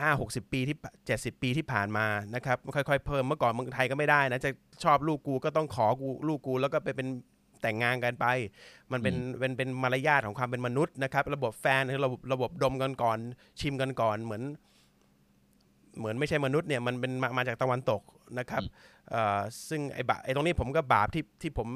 [0.00, 0.76] ห้าหกสิบปีที่
[1.06, 4.50] เจ็ดสิบปีที่ผ่านมานะครับค่อยๆเพิ่มเมื่อก่อนเมืองไทยก็ไม่ได้นะจะ
[4.84, 7.08] ชอบลูกกูก็ต้องขอกูลูกกูแล้วก็ไปเป็น
[7.62, 8.26] แต่งงานกันไป
[8.92, 13.18] มันเป็นเป็นเป็นมารยาทของความเป็นมนุษย์นะครับ ระบบแฟนคือระบบระบบดมกันก่อน
[13.60, 14.42] ชิมกันก่อนเหมือน
[15.98, 18.02] เหมือนไม่ใช่มนุษย์เนี่ยมันเป็นมามาจากตะวันตก
[18.38, 18.62] นะครับ
[19.10, 21.68] เอ่อซึ่งไอ้บาไอ้ตรงนี้ผมก็บาปที่ที่ผม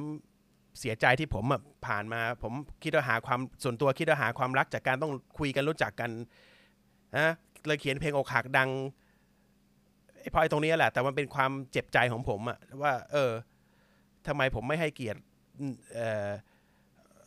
[0.81, 1.45] เสียใจที่ผม
[1.87, 2.53] ผ่านมา ผม
[2.83, 6.11] คิดว่าหาความส่วนตัวคิดว่าหาความรักจากการต้องคุยกันรู้จักกัน
[7.17, 7.29] นะ
[7.67, 8.71] เลยเขียนเพลงอกหักดัง
[10.21, 13.33] ไอ้เพราะไอ้ตรงนี้แหละ แต่มันเป็นความเจ็บใจของผมอะว่า เออ
[14.27, 15.19] ทำไมผมไม่ให้เกียรติ
[15.95, 16.31] เอ่อ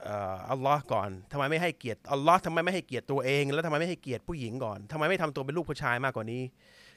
[0.03, 6.41] เอ่ออัลลอฮ์ก่อนทำไมไม่ให้เกียรติอัลลอฮ์ทำไมไม่ให้เกียรติตัวเอง แล้วทำไมไม่ให้เกียรติผู้หญิงก่อนทำไมไม่ทำตัวเป็นลูกผู้ชายมากกว่านี้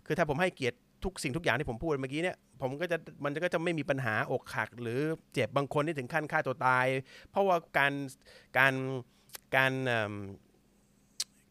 [0.07, 5.01] คือถ้าผมให้เกียรติ ทุกสิ่งทุกอย่างที่ผมพูดเมื่อกี้เนี่ยผมก็จะมันก็จะไม่มีปัญหาอกหัก หรือ
[5.35, 6.87] เจ็บบางคนที่ถึงขั้นฆ่าตัวตาย
[7.31, 7.93] เพราะว่าการ
[8.59, 8.75] การ
[9.57, 9.73] การ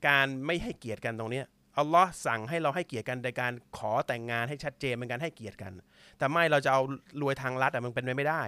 [0.07, 1.45] การไม่ให้เกียรติกันตรงเนี้ย
[1.77, 5.71] อัลลอฮ์สั่งให้เราให้เกียรติกันในการขอแต่งงานให้ชัดเจนเป็นการให้เกียรติกัน
[6.17, 6.81] แต่ไม่เราจะเอา
[7.21, 8.41] รวยทางลัดอะมันเป็นไปไม่ได้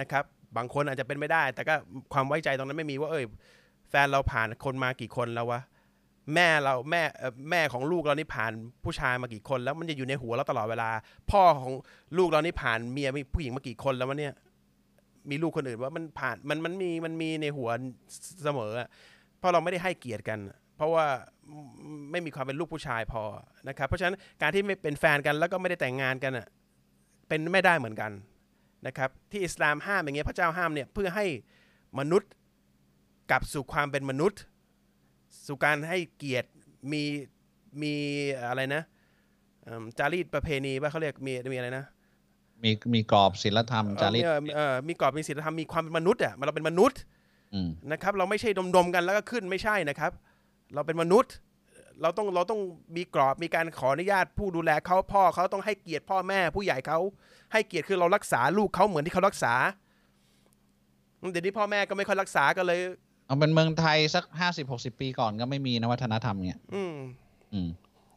[0.00, 0.24] นะครับ
[0.56, 1.74] บางคนอาจจะเป็นไม่ได้ แต่ก็
[2.12, 3.24] ความไว้ใจตรงนั้นไม่มีว่าเอ้ย
[3.90, 5.60] แฟนเราผ่านคนมากี่คนแล้ววะ
[6.34, 7.02] แม่เราแม่
[7.50, 8.52] แม่ของลูกเรานี่ผ่าน
[8.84, 10.90] ผู้ชายมากี่คน แล้วมันจะอยู่ในหัวเราตลอดเวลา
[11.30, 11.72] พ่อของ
[12.18, 14.34] ลูกเรานี่ผ่านเมียมีผู้หญิงมากี่คนแล้ววะเนี่ย
[15.30, 17.70] มีลูกคนอื่นว่ามันผ่านมันมันมีมันมีในหัว
[18.44, 18.72] เสมอ
[19.38, 20.38] เพราะเราไม่ได้ให้เกียรติกัน
[20.76, 21.06] เพราะว่า
[22.10, 23.22] ไม่มีความเป็นลูกผู้ชายพอ
[23.68, 26.46] นะครับเพราะฉะนั้นการที่ไม่เป็นแฟนกันแล้วก็ไม่ได้แต่งงานกันอะ
[27.28, 28.10] เป็นไม่ได้เหมือนกัน
[28.86, 31.26] นะครับที่อิสลามห้ามอย่างเงี้ยพระเจ้าห้ามเนี่ยเพื่อให้
[31.98, 32.30] มนุษย์
[33.30, 34.40] กลับสู่ความเป็นมนุษย์
[35.46, 36.48] สู่การให้เกียรติ
[36.92, 37.02] มี
[37.82, 37.94] มี
[38.48, 38.82] อะไรนะ
[39.62, 41.84] เอิ่มจารีตประเพณีว่าเขาเรียกมีมีอะไรนะ
[42.64, 46.98] มีมีกรอบศีลธรรมจารีตเออมีเออมีกรอบมีศีลธรรมมีความเป็นมนุษย์อะเราเป็นมนุษย์
[47.54, 50.12] อืมนะครับ เราไม่ใช่ดมๆกันแล้วก็ขึ้นไม่ใช่นะครับ
[50.74, 51.32] เราเป็นมนุษย์
[52.02, 52.60] เราต้องเราต้อง
[52.96, 56.98] มีกรอบมีการขออนุญาตผู้ดูแลเขาพ่อเขาต้องให้เกียรติพ่อแม่ ผู้ใหญ่เขา
[57.52, 59.54] ให้เกียรติคือเรารักษาลูกเขาเหมือนที่เขารักษา
[61.32, 62.80] เดี๋ยวนี้พ่อแม่ก็ไม่ค่อยรักษาก็เลย
[63.28, 66.96] เอาเป็นเมืองไทยสักห้าสิบหกสิบปีก่อนก็ไม่มีนะวัฒนธรรมเนี่ยอืม
[67.52, 67.68] อืม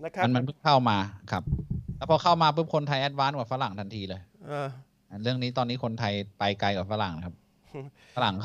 [0.04, 0.98] นะครับมันมันเพิ่งเข้ามา
[1.32, 1.44] ครับ
[1.98, 4.68] แล้วพอเข้ามาปุ๊บคนไทยแอดวานซ์กว่าฝรั่งทันทีเลย เออ
[5.10, 7.36] อะเรื่องนี้ตอนนี้คนไทยไปไกลกว่าฝรั่งนะครับ
[8.16, 8.36] ฝรั่ง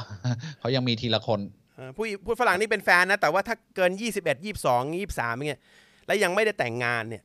[0.60, 1.40] เขายังมีทีละคน
[1.76, 5.60] เออผู้ผู้ฝรั่งนี่เป็นแฟนนะ แต่ว่าถ้าเกิน21 22 23อย่างเงี้ย
[6.06, 7.22] แล้วยังไม่ได้แต่งงานเนี่ย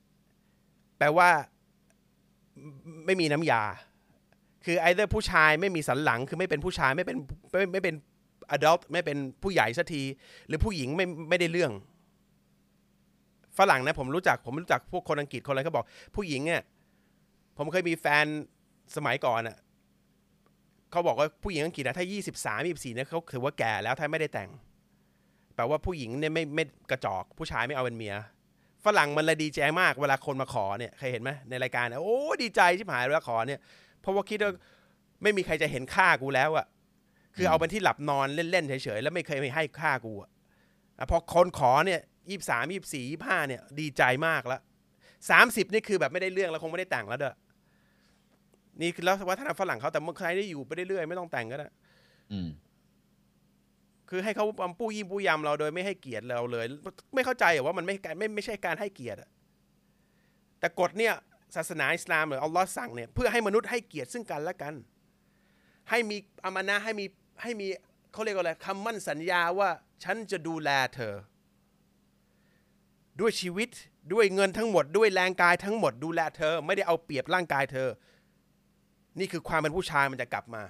[0.98, 1.30] แปลว่า
[3.06, 3.64] ไม่ไม่มีน้ำยา
[4.66, 7.18] คือไอ้เรื่องผู้ชายไม่มีสันหลัง คือไม่เป็นผู้ชายไม่เป็น
[7.52, 7.96] ไม่ไม่เป็น
[8.56, 10.04] adult ไม่เป็นผู้ใหญ่สักที
[10.47, 11.72] หรือผู้หญิงไม่ไม่ได้เรื่อง
[13.58, 15.86] ฝรั่งนะผมรู้จักผมรู้จักพวกคนอังกฤษคนอะไรเขาบอก
[16.16, 16.62] ผู้หญิงเนี่ย
[17.58, 18.26] ผมเคยมีแฟน
[18.95, 19.58] สมัยก่อนอะ
[20.91, 24.49] เขาบอกว่าผู้หญิงอังกฤษนะถ้า23 24เนี่ยเขาถือว่าแก่แล้วถ้าไม่ได้แต่ง
[25.56, 28.16] แปลว่าผู้หญิงเนี่ยไม่ไม่กระจอกผู้ชายไม่เอาเป็นเมีย
[28.86, 33.60] ฝรั่งมันลยดีใจมากเวลาคนมาขอเนี่ยเคยเห็นไหมในรายการโอ้ดีใจชิบหายเวลาขอเนี่ย
[34.02, 34.52] เพราะว่าคิดว่า
[35.24, 36.66] ไม่มีใครจะเห็นค่ากูแล้วอะ
[37.36, 40.29] คือเอาเป็นที่หลับนอนเล่นๆเฉยๆแล้วไม่เคยไม่ให้ค่ากูอะ
[40.97, 44.61] อะพอคนขอเนี่ยยี่สามยี่สี่ยี่ห้าเนี่ย ดีใจมากแล้ว
[45.29, 47.34] สามสิบนี่คือแบบไม่ได้เรื่องแล้วคงไม่ได้แต่งแล้วเด้อ
[48.82, 51.67] นี่คือแล้ววัฒนธรรมฝรั่งเขาแต่เมื่อใครได้อยู่ไปเรื่อยๆไม่ต้องแต่งก็ได้
[52.32, 52.49] อืม
[54.09, 56.65] คือให้เขาปปู้ยิ้มปู้ยำเราโดยไม่ให้เกียรติเราเลย
[57.15, 59.29] ไม่เข้าใจเหรอว่ามันไม่ไม่ไม่ใช่การให้เกียรติอะ
[60.59, 61.13] แต่กฎเนี่ย
[61.55, 64.73] ศาสนาอิสลามหรืออัลลอฮ์สั่งเนี่ยเพื่อให้มนุษย์ให้เกียรติซึ่งกันและกัน
[65.89, 67.05] ให้มีอามานะห์ให้มี
[67.42, 67.68] ให้มี
[68.12, 69.70] เขาเรียกว่าอะไรคำมั่นสัญญาว่า
[70.04, 71.16] ฉันจะดูแลเธอ
[73.20, 73.70] ด้วยชีวิต
[74.14, 77.89] ด้วยเงินทั้งหมด ด้วยแรงกายทั้งหมด ดูแลเธอ ไม่ได้เอาเปรียบร่างกายเธอ
[79.20, 80.64] นี่คือความเป็นผู้ชายมันจะกลับมา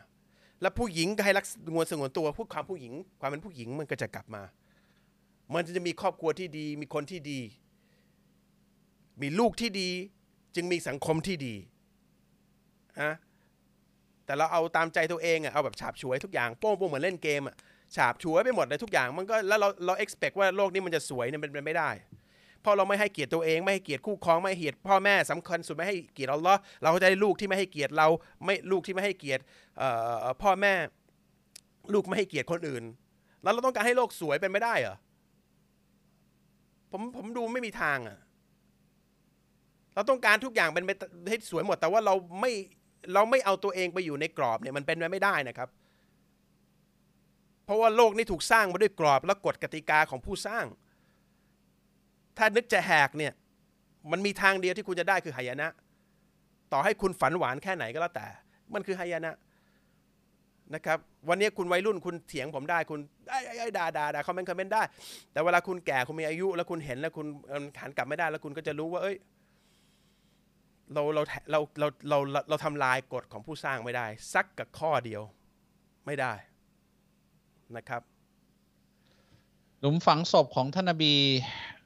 [0.62, 4.44] แล้วผู้หญิงก็ให้รักงวนสงวนตัวพูดความผู้หญิง ความเป็นผู้หญิงมันก็จะกลับมา
[5.54, 7.40] มันจะมีครอบครัวที่ดี มีคนที่ดี
[9.22, 9.90] มีลูกที่ดี
[10.56, 11.56] จึงมีสังคมที่ดี
[13.00, 13.12] อะ
[14.32, 17.56] แต่เราเอาตามใจตัวเองอะเอาแบบฉาบฉวยทุกอย่างโป้งโป้งเหมือนเล่นเกมอะ
[17.96, 21.90] ฉาบฉวยไปหมดเลยทุกอย่างมันก็แล้วเราเรา expect ว่าโลกนี้มันจะสวยเนี่ยมันเป็นไม่ได้
[22.62, 28.08] เพราะเราไม่ให้เกียรติตัวเองไม่ให้เกียรติคู่ครองไม่ให้เกียรติพ่อแม่สำคัญสุดไม่ให้เกียรติอัลลอฮ์เราก็จะได้ลูกที่ไม่ให้เกียรติเรา
[28.46, 29.42] ไม่ลูกที่ไม่ให้เกียรติ
[30.42, 30.74] พ่อแม่
[31.94, 32.84] ลูกไม่ให้เกียรติคนอื่น
[33.44, 34.96] แล้วเราต้องการให้โลกสวยเป็นไม่ได้เหรอ
[36.92, 38.18] ผมผมดูไม่มีทางอะ
[39.96, 40.92] เราต้องการทุกอย่างเป็นไป
[41.30, 42.52] ให้สวยหมด แต่ว่าเราไม่
[43.14, 45.70] เราไม่เอาตัวเองไปอยู่ในกรอบเนี่ยมันเป็นไปไม่ได้นะครับ
[47.66, 50.66] เพราะว่าโลกนี้ถูกสร้างมาด้วยกรอบและกฎกติกาของผู้สร้าง
[52.38, 53.34] ถ้านึกจะแหกเนี่ย
[54.12, 55.68] มันมีทางเดียวที่คุณจะได้คือหายนะ
[56.74, 58.28] ต่อให้คุณฝันหวานแค่ไหนก็แล้วแต่
[58.74, 59.34] มันคือหายนะ
[60.74, 60.98] นะครับ
[61.30, 63.00] วันนี้คุณวัยรุ่นคุณเถียงผมได้คุณ
[63.30, 64.84] ไอ้ไอ้ด่าด่าด่าคอมเมนต์คอมเมนต์ได้
[65.32, 67.28] แต่เวลาคุณแก่คุณมีอายุ แล้วคุณเห็นแล้วคุณ
[67.82, 69.16] หันกลับไม่ได้แล้วคุณก็จะรู้ว่าเอ้ย
[70.94, 71.22] เราเรา
[71.52, 75.22] เราเราเราเราเราทำลายกฎของผู้สร้างไม่ได้ สักกับข้อเดียว
[76.06, 76.34] ไม่ได้
[77.76, 78.02] นะครับ
[79.80, 81.14] หลุมฝังศพของท่านนบี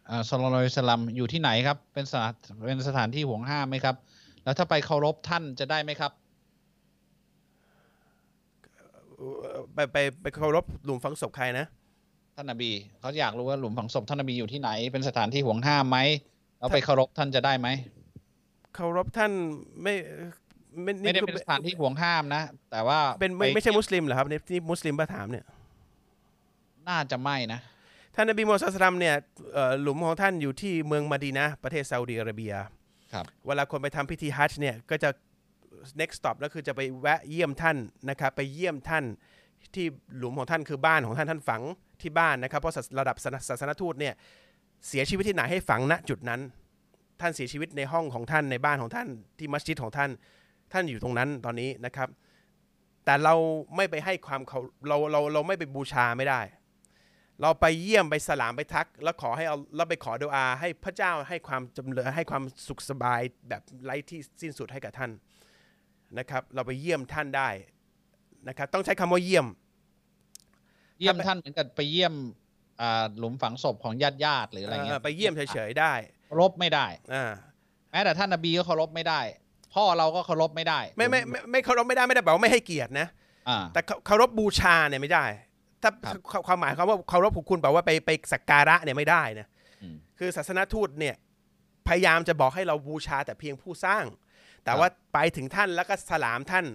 [0.09, 2.33] อ่าศ็อลลัลลอฮุอะลัยฮิวะซัลลัมอยู่ที่ไหนครับ เป็นสถาน
[2.67, 3.95] เป็นสถานที่ห่วงห้ามไหมครับ
[4.43, 6.11] แล้วถ้าไปเคารพท่านจะได้ไหมครับ
[9.73, 11.65] ไปไปไปเคารพหลุมฝังศพใครนะ
[12.35, 15.97] ท่านนบีเขาอยากรู้ว่าหลุมฝังศพท่านนบีอยู่ที่ไหน เป็นสถานที่ห่วงห้ามไหม
[16.59, 17.67] แล้วไปเคารพท่านจะได้ไหม
[18.75, 19.31] เคารพท่าน
[19.83, 19.93] ไม่
[20.83, 25.45] ไม่ไม่ได้คือเป็นสถานที่ห่วงห้ามนะ แต่ว่าเป็นไม่ปไม่ใช่มุสลิมเหรอครับนี่นี่มุสลิมมาถามเนี่ย
[26.87, 27.59] น่าจะไม่นะ
[28.15, 29.15] ท่านนบีมูฮัมมัดศ็อลลัลลอฮุอะลัยฮิวะซัลลัมเนี่ย
[29.53, 32.53] เอ่อหลุมของท่านอยู่ที่เมืองมะดีนะห์ประเทศซาอุดิอาระเบีย
[33.13, 35.09] ครับเวลาคนไปทำพิธีฮัจญ์เนี่ยก็จะ
[35.99, 37.77] next stop ก็คือจะไปแวะเยี่ยมท่าน
[38.09, 39.03] นะครับไปเยี่ยมท่าน
[39.75, 39.85] ที่
[40.17, 41.61] หลุมของท่านคือบ้านของท่านท่านฝัง
[42.01, 44.13] ที่บ้านนะครับ เพราะศาสระดับศาสนศาสนทูตเนี่ย
[44.87, 46.41] เสียชีวิตที่ไหนให้ฝังณจุดนั้น
[47.21, 49.07] ท่านเสียชีวิตในห้องของท่านในบ้านของท่าน
[49.37, 50.09] ที่มัสยิดของท่าน
[50.73, 52.09] ท่านอยู่ตรงนั้นตอนนี้นะครับ
[53.05, 53.35] แต่เรา
[53.75, 56.41] ไม่ไปให้ความเขาเราเราเราไม่ไปบูชาไม่ได้
[57.41, 65.11] เราไปเยี่ยมไปสลามไปทัก แล้วขอให้เอาเราไปขอดุอา ให้พระเจ้าให้ความจำเริญให้ความสุขสบายแบบไร้ที่สิ้นสุดให้กับท่าน
[66.17, 67.49] นะครับ เราไปเยี่ยมท่านได้
[68.47, 69.47] นะครับ ต้องใช้คำว่าเยี่ยม
[70.99, 72.13] เยี่ยมถ้าไปท่านเหมือนกับไปเยี่ยม
[72.81, 75.93] อ่าหลุมฝังศพของญาติญาติๆหรืออะไรเงี้เอยอไปเยี่ยมเฉยๆได้
[76.27, 77.31] เคารพไม่ได้ อ่า
[77.91, 79.21] แม้แต่ท่านนบีก็เคารพไม่ได้
[79.73, 83.07] พ่อเราก็เคารพไม่ได้ไม่ไม่ไม่ไม่เคารพไม่ได้ไม่ได้แปลว่าไม่ให้เกียรตินะ
[83.49, 85.25] อ่า แต่เคเคารพบูชาเนี่ยไม่ได้
[85.81, 85.91] ถ้า
[86.31, 89.47] ครับความหมายคำว่าเคารพของคุณแปลว่าไปไปสักการะเนี่ยไม่ได้นะ
[89.81, 91.15] อืม คือศาสนทูตเนี่ย
[91.87, 94.05] พยายามจะบอกให้เราบูชาแต่เพียงผู้สร้าง
[94.63, 96.65] แต่ว่าไปถึงท่านแล้วก็สลามท่าน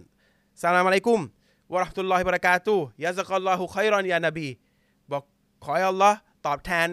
[0.61, 1.21] สลามอะลัยกุม
[1.73, 4.49] วะเราะห์ตุลลอฮิบะเราะกาตุฮ์ยะซักัลลอฮุค็อยรอนยานบี
[5.13, 5.23] บอก
[5.65, 6.89] ขอให้อัลลอฮ์ตอบแทน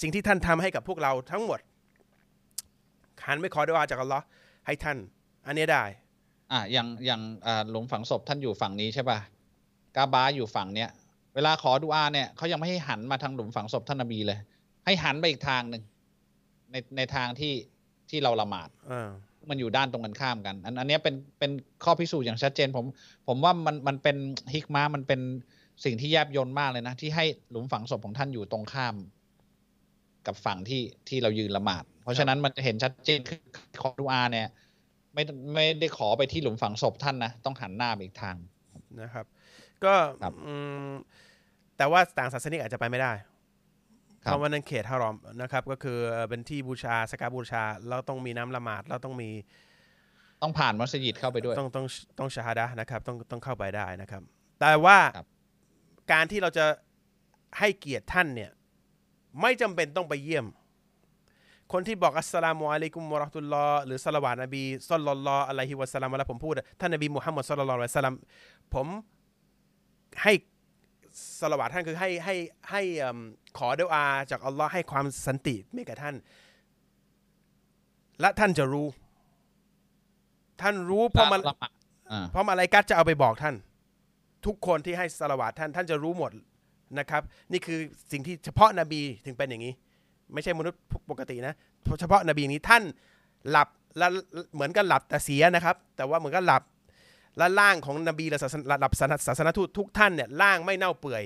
[0.00, 1.58] สิ่งที่ท่านทำให้กับพวกเราทั้งหมด
[3.26, 4.24] หันไม่ขอดุอาจากอัลลอฮ์
[4.66, 4.98] ให้ท่าน
[5.46, 5.84] อันเนี้ยได้
[6.52, 9.18] อ่าอย่างอย่างอ่าหลุมฝังศพท่านอยู่ฝั่งนี้ใช่ป่ะ
[9.96, 10.90] กาบาอยู่ฝั่งเนี้ย
[11.34, 14.38] เวลาขอดุอาเนี่ยเขายังไม่ให้หันมาทางหลุมฝังศพท่านนบีเลย
[14.84, 15.82] ให้หันไปอีกทางหนึ่ง
[16.70, 17.54] ในในทางที่
[18.10, 19.08] ที่เราละหมาดอ่า
[19.50, 21.50] มันอยู่ด้านตรงกันข้ามกัน อันอันเนี้ยเป็นเป็น
[21.84, 22.84] ข้อพิสูจน์อย่างชัดเจนผม
[23.28, 24.16] ผมว่ามันมันเป็น
[24.54, 25.20] ฮิกมามันเป็น
[25.84, 28.94] สิ่งที่แยบยลมากเลยนะ ที่ให้หลุมฝังศพของท่านอยู่ตรงข้าม
[30.26, 33.40] กับฝั่งที่ที่เรายืนละหมาด เพราะฉะนั้นมันจะเห็นชัดเจนคือ
[33.82, 34.48] ขอดุอาเนี่ย
[35.14, 35.22] ไม่
[35.54, 38.36] ไม่ได้ขอไปที่หลุมฝังศพท่านนะ ต้องหันหน้าไปอีกทาง
[39.02, 39.26] นะครับ
[39.84, 40.54] ก็ครับอื
[40.88, 40.90] ม
[41.76, 43.12] แต่ว่าต่างศาสนิกอาจจะไปไม่ได้
[44.24, 45.98] ครับเพราะว่านั่นเขตฮารอมนะครับ ก็คือ
[46.28, 49.30] เป็นที่บูชาสกการบูชาเราต้องมีน้ำละหมาดเราต้องมี
[50.42, 51.86] ต้องผ่านมัสยิดเข้าไปด้วย ต้องต้อง
[52.18, 54.22] ต้องชาฮาดะห์นะครับ ต้องต้องเข้าไปได้นะครับ
[54.60, 55.26] แต่ว่าครับ
[56.12, 56.66] การที่เราจะ
[57.58, 58.50] ให้เกียรติท่านเนี่ย
[59.40, 60.46] ไม่จำเป็นต้องไปเยี่ยม
[61.72, 68.16] คนที่บอกالسلام عليكم ورحمة اللهหรือสลาวาตนบีصلى الله عليه وسلمเวลาผมพูดอะท่านนบีมุฮัมมัดصلى الله عليه وسلم
[68.74, 68.86] ผม
[70.22, 70.32] ให้
[71.40, 72.34] สลาวาตท่านคือให้ให้
[72.70, 73.18] ให้เอิ่ม
[73.58, 76.14] ขอดุอาจากอัลลอฮ์ให้ความสันติให้กับท่าน
[78.20, 78.86] และท่านจะรู้
[80.62, 81.70] ท่านรู้เพราะมันละหมาด
[82.10, 83.54] อ่าเพราะมาลายกัตจะเอาไปบอกท่าน
[84.46, 86.30] ทุกคนที่ให้สละวาตท่าน ท่านจะรู้หมด
[86.98, 87.78] นะครับ นี่คือ
[88.12, 89.74] สิ่งที่เฉพาะนบีถึงเป็นอย่างนี้
[90.34, 90.80] ไม่ใช่มนุษย์
[91.10, 91.54] ปกตินะ
[92.00, 92.82] เฉพาะนบีนี้ท่าน
[93.50, 93.68] หลับ
[93.98, 94.10] แล้ว
[94.54, 96.62] เหมือนกับหลับแต่เสียนะครับ แต่ว่าเหมือนกับหลับ
[97.38, 98.92] และร่างของนบีและศาสนระดับ
[99.28, 101.24] ศาสนทูตทุกท่านเนี่ยร่างไม่เน่าเปื่อย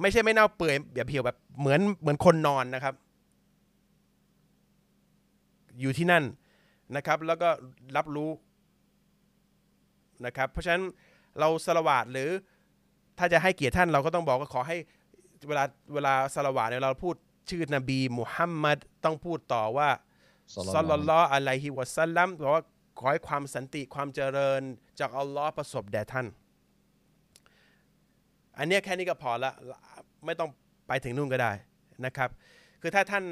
[0.00, 2.94] ไม่ใช่ไม่เน่าเปื่อยแบบเพียวแบบเหมือนเหมือนคนนอนนะครับ
[5.80, 6.24] อยู่ที่นั่น
[6.96, 7.48] นะครับ แล้วก็
[7.96, 8.30] รับรู้
[10.26, 10.82] นะครับ เพราะฉะนั้น
[11.38, 12.30] เราสละวาดหรือ
[13.18, 14.76] ถ้าจะให้เกียรติท่านเราก็ต้องบอกว่าขอให้
[15.48, 15.64] เวลา
[15.94, 17.14] เวลาสละวาดเนี่ยเราพูด
[17.48, 19.90] ชื่อนบีมุฮัมมัดต้องพูดต่อว่า
[20.74, 22.62] ซัลลัลลอฮุอะลัยฮิวะสัลลัมแปลว่า
[22.98, 24.62] ขอให้ความสันติความเจริญ
[25.00, 26.26] จากอัลลอฮ์ประสบแด่ท่าน
[28.58, 29.52] อันเนี้ยแค่นี้ก็พอละ
[30.26, 30.50] ไม่ต้อง
[30.88, 31.52] ไปถึงนู่นก็ได้
[32.06, 32.30] นะครับ
[32.82, 33.24] คือถ้าท่าน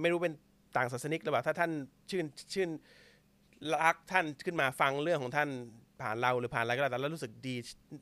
[0.00, 0.34] ไม่รู้เป็น
[0.76, 1.70] ต่างศาสนิกหรือเปล่าถ้าท่าน
[2.10, 2.70] ชื่นชื่น
[3.74, 5.48] รักท่านขึ้นมาฟังเรื่องของท่าน
[6.00, 7.54] ผ่านเราหรือผ่านอะไรก็แล้วแต่แล้วรู้สึกดี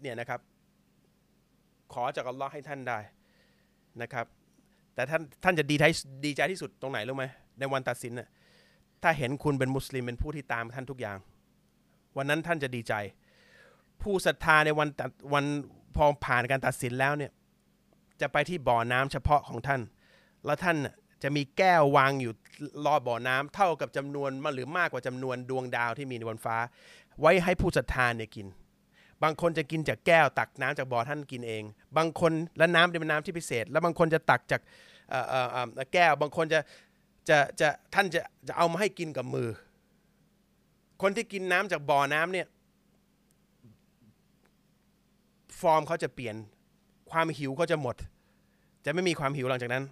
[0.02, 0.40] เนี่ยนะครับ
[1.92, 2.98] ขอจากอัลลอฮ์ให้ท่านได้
[4.02, 4.26] นะครับ
[4.94, 5.84] แต่ท่านท่านจะดีใจ
[6.24, 7.24] ดีใจที่สุดตรงไหนรู้ไหม
[7.58, 8.28] ในวันตัดสินน่ะ
[9.02, 11.18] ถ้าเห็นคุณเป็นมุสลิมเป็นผู้ที่ตามท่านทุกอย่าง
[12.16, 12.94] วันนั้นท่านจะดีใจ
[14.02, 15.44] ผู้ศรัทธาในวันตัดวัน
[15.96, 17.32] พอผ่านการตัดสินแล้วเนี่ย
[18.20, 19.80] จะไปที่บ่อน้ำเฉพาะของท่าน
[20.46, 20.76] แล้วท่าน
[21.22, 22.32] จะมีแก้ววางอยู่
[22.86, 26.56] รอบบ่อน้ำเท่ากับจำนวนมาหรือมากกว่าจำนวนดวงดาวที่มีในบนฟ้า
[27.20, 28.46] ไว้ให้ผู้ศรัทธาเนี่ยกิน
[29.24, 31.62] บางคนจะกินจากแก้วตักน้ำจากบ่อท่านกินเอง
[31.96, 34.60] บางคนและน้ำเป็นน้ำที่พิเศษ แล้วบางคนจะตักจาก
[35.92, 36.60] แก้ว บางคนจะ
[37.28, 39.48] จะจะท่านจะจะเอามาให้กินกับมือ
[41.02, 42.46] คนที่กินน้ำจากบ่อน้ำเนี่ย
[45.60, 46.36] ฟอร์มเขาจะเปลี่ยน
[47.10, 47.96] ความหิวก็จะหมด
[48.84, 49.84] จะไม่มีความหิวหลังจากนั้น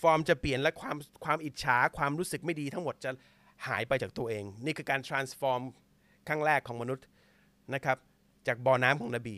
[0.00, 3.10] ฟอร์มจะเปลี่ยนและความความอิจฉาความรู้สึกไม่ดีทั้งหมดจะ
[3.66, 5.62] หายไปจากตัวเอง นี่คือการ transform
[6.28, 7.04] ครั้งแรกของมนุษย์
[7.74, 7.98] นะครับ
[8.46, 9.36] จากบ่อน้ำของนบี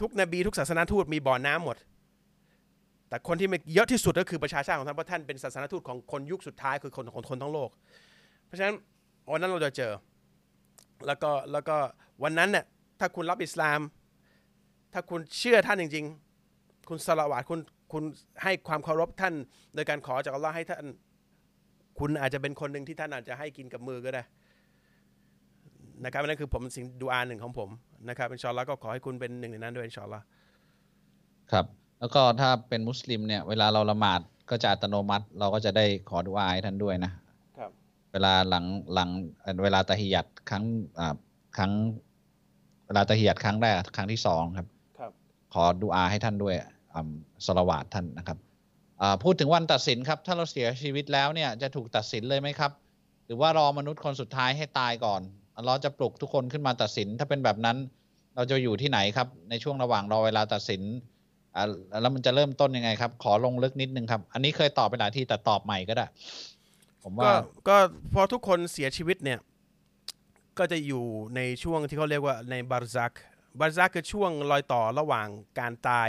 [0.00, 1.76] ทุกนบีทุกศาสนาทูตมีบ่อน้ำหมด
[3.08, 7.70] แต่คนที่มีเยอะที่สุดก็คือประชาชาติของท่านเพราะท่านเป็นศาสนาทูตของคนยุคสุดท้ายคือคนของคนทั้งโลก
[8.46, 8.76] เพราะฉะนั้น
[9.30, 9.92] วันนั้นเราจะเจอ
[11.06, 11.76] แล้วก็แล้วก็
[12.22, 12.64] วันนั้นเนี่ย
[13.00, 13.80] ถ้าคุณรับอิสลาม
[14.92, 16.06] ถ้าคุณเชื่อท่านจริง
[16.46, 17.60] ๆ คุณสละวาดคุณ
[17.92, 18.02] คุณ
[18.42, 19.34] ให้ความเคารพท่าน
[19.74, 20.86] โดยการขอจากอัลลอฮ์ให้ท่าน
[21.98, 24.22] คุณอาจจะเป็นคนหนึ่งที่ท่านอาจจะให้กินกับมือก็ได้
[26.04, 27.68] นะครับนั่นคือผมสิ่งดูอาหนึ่งของผม
[28.08, 30.24] นะครับอินชาอัลลอฮ์ก็ขอให้คุณเป็นหนึ่งในนั้นด้วยอินชาอัลลอฮ์
[31.52, 31.66] ครับ
[32.00, 34.20] แล้วก็ถ้าเป็นมุสลิมเนี่ยเวลาเราละหมาด
[34.50, 37.12] ก็จะอัตโนมัติ เราก็จะได้ขอดุอาให้ท่านด้วยนะ
[37.58, 37.70] ครับ
[38.12, 39.08] เวลาหลังหลัง
[39.40, 40.64] เอ่อเวลาตะฮิยัดครั้ง
[40.98, 41.14] อ่า
[41.56, 41.72] ครั้ง
[42.86, 44.66] เวลาตะฮิยัดครั้งแรกครั้งที่สองครับ
[44.98, 45.12] ครับ
[45.54, 46.54] ขอดุอาให้ท่านด้วย
[46.94, 47.10] อ่า
[47.46, 48.38] สละวาดท่านนะครับ
[49.00, 52.72] อ่าพูดถึงวันตัดสินครับ ถ้าเราเสียชีวิตแล้วเนี่ยจะถูกตัดสินเลยไหมครับ
[53.26, 55.22] หรือว่ารอมนุษย์คนสุดท้ายให้ตายก่อน
[55.66, 57.76] เราจะปลุกทุกคนขึ้นมาตัดสิน ถ้าเป็นแบบนั้น
[58.36, 60.82] เราจะอยู่ที่ไหนครับ ในช่วงระหว่างรอเวลาตัดสิน
[61.56, 61.64] อ่า
[62.02, 66.06] แล้วมันจะเริ่มต้นยังไงครับ ขอลงลึกนิดนึงครับ อันนี้เคยตอบไปหลายที่แต่ตอบใหม่ก็ได้
[67.02, 67.36] ผมก็ว่า
[67.68, 67.76] ก็
[68.14, 69.38] พอทุกคนเสียชีวิตเนี่ย
[70.58, 71.04] ก็จะอยู่
[71.36, 73.12] ในช่วงที่เขาเรียกว่าในบาร์ซัก
[73.60, 75.26] บาร์ซักคือช่วงรอยต่อระหว่าง
[75.58, 76.08] การตาย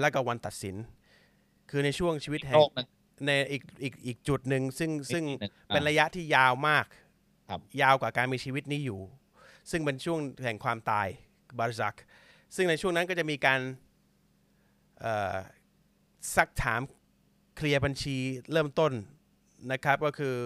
[0.00, 0.76] และก็วันตัดสิน
[1.70, 2.88] คือในช่วงชีวิตแห่โลงกหนึง
[3.26, 7.05] ในอีกอีกอีกจุดหนึ่งซึ่งซึ่งอีกนิดนึงเป็นอ่าระยะที่ยาวมากครับ
[7.82, 9.00] ยาวกว่าการมีชีวิตนี้อยู่
[9.70, 11.06] ซึ่งเป็นช่วงแห่งความตาย
[11.58, 11.96] บาร์ซัก
[12.54, 13.60] ซึ่งในช่วงนั้นก็จะมีการ
[16.36, 16.80] ซักถาม
[17.56, 18.16] เคลียร์บัญชี
[18.52, 18.92] เริ่มต้น
[19.72, 20.36] นะครับก็คือ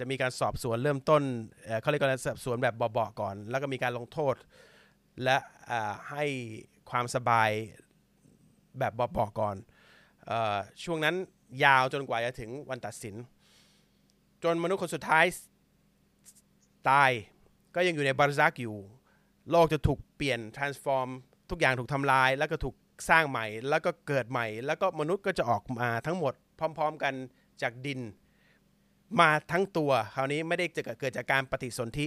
[0.00, 1.22] จะมีการสอบสวนเริ่มต้น
[1.64, 4.34] เเขาเรียกว่าสอบสวนแบบเบาๆก่อน แล้วก็มีการลงโทษ
[5.24, 5.36] และ
[6.10, 6.24] ให้
[6.90, 7.50] ความสบาย
[8.78, 9.56] แบบเบาๆก่อน
[10.30, 10.32] อ
[10.84, 11.14] ช่วงนั้น
[11.64, 13.14] ยาวจนกว่าจะถึงวันตัดสิน
[14.44, 15.24] จนมนุษย์คนสุดท้าย
[16.88, 17.10] ตาย
[17.74, 18.76] ก็ยังอยู่ในบารซักอยู่
[19.50, 21.08] โลกจะถูกเปลี่ยน transform
[21.50, 22.74] ทุกอย่างถูกทำลาย แล้วก็ถูก
[23.08, 27.14] สร้างใหม่ แล้วก็เกิดใหม่ แล้วก็มนุษย์ก็จะออกมาทั้งหมดพร้อม ๆ กัน
[27.62, 28.00] จากดิน
[29.20, 32.06] มาทั้งตัวคราวนี้ไม่ได้จะเกิดจากการปฏิสนธิ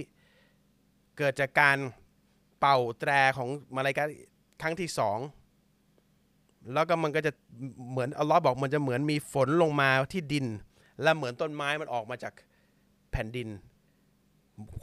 [1.18, 1.78] เกิดจากการ
[2.60, 4.04] เป่าแตรของมาลายกา
[4.62, 5.18] ครั้งที่สอง
[6.72, 7.32] แล้วก็มันก็จะ
[7.90, 10.46] เหมือนอัลลอฮ์บอกมันจะเหมือนมีฝนลงมาที่ดิน
[11.02, 12.34] และเหมือนต้นไม้มันออกมาจาก
[13.12, 13.48] แผ่นดิน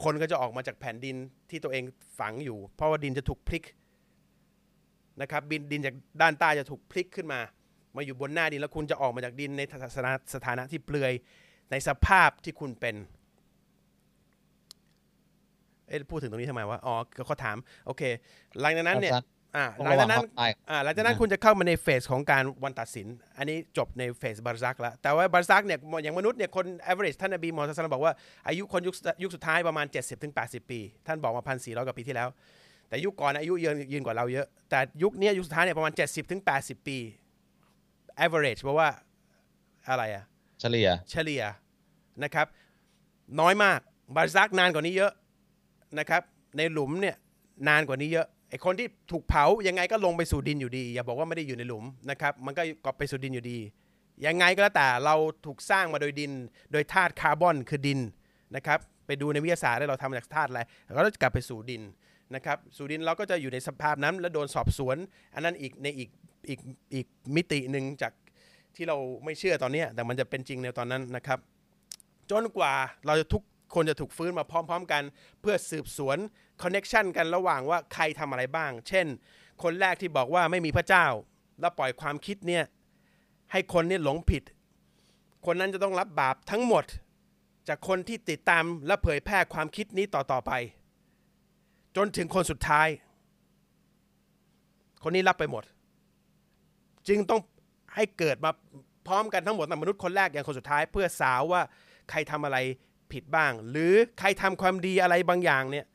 [0.04, 1.16] คนก็จะออกมาจากแผ่นดิน
[1.50, 1.84] ที่ตัวเอง
[2.18, 3.64] ฝังอยู่ เพราะว่าดินจะถูกพลิก
[5.20, 7.40] นะครับบินดินจากด้านใต้จะถูกพลิกขึ้นมา
[7.96, 9.62] มาอยู่บนหน้าดินแล้วคุณจะออกมาจากดินใน
[9.96, 11.12] สถานะสถานะที่เปลือย
[11.70, 12.96] ในสภาพที่คุณเป็น
[15.88, 16.94] เอ๊ะพูดถึงตรงนี้ทำไมวะอ๋อ
[17.26, 17.56] เขาถาม
[17.86, 18.02] โอเค
[18.60, 19.12] หลังจากนั้นเนี่ย
[19.56, 23.06] อ่าต้องหลังระวัจางกนั้นความตายอ่าหลังจากนั้นอ่าคุณจะเข้ามาในเฟสของการวันตัดสิน
[23.38, 32.28] อันนี้จบใน phase บาร์ซักแล้ว แต่ว่าบาร์ซักเนี่ยอย่างมนุษย์เนี่ยคน average ท่านนบีมอฮัมมัดصلى الله عليه وسلمบอกว่า อายุคนยุคยุคสุดท้ายประมาณ 70ถึง80 ปี ท่านบอกมาพันสี่ร้อยกว่าปีที่แล้ว
[32.88, 36.98] แต่ยุคก่อนอายุยืนยืนกว่าเราเยอะ แต่ยุคเนี้ยยุคสุดท้ายเนี่ยประมาณ 70ถึง80 ปี
[38.24, 38.88] average เพราะว่า
[39.88, 40.24] อะไรอะ
[40.60, 41.42] เฉลี่ยเฉลี่ย
[42.22, 42.46] นะครับ
[43.40, 43.80] น้อยมาก
[44.16, 45.12] บาร์ซักนานกว่านี้เยอะ
[45.98, 46.22] นะครับ
[46.56, 47.16] ในหลุมเนี่ย
[47.68, 53.58] นานกว่านี้เยอะ ไอ้คนที่ถูกเผายังไงก็ลงไปสู่ดินอยู่ดี อย่าบอกว่าไม่ได้อยู่ในหลุมนะครับ มันก็กลับไปสู่ดินอยู่ดี
[54.26, 55.14] ยังไงก็แล้วแต่เรา
[55.46, 56.32] ถูกสร้างมาโดยดิน
[56.72, 58.00] โดยธาตุคาร์บอนคือดิน
[58.56, 61.82] นะครับ ไปดูในวิทยาศาสตร์ได้เราทำมาจากธาตุอะไรเราก็จะกลับไปสู่ดิน
[62.34, 64.96] นะครับ สู่ดินเราก็จะอยู่ในสภาพนั้น แล้วโดนสอบสวน
[65.34, 66.10] อันนั้นอีกในอีก
[66.48, 66.60] อีก
[66.94, 68.12] อีกมิติหนึ่งจาก
[68.76, 71.38] ที่เราไม่เชื่อตอนนี้แต่มันจะเป็นจริงในตอนนั้นนะครับ
[72.30, 72.72] จนกว่า
[73.06, 73.42] เราจะทุก
[73.74, 75.02] คนจะถูกฟื้นมาพร้อม ๆ กัน
[75.40, 76.18] เพื่อสืบสวน
[76.62, 79.06] connection กันระหว่างว่าใครทำอะไรบ้าง เช่น
[79.62, 81.06] คนแรกที่บอกว่าไม่มีพระเจ้า
[81.60, 82.64] แล้วปล่อยความคิดเนี่ย
[83.52, 84.42] ให้คนเนี่ยหลงผิด
[85.46, 86.84] คนนั้นจะต้องรับบาปทั้งหมด
[87.68, 90.52] จากคนที่ติดตามและเผยแพร่ความคิดนี้ต่อๆไป
[91.96, 92.88] จนถึงคนสุดท้าย
[95.02, 95.64] คนนี้รับไปหมด
[97.08, 97.40] จึงต้อง
[97.94, 98.50] ให้เกิดมา
[99.06, 101.62] พร้อมกันทั้งหมดมนุษย์คนแรกอย่างคนสุดท้าย เพื่อสาวว่า
[102.10, 102.58] ใครทำอะไร
[103.14, 105.86] ผิดบ้าง หรือใครทำความดีอะไรบางอย่างเนี่ย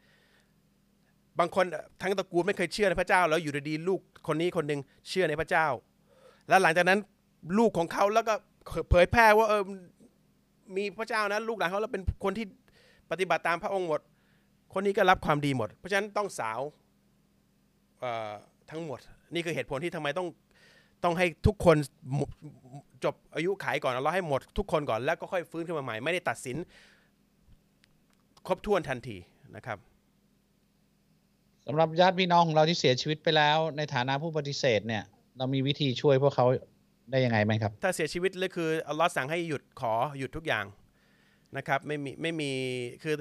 [1.39, 1.65] บางคน
[2.01, 5.67] ทั้งตระกูลไม่เคยเชื่อในพระเจ้า แล้วอยู่ดีๆลูกคนนี้คนหนึ่งเชื่อในพระเจ้า
[6.49, 6.99] แล้วหลังจากนั้น
[7.57, 8.33] ลูกของเขาแล้วก็
[8.89, 9.63] เผยแพร่ว่าเออ
[10.75, 12.45] มีพระเจ้านะลูกหลานเขาแล้วเป็นคนที่
[13.11, 14.01] ปฏิบัติตามพระองค์หมด
[14.73, 16.59] คนนี้ก็รับความดีหมด เพราะฉะนั้นต้องสาว
[18.69, 18.99] ทั้งหมด
[19.33, 20.27] นี่คือเหตุผลที่ทำไมต้อง
[21.03, 21.77] ต้องให้ทุกคน
[23.03, 26.57] จบอายุขายก่อนเราให้หมดทุกคนก่อนแล้วก็ค่อยฟื้นขึ้นมาใหม่ ไม่ได้ตัดสิน
[28.47, 29.17] ครบถ้วนทันที
[29.55, 29.77] นะครับ
[31.67, 35.03] สำหรับญาติพี่น้องของเราที่เสียชีวิตไปแล้ว ในฐานะผู้ปฏิเสธเนี่ย
[35.37, 36.45] เรามีวิธีช่วยพวกเขา
[37.11, 40.65] ได้ยังไงไหมครับ ถ้าเสียชีวิตเลยคืออัลลอฮ์สั่งให้หยุดขอหยุดทุกอย่าง
[41.57, 42.51] นะครับ ไม่มีไม่มี
[43.03, 43.15] คือ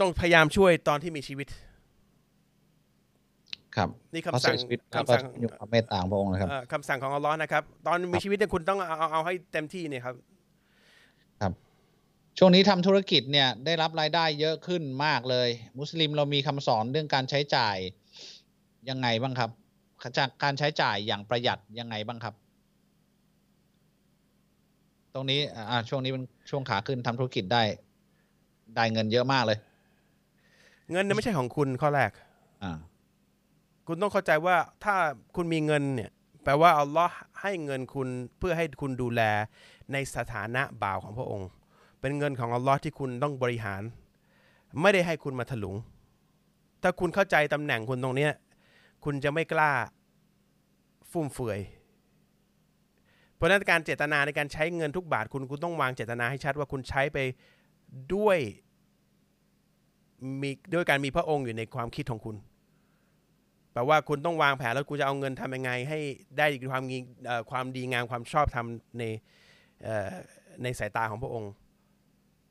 [0.00, 1.48] ต้องพยายามช่วยตอนที่มีชีวิต
[3.76, 10.14] ครับนี่เขาคำสั่เสีงยชีวิตแล้วคำก็สั่งอยู่ความเมตตาของพระองค์นะครับเอ่อคำสั่งของอัลลอฮ์นะครับ ตอนมีชีวิตเนี่ยคุณต้องเอาเอาเอาให้เต็มที่เนี่ยครับ
[12.38, 17.76] ช่วงนี้ทำธุรกิจเนี่ยได้รับรายได้เยอะขึ้นมากเลย มุสลิมเรามีคำสอนเรื่องการใช้จ่าย
[18.88, 19.50] ยังไงบ้างครับ
[20.18, 22.34] จากการใช้จ่ายอย่างประหยัดยังไงบ้างครับ
[25.14, 27.62] ตรงนี้อ่าช่วงนี้เป็นช่วงขาขึ้นทำธุรกิจได้
[28.76, 29.58] ได้เงินเยอะมากเลย
[30.92, 32.10] เงินเนี่ยไม่ใช่ของคุณข้อแรก
[32.62, 32.78] อ่า
[33.86, 34.94] คุณต้องเข้าใจว่าถ้า
[35.36, 36.10] คุณมีเงินเนี่ย
[36.44, 38.08] แปลว่าอัลลอฮ์ให้เงินคุณ
[38.38, 39.22] เพื่อให้คุณดูแล
[39.92, 41.48] ในสถานะบ่าวของพระองค์
[42.06, 43.82] เป็นเงินของอัลลอฮ์ที่คุณต้องบริหาร
[44.82, 45.76] ไม่ได้ให้คุณมาถลุง
[46.82, 48.32] ถ้าคุณเข้าใจตำแหน่งคุณตรงเนี้ย
[49.04, 49.70] คุณจะไม่กล้า
[51.10, 51.60] ฟุ่มเฟือย
[53.34, 57.18] เพราะนั้นการเจตนาในการใช้เงินทุกบาทคุณคุณต้องวางเจตนาให้ชัดว่าคุณใช้ไป
[58.14, 58.38] ด้วย
[60.42, 62.36] มีด้วยการมีพระองค์อยู่ในความคิดของคุณ
[63.72, 65.98] แปลว่าคุณต้องวางแผนแล้วคุณจะเอาเงินทำยังไง ให้
[66.38, 66.98] ได้ความงี
[67.50, 68.66] ความดีงามความชอบธรรม
[68.98, 69.02] ใน
[70.62, 71.52] ในสายตาของพระองค์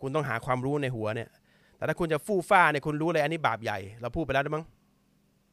[0.05, 1.29] คุณต้องหาความรู้ในหัวเนี่ย
[1.77, 4.65] แต่ถ้าคุณจะฟู่ฟ้าเนี่ยคุณรู้เลยอันนี้บาปใหญ่ เราพูดไปแล้วด้วยมั้ง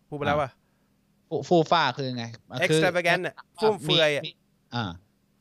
[0.08, 0.50] พูดไปแล้วว่า
[1.28, 2.24] ฟูฟูฟ้าคือไง
[2.60, 4.32] คือ extravagant เนี่ยฟุ่มเฟือยอะมี
[4.74, 4.84] อ่า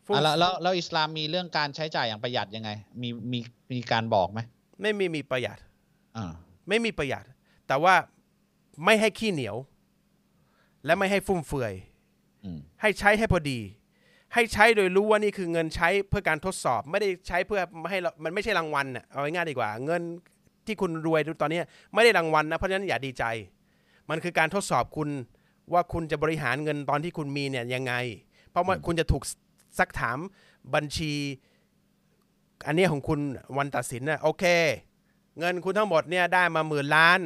[0.05, 2.69] ฟุ่มอะแล้วแล้วแล้วอิสลามมีเรื่องการใช้จ่ายอย่างประหยัดยังไง
[3.01, 3.39] มีมี
[3.71, 4.39] มีการบอกไหม
[4.81, 5.57] ไม่มีมีประหยัด
[6.17, 6.31] อ่า
[6.67, 7.23] ไม่มีประหยัด
[7.67, 7.93] แต่ว่า
[8.85, 9.55] ไม่ให้ขี้เหนียว
[10.85, 11.73] และไม่ให้ฟุ่มเฟือย
[12.43, 13.59] อืมให้ใช้ให้พอดี
[14.33, 20.01] ให้ใช้โดยรู้ว่านี่คือเงินใช้เพื่อการทดสอบ ไม่ได้ใช้เพื่อให้เรามันไม่ใช่รางวัลน่ะเอาง่ายๆดีกว่า เงิน
[20.65, 21.59] ที่คุณรวยตอนนี้
[21.93, 23.23] ไม่ได้รางวัลนะเพราะฉะนั้นอย่าดีใจ
[24.09, 25.09] มันคือการทดสอบคุณ
[25.73, 27.93] ว่าคุณจะบริหารเงินตอนที่คุณมีเนี่ยยังไง
[28.49, 29.23] เพราะว่าคุณจะถูก
[29.79, 30.17] ซักถาม
[30.73, 31.13] บัญชี
[32.67, 33.19] อันนี้ของคุณ
[33.57, 34.43] วันตัดสินนะโอเค
[35.39, 37.19] เงินคุณทั้งหมดเนี่ยได้มาหมื่นล้าน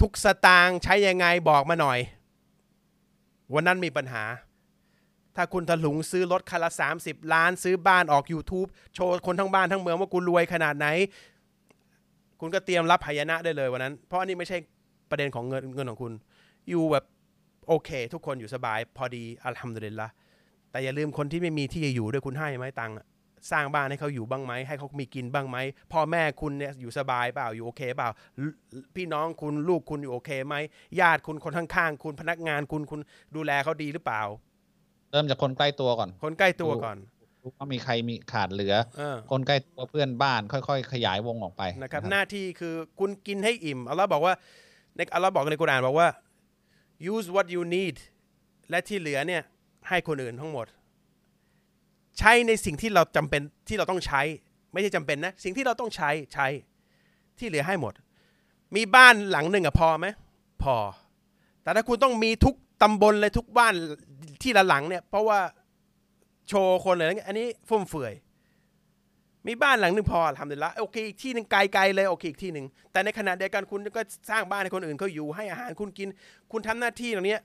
[0.00, 1.98] ทุกสตางค์ใช้ยังไงบอกมาหน่อย
[3.54, 4.24] วันนั้นมีปัญหา
[5.40, 6.70] ถ้าคุณถลุงซื้อรถคันละ
[7.00, 10.86] 30 ล้าน ซื้อบ้านออก YouTube โชว์คนทั้งบ้านทั้งเมืองว่ากูรวยขนาดไหน
[12.40, 14.58] คุณก็เตรียมรับหายนะได้เลยวันนั้น เพราะอันนี้ไม่ใช่
[15.10, 16.12] ประเด็นของเงินเงินของคุณ
[16.70, 17.04] อยู่แบบ
[17.68, 20.08] โอเค ทุกคนอยู่สบายพอดีอัลฮัมดุลิลละ
[20.70, 22.94] แต่อย่าลืมคนที่ไม่มีที่จะอยู่ด้วยคุณให้ไหมตังค์
[23.50, 25.56] สร้างบ้านให้เขาอยู่บ้างไหมให้เขามีกินบ้างไหม
[25.92, 28.10] พ่อแม่คุณเนี่ยอยู่สบายเปล่าอยู่โอเคเปล่า
[28.94, 30.54] พี่น้องคุณลูกคุณอยู่โอเคไหม
[31.00, 33.00] ญาติคุณคนข้างๆ คุณพนักงานคุณคุณ
[33.36, 34.22] ดูแลเขาดีหรือเปล่า
[35.12, 36.96] เริ่มจากคนใกล้ตัวก่อน คนใกล้ตัวก่อน
[37.42, 44.34] รู้ว่ามีใครมีขาดเหลือเออคนใกล้ตัวเพื่อนบ้านค่อย ๆ ขยายวงออกไปนะครับ หน้าที่คือคุณกินให้อิ่มอัลลอฮ์บอกว่า
[44.96, 46.08] ในอัลลอฮ์บอกในกุรอานบอกว่า
[47.12, 47.96] use what you need
[48.70, 49.42] และที่เหลือเนี่ย
[49.88, 50.66] ให้คนอื่นทั้งหมด
[52.18, 54.22] ใช้ในสิ่งที่เราจำเป็นที่เราต้องใช้
[54.72, 56.46] ไม่ใช่จำเป็นนะ สิ่งที่เราต้องใช้ใช้
[57.38, 57.94] ที่เหลือให้หมด
[58.76, 60.08] มีบ้านหลังหนึ่งอะพอไหม
[60.62, 60.76] พอ
[61.62, 63.74] แต่ถ้าคุณต้องมีทุก ตำบลเลยทุกบ้าน
[64.42, 65.40] ที่ละหลังเนี่ย เพราะว่า
[66.48, 68.14] โชว์คนเลยอะไรเงี้ยอันนี้ฟุ่มเฟือย
[69.46, 76.08] มีบ้านหลังหนึ่งพอทำเลยละโอเคอีกที่หนึ่งไกลๆเลยโอเคอีกที่หนึ่งแต่ในขณะเดียวกันคุณก็สร้างบ้านให้คนอื่นเขาอยู่ให้อาหารคุณกิน
[76.52, 77.36] คุณทำหน้าที่ตรงนี้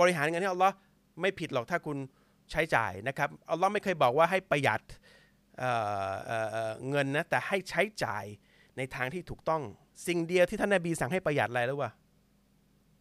[0.00, 0.74] บริหารเงินให้อัลลอฮ์
[1.20, 1.96] ไม่ผิดหรอกถ้าคุณ
[2.50, 4.80] ใช้จ่ายนะครับอัลลอฮ์ไม่เคยบอกว่าให้ประหยัด
[5.58, 8.24] เเเเงินนะแต่ให้ใช้จ่าย
[8.76, 9.62] ในทางที่ถูกต้อง
[10.06, 11.90] สิ่งเดียวที่ท่านนบีสั่งให้ประหยัดอะไรรู้ป่ะ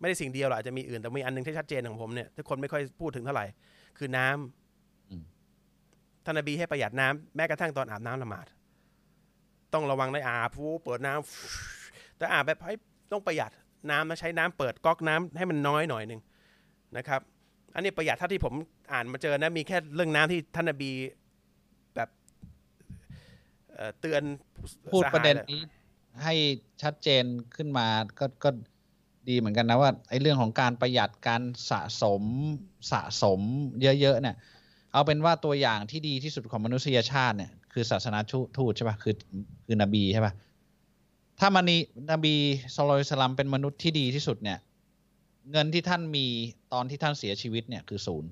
[0.02, 3.45] ไม่ได้สิ่งเดียวหรอกอาจจะมีอื่นแต่มีอันหนึงที่ชัดเจนของผมเนี่ยทุกคนไม่ค่อยพูดถึงเท่าไหร่
[3.97, 5.24] คือน้ำอืม
[6.26, 8.47] ท่านนบีให้ประหยัดน้ำแม้กระทั่งตอนอาบน้ำละหมาด
[9.74, 12.76] ต้องระวังในอาบฟูเปิดน้ำแต่อาบแบบให้
[13.12, 13.52] ต้องประหยัด
[13.91, 16.22] น้ำนะใช้น้ำเปิดก๊อกน้ำให้มันน้อยหน่อยหนึ่ง
[16.97, 17.22] นะครับ
[17.74, 18.54] อันนี้ประหยัดเท่าที่ผม
[18.93, 20.91] อ่านมาเจอนะมีแค่เรื่องน้ำที่ท่านนบี
[21.95, 22.10] แบบ
[23.74, 24.22] เอ่อเตือน
[24.91, 25.64] พูดสหายประเด็นเลยนี้
[26.24, 26.34] ให้
[26.82, 27.24] ชัดเจน
[27.56, 27.88] ขึ้นมา
[28.20, 28.49] ก็ก็
[29.30, 32.24] ดีเหมือนกันนะว่าไอ้เรื่องของการประหยัดการสะสม
[32.91, 33.39] สะสม
[33.82, 34.36] เยอะๆเนี่ย
[34.93, 38.19] เอาเป็นว่าตัวอย่างที่ดีที่สุดของมนุษยชาติเนี่ยคือศาสนา
[38.57, 39.15] ทูตใช่ปะคือ
[39.65, 40.34] คือนบีใช่ปะ
[41.39, 41.78] ถ้ามานี
[42.11, 42.36] นบี
[42.76, 44.59] สุลต่านสลัมเป็นมนุษย์ที่ดีที่สุดเนี่ย
[45.51, 46.26] เงินที่ท่านมี
[46.74, 48.32] ตอนที่ท่านเสียชีวิตเนี่ยคือศูนย์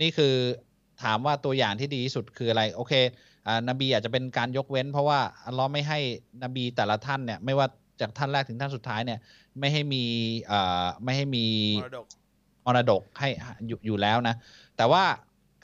[0.00, 0.34] นี่คือ
[1.02, 2.92] ถามว่าตัวอย่างที่ดีที่สุดคืออะไร โอเค
[3.46, 5.98] อ่านบีอาจจะเป็นการยกเว้น เพราะว่าอัลเลอฮ์ไม่ให้
[6.42, 7.66] นบีแต่ละท่านเนี่ย ไม่ว่า
[8.00, 9.18] จากท่านแรกถึงท่านสุดท้ายเนี่ย
[9.58, 10.04] ไม่ให้มี
[10.50, 11.46] อ่าไม่ให้มี
[11.82, 12.06] มรดก
[12.66, 13.28] มรดกให้
[13.68, 14.34] อยู่อยู่แล้วนะ
[14.76, 15.04] แต่ว่า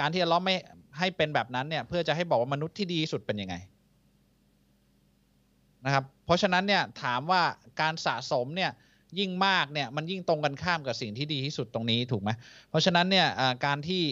[0.00, 0.54] การที่อัลเลอฮ์ไม่
[0.98, 3.54] ให้เป็นแบบนั้นเนี่ย เพื่อจะให้บอกว่ามนุษย์ที่ดีที่สุดเป็นยังไง
[5.84, 7.42] นะครับ เพราะฉะนั้นเนี่ยถามว่า
[7.80, 8.70] การสะสมเนี่ย
[9.18, 12.30] ยิ่งมากเนี่ยมันยิ่งตรงกันข้ามกับสิ่งที่ดีที่สุดตรงนี้ถูกไหม
[12.70, 13.26] เพราะฉะนั้นเนี่ย
[13.66, 14.02] การที่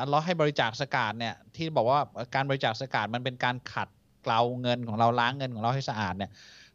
[0.00, 2.00] อัลลอฮ์ให้บริจาคสกาดเนี่ยที่บอกว่า
[2.34, 3.88] การบริจาคสกาดมันเป็นการขัด
[4.22, 6.30] เกลาเงินของเราล้างเงินของเราให้สะอาดเนี่ย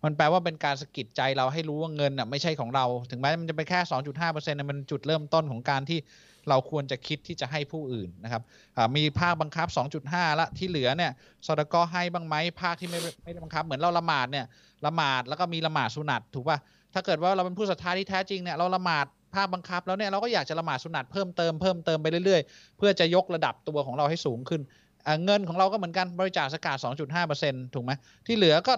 [0.06, 3.80] มันแปลว่าเป็นการสะกิดใจเราให้รู้ว่าเงินอะไม่ใช่ของเรา ถึงแม้มันจะเป็นแค่
[4.26, 5.99] 2.5%มันจุดเริ่มต้นของการที่
[6.49, 8.41] เราควรจะคิดที่จะให้ผู้อื่นนะครับ
[8.95, 9.68] มีภาคบังคับ
[10.03, 11.12] 2.5 ละที่เหลือเนี่ย
[11.45, 14.45] สดก็ให้บ้างไหมภาคที่ไม่ไม่ได้บังคับ เหมือนเราละหมาดเนี่ย
[14.86, 16.58] ละหมาดแล้วก็มีละหมาดสุนัตถูกป่ะ
[16.93, 24.62] ถ้าเกิดว่าเราเป็นผู้ศรัทธาที่แท้จริงเนี่ยเราละหมาดภาคบังคับแล้วเนี่ยเราก็อยากจะละหมาดสุนัตเพิ่มเติมเพิ่มเติมไปเรื่อยๆ เพื่อจะยกระดับตัวของเราให้สูงขึ้น
[25.26, 26.78] เงินของเราก็เหมือนกันบริจาคสกาด
[27.26, 27.91] 2.5%ถูกไหม
[28.28, 28.74] ที่เหลือก็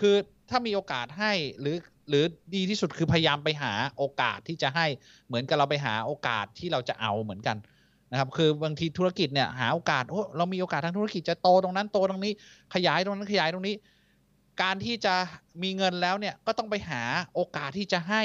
[0.00, 0.14] คือ
[0.50, 1.76] ถ้ามีโอกาสให้หรือ
[2.08, 2.24] หรือ
[2.54, 4.86] ดีที่สุดคือพยายามไปหาโอกาสที่จะให้
[5.26, 7.56] เหมือนกับเราไปหาโอกาสที่เราจะเอาเหมือนกัน
[8.12, 12.32] นะครับคือบางทีธุรกิจเนี่ยหาโอกาสโอ้เรามีโอกาสทางธุรกิจจะโตตรงนั้นโตตรงนี้
[12.74, 13.74] ขยายตรงนั้นขยายตรงนี้
[14.62, 15.14] การที่จะ
[15.62, 17.02] มีเงินแล้วเนี่ยก็ต้องไปหา
[17.34, 18.22] โอกาสที่จะให้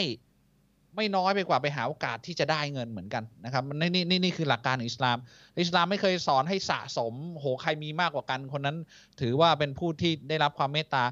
[0.95, 5.17] ไม่น้อยไปกว่าไปหาโอกาสที่จะได้เงินเหมือนกันนะครับนี่นี่นี่นี่คือหลักการอิสลาม
[5.61, 8.78] อิสลามไม่เคยสอนให้สะสมโหใครมีมากกว่ากัน คนนั้น
[9.22, 11.03] ถือว่าเป็นผู้ที่ได้รับความเมตตา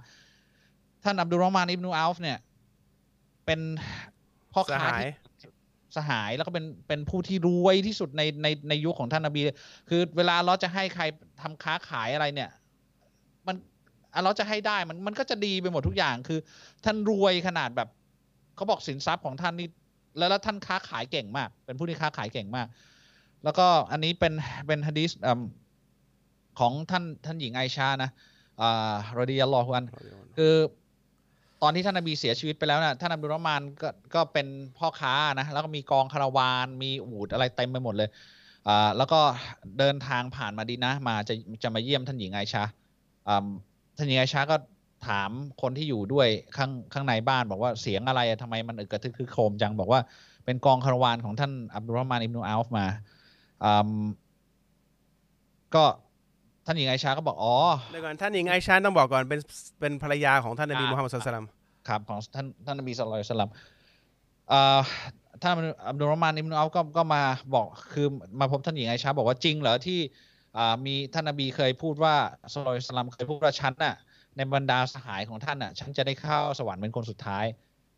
[1.04, 2.38] ท่านอับดุลรอมานอิบนูอัลฟเนี่ย
[3.46, 3.60] เป็น
[4.54, 5.12] พ่อค้าที่
[5.98, 9.42] สหายแล้วก็เป็นเป็นผู้ที่รวยที่สุดในในในยุคของท่านนบี
[9.90, 11.04] คือเวลาเราจะให้ใคร
[11.42, 12.50] ทำค้าขายอะไรเนี่ย
[13.48, 13.56] มัน
[14.24, 16.40] เราจะให้ได้มันมันก็จะดีไปหมดทุกอย่างคือ
[16.86, 17.90] ท่านรวยขนาดแบบ
[18.56, 19.68] เขาบอกสินทรัพย์ของท่านนี่
[20.18, 22.68] แล้วแล้วท่านค้าขายเก่งมาก เป็นผู้ที่ค้าขายเก่งมาก
[23.44, 24.34] แล้วก็อันนี้เป็น
[24.68, 25.12] เป็นฮะดีษ
[26.60, 28.10] ของท่านท่านหญิงไอชานะ
[28.62, 29.86] อ่ารอดียัลลอฮุอัน
[30.38, 30.54] คือ
[31.62, 34.48] ตอนที่ท่านนบีเสียชีวิตไปแล้วนะท่านอับดุลรอมานก็ก็เป็น
[34.78, 38.10] พ่อค้านะแล้วก็มีกองคาราวาน มีอูดอะไรเต็มไปหมดเลย
[38.68, 39.20] อ่าแล้วก็
[39.80, 41.34] เดินทางผ่านมาดีนะมาจะ
[41.64, 42.64] จะมาเยี่ยมท่านหญิงไอชา
[43.28, 43.46] อ่า
[43.98, 44.56] ท่านหญิงไอชาก็
[45.08, 45.32] ถาม
[45.62, 50.02] คนที่อยู่ด้วยข้างข้างในบ้านบอกว่าเสียงอะไรทำไมมันอึกกระทึกคือโคมจังบอกว่า
[50.46, 52.86] เป็นกองคาราวานของท่านอับดุลรอมานอิบนุอัลฟมา
[53.64, 53.92] อ่า
[55.76, 55.84] ก็
[56.70, 57.56] ท่านหญิงไอชาก็บอกอ๋อ
[57.92, 59.40] เดี๋ยวก่อนท่านหญิงไอชาต้องบอกก่อนเป็น
[59.80, 61.48] เป็นภรรยาของท่านนบีมุฮัมมัดสุลตัม
[61.88, 63.52] ครับของท่านท่านนบีสุลต่านสลัม
[65.42, 65.54] ท่าน
[65.90, 67.22] อับดุลรอมานอิบนุอัลก็ก็มา
[67.56, 68.08] บอกคือ
[68.40, 70.00] มาพบท่านหญิงไอชาบอกว่าจริงเหรอที่
[70.86, 72.16] มีท่านนบีเคยพูดว่า
[72.52, 73.96] สุลต่านสลัมเคยพูดว่าฉันน่ะ
[74.36, 77.46] ในบรรดาสหายของท่านอะฉันจะได้เข้าสวรรค์เป็นคนสุดท้าย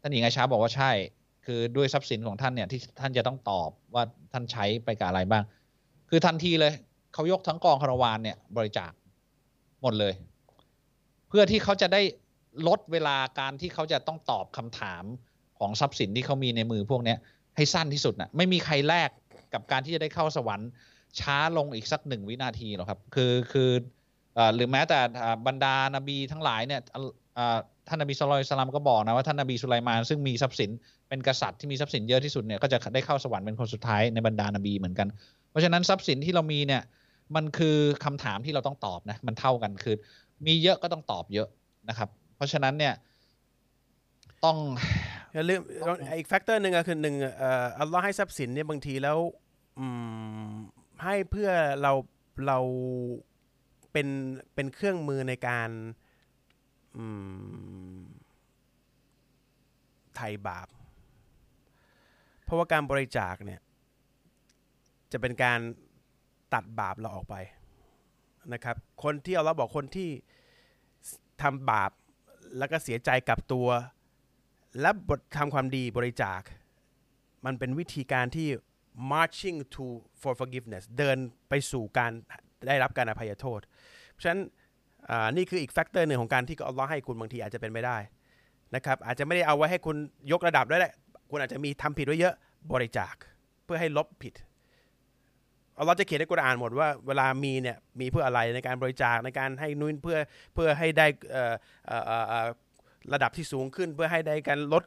[0.02, 0.92] ท่านหญิงไอชาบอกว่าใช่
[1.46, 4.04] คือด้วยทรัพย์สินของท่านเนี่ยที่ท่านจะต้องตอบว่า
[4.34, 5.44] ท่านใช้ไปกับอะไรบ้าง
[6.10, 6.74] คือทันทีเลย
[7.14, 8.92] เขายกทั้งกองคารวานเนี่ยบริจาค
[9.82, 10.14] หมดเลย
[11.30, 12.02] เพื่อที่เขาจะได้
[12.68, 15.04] ลดเวลาการที่เขาจะต้องตอบคำถาม
[15.60, 17.16] ของทรัพย์สินที่เขามีในมือพวกนี้
[17.56, 19.10] ให้สั้นที่สุดนะไม่มีใครแลก
[19.54, 20.70] กับการที่จะได้เข้าสวรรค์
[21.20, 23.70] ช้าลงอีกสักหนึ่งวินาทีหรอกครับ คือคือ
[24.56, 25.00] หรือแม้แต่
[25.48, 26.82] บรรดานาบีทั้งหลายเนี่ย
[27.88, 30.70] ท่านนบีสุลต่านก็บอกนะว่าท่านนบีสุไลมานซึ่งมีทรัพย์สิน
[31.10, 35.08] เป็นกษัตริย์ที่มีทรัพย์สินเยอะที่สุดเนี่ยก็จะได้เข้าสวรรค์เป็นคนสุดท้ายในบรรดานาบีเหมือนกัน
[35.50, 36.82] เพราะฉะนั้นทรัพย์สินที่เรามีเนี่ย
[37.36, 39.96] มันคือคำถามที่เราต้องตอบนะ มันเท่ากันคือ
[40.46, 41.48] มีเยอะก็ต้องตอบเยอะ
[41.90, 42.94] นะครับ เพราะฉะนั้นเนี่ย
[44.46, 44.58] ต้อง
[45.34, 45.62] อย่าลืม
[46.18, 47.16] อีกแฟกเตอร์หนึ่งคือหนึ่ง
[47.80, 49.18] อัลลอฮ์ให้ทรัพย์สินเนี่ยบางทีแล้ว
[51.04, 51.50] ให้เพื่อ
[51.82, 51.94] เรา
[52.48, 52.60] เรา
[53.92, 54.08] เป็น
[54.56, 55.70] เป็นเครื่องมือในการ
[60.16, 60.68] ไถ่บาป
[62.44, 63.62] เพราะว่าการบริจาคเนี่ย
[65.12, 65.60] จะเป็นการ
[66.54, 67.36] ตัดบาปเราออกไป
[68.54, 70.10] นะครับ คนที่เราบอกคนที่
[71.42, 71.92] ทำบาป
[72.58, 73.68] แล้วก็เสียใจกับตัว
[74.82, 76.42] และบททำความดีบริจาค
[77.46, 78.48] มันเป็นวิธีการที่
[79.12, 79.86] marching to
[80.22, 81.18] for forgiveness เดิน
[81.50, 82.12] ไปสู่การ
[82.68, 83.60] ได้รับการอภัยโทษ
[84.22, 84.42] ฉะนั้น
[85.36, 87.98] นี่คืออีก factor หนึ่งของการที่อัลลอฮ์ให้คุณบางทีอาจจะเป็นไม่ได้
[88.76, 89.98] นะครับ อาจจะไม่ได้เอาไว้ให้คุณ
[90.32, 90.94] ยกระดับด้วยแหละ
[91.30, 92.36] คุณอาจจะมีทำผิดไว้เยอะ
[92.74, 93.14] บริจาค
[93.66, 94.34] เพื่อให้ลบผิด
[95.78, 100.18] อัลลอฮ์จะเขียนในกุรอานหมดว่าเวลามีเนี่ยมีเพื่ออะไรในการบริจาคในการให้นุ้นเพื่อ
[100.54, 101.08] เพื่อให้ได้
[103.14, 104.84] ระดับที่สูงขึ้น เพื่อให้ได้การลด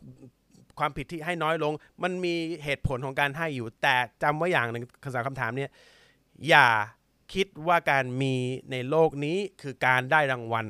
[0.79, 1.73] ความผิดที่ให้น้อยลง
[2.03, 5.67] มันมีเหตุผลของการให้อยู่ แต่จำไว้อย่างหนึ่งคำถามคำถามเนี้
[6.49, 6.67] อย่า
[7.35, 8.35] คิดว่าการมี
[8.71, 10.67] ในโลกนี้คือการได้รางวัล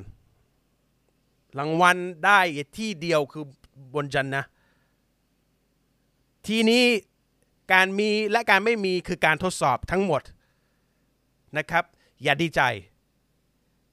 [1.58, 1.96] รางวัล
[2.26, 2.40] ได้
[2.78, 3.44] ที่เดียวคือ
[3.94, 4.44] บนจันนะ
[6.46, 6.84] ที่นี้
[7.72, 10.22] การมีและการไม่มีคือการทดสอบทั้งหมด
[11.58, 11.84] นะครับ
[12.22, 12.60] อย่าดีใจ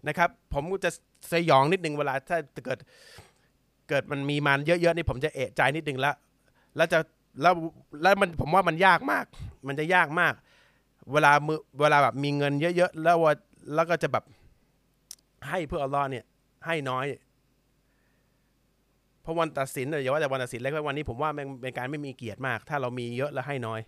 [0.07, 0.91] นะครับ ผมก็จะ
[1.31, 2.79] สยองนิดนึงเวลาถ้าเกิด
[3.89, 6.15] เกิดมันมีมันเยอะๆนี่ผมจะเอะใจนิดนึงแล้ว
[6.75, 6.99] แล้วจะ
[7.41, 7.53] แล้ว
[8.01, 9.25] แล้วมันผมว่ามันยากมาก
[9.67, 10.33] มันจะยากมาก
[11.11, 13.33] เวลามือเวลาแบบมีเงินเยอะๆแล้วว่า
[13.73, 14.23] แล้วก็จะแบบ
[15.49, 16.25] ให้เพื่ออัลลอฮ์เนี่ย
[16.65, 17.05] ให้น้อย
[19.21, 23.79] เพราะวันตัดสินเนี่ยอย่าว่าแต่วันตัดสินเลยว่าวันนี้ผมว่ามันเป็นการไม่มีเกียรติมาก ถ้าเรามีเยอะแล้วให้น้อย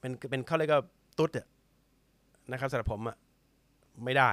[0.00, 0.82] เป็นเป็นเขาเรียกว่า
[1.18, 1.30] ตุ๊ด
[2.50, 3.16] นะครับสำหรับผมอะ
[4.04, 4.30] ไม่ได้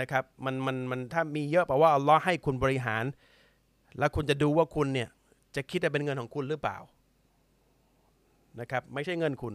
[0.00, 3.04] นะครับ มันมันมันถ้ามีเยอะแปลว่าอัลลอฮ์ให้คุณบริหาร
[3.98, 5.08] แล้วคุณจะดูว่าคุณเนี่ย
[5.56, 6.76] จะคิดว่าเป็นเงินของคุณหรือเปล่า
[8.60, 9.54] นะครับ ไม่ใช่เงินคุณ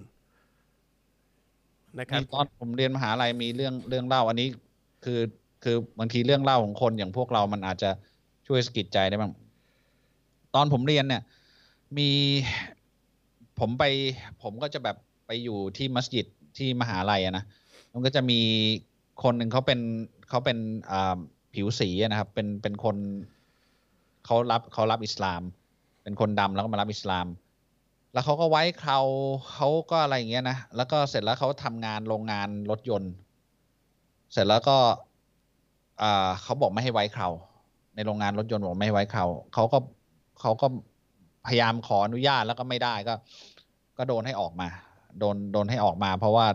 [1.99, 4.47] นะครับตอนผมเรียนมหาลัยมีเรื่องเรื่องเล่าอันนี้
[5.05, 5.19] คือ
[5.63, 7.89] คือบางทีเรื่องเล่าของคนอย่างพวกเรามันอาจจะ
[8.47, 9.31] ช่วยสะกิดใจได้บ้าง
[10.55, 11.21] ตอนผมเรียนเนี่ย
[11.97, 12.09] มี
[13.59, 13.83] ผมไป
[14.43, 14.97] ผมก็จะแบบ
[15.27, 16.25] ไปอยู่ที่มัสยิด
[16.57, 17.43] ที่มหาลัยอะนะ
[17.93, 18.39] มันก็จะมี
[19.23, 19.79] คนหนึ่งเขาเป็น
[20.29, 20.57] เขาเป็น
[21.53, 22.97] ผิวสีนะครับ เป็นเป็นคน
[24.25, 25.41] เขารับเขารับอิสลาม
[26.03, 27.27] เป็นคนดำแล้วก็มารับอิสลาม
[28.13, 28.99] แล้วเขาก็ไว้เขา
[29.53, 33.11] เขาก็อะไรอย่างเงี้ยนะแล้วก็เสร็จแล้วเขาทำงานโรงงานรถยนต์
[34.33, 34.77] เสร็จแล้วก็
[36.01, 37.29] อ่าเขาบอกไม่ให้ไว้เขา
[37.95, 39.77] ในโรงงานรถยนต์บอกไม่ให้ไว้เขาเขาก็
[40.41, 40.67] เขาก็
[41.47, 43.13] พยายามขออนุญาตแล้วก็ไม่ได้ก็
[43.97, 44.67] ก็โดนให้ออกมา
[45.19, 46.45] โดนโดนให้ออกมา เพราะว่า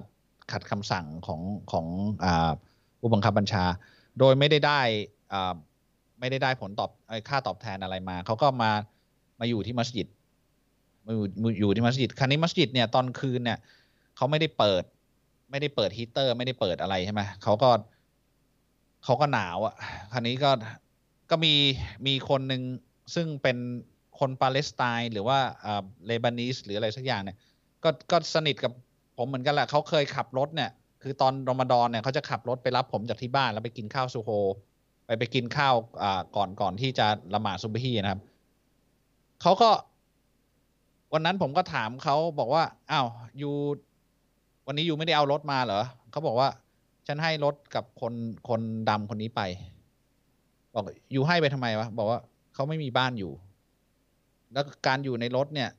[0.53, 1.41] ขัดคำสั่งของ
[1.73, 1.87] ของ
[2.25, 2.27] อ
[3.01, 3.65] ผู้บังคับบัญชา
[4.19, 4.81] โดยไม่ได้ได้
[5.33, 5.55] อ่า
[6.21, 6.91] ไม่ได้ได้ผลตอบ
[7.29, 8.71] ค่าตอบแทนอะไรมา เขาก็มา
[9.41, 10.09] มาอยู่ที่มัสยิด
[11.07, 11.27] มาอยู่
[11.61, 13.59] อยู่ที่มัสยิดครั้นี้มัสยิดเนี่ยตอนคืนเนี่ย
[14.17, 14.83] เขาไม่ได้เปิด
[15.51, 17.71] ไม่ได้เปิดฮีเตอร์ ไม่ได้เปิดอะไรใช่ไหมเขาก็
[19.05, 19.75] เขาก็หนาวอะ่ะ
[20.13, 20.51] ครั้นี้ก็
[21.31, 21.55] ก็มี
[22.07, 22.63] มีคนหนึ่ง
[23.15, 23.57] ซึ่งเป็น
[24.19, 25.39] คนปาเลสไตน์หรือว่า
[26.07, 27.37] Lebanese หรืออะไรสักอย่างเนี่ย
[27.85, 28.73] ก็ก็สนิทกับ
[29.17, 30.71] ผมเหมือนกันแหละเขาเคยขับรถเนี่ย
[31.03, 34.31] คือตอนรอมฎอนเนี่ยเขาจะขับรถไปรับผมจากที่บ้านแล้วไปกินข้าวซูโฮ
[35.07, 38.21] ไปไปกินข้าวอ่าก่อนก่อนที่จะละหมาดซุบฮีนะครับ
[39.43, 39.71] เขาก็
[41.13, 43.07] วันนั้นผมก็ถามเขาบอกว่าอ้าว
[43.43, 43.51] ยู
[44.67, 46.49] วันนี้ยูไม่ได้เอารถมาเหรอเขาบอกว่า
[47.07, 48.15] ฉันให้รถกับคน
[48.49, 49.43] คนดำคนนี้ไป
[50.75, 50.85] บอก
[51.15, 52.21] ยูให้ไปทำไมวะบอกว่า
[52.59, 53.33] เขาไม่มีบ้านอยู่
[54.53, 55.71] แล้วการอยู่ในรถเนี่ย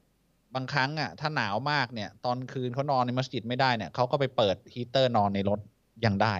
[0.55, 5.59] บางครั้งอะ ถ้าหนาวมากเนี่ย ตอนคืนเขานอนในมัสยิดไม่ได้เนี่ยเขาก็ไปเปิดฮีเตอร์นอนในรถ
[6.05, 6.35] ยังได้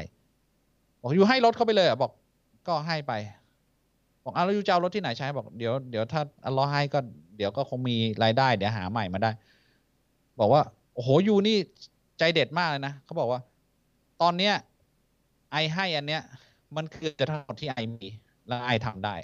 [1.01, 2.11] บอกอยู่ให้รถเขาไปเลยอะบอก
[2.67, 3.13] ก็ให้ไป
[4.23, 6.99] บอกเอาแล้วยูจะเอารถที่ไหนใช้บอกเดี๋ยวเดี๋ยวถ้าอัลเลอฮ์ให้ก็
[7.37, 9.31] เดี๋ยวก็คงมีรายได้เดี๋ยวหาใหม่มาได้
[10.39, 10.61] บอกว่า
[10.93, 11.57] โอ้โหยูนี่
[12.19, 13.41] ใจเด็ดมากเลยนะเขาบอกว่า
[14.21, 14.53] ตอนเนี้ย
[15.51, 16.21] ไอให้อันเนี้ย
[16.75, 18.07] มันคือจะทั้งหมดที่ไอมี
[18.47, 19.15] แล้วไอทำได้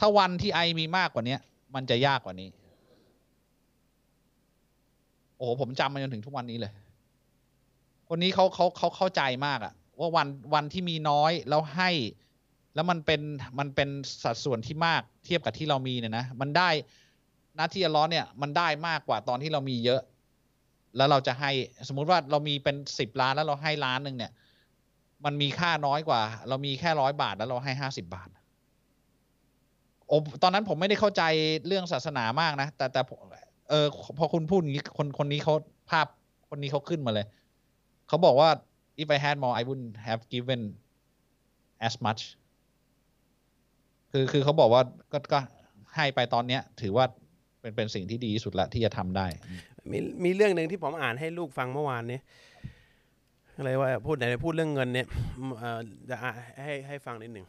[0.00, 1.40] ถ้าวันที่ไอมีมากกว่าเนี้ย
[1.74, 2.48] มันจะยากกว่านี้
[5.36, 6.72] โอ้โหผมจำมาจนถึงทุกวันนี้เลย
[8.08, 11.90] คนนี้เขาเขาเขาเข้าใจมากอะว่าวันวันที่มีน้อยแล้วให้
[12.74, 13.20] แล้วมันเป็น
[13.58, 13.88] มันเป็น
[14.22, 16.68] สัดส่วนที่มากเทียบกับที่เรามีเนี่ยนะมันได้
[17.58, 20.00] นาที่อัลเลอฮ์เนี่ย มันได้มากกว่าตอนที่เรามีเยอะ
[20.96, 21.50] แล้วเราจะให้
[21.88, 24.32] สมมุติว่าเรามีเป็นสิบล้านแล้วเราให้ล้านหนึ่งเนี่ย
[25.24, 28.28] มันมีค่าน้อยกว่า เรามีแค่ร้อยบาทแล้วเราให้ห้าสิบบาท
[30.10, 31.22] โอ้ตอนนั้นผมไม่ได้เข้าใจ
[31.66, 33.00] เรื่องศาสนามากนะ แต่แต่
[33.70, 33.86] เออ
[34.18, 35.54] พอคุณพูดอย่างนี้คนคนนี้เขา
[35.90, 36.06] ภาพ
[36.50, 37.26] คนนี้เขาขึ้นมาเลย
[38.08, 38.48] เขาบอกว่า
[39.02, 40.60] if I had more I wouldn't have given
[41.86, 42.22] as much
[44.12, 44.82] คือคือเขาบอกว่า
[45.12, 45.38] ก็ก็
[45.94, 47.04] ให้ไปตอนเนี้ย ถือว่า
[47.60, 49.26] เป็นเป็นสิ่งที่ดีที่สุดละที่จะทำได้
[49.90, 52.18] มีมีเรื่องหนึ่งที่ผมอ่านให้ลูกฟังเมื่อวานนี้
[53.56, 55.06] อะไรว่าพูดไหนพูดเรื่องเงินเนี่ย
[55.58, 55.80] เออ
[56.10, 56.32] จะอะ
[56.62, 57.46] ให้ให้ฟังนิดหนึ่ง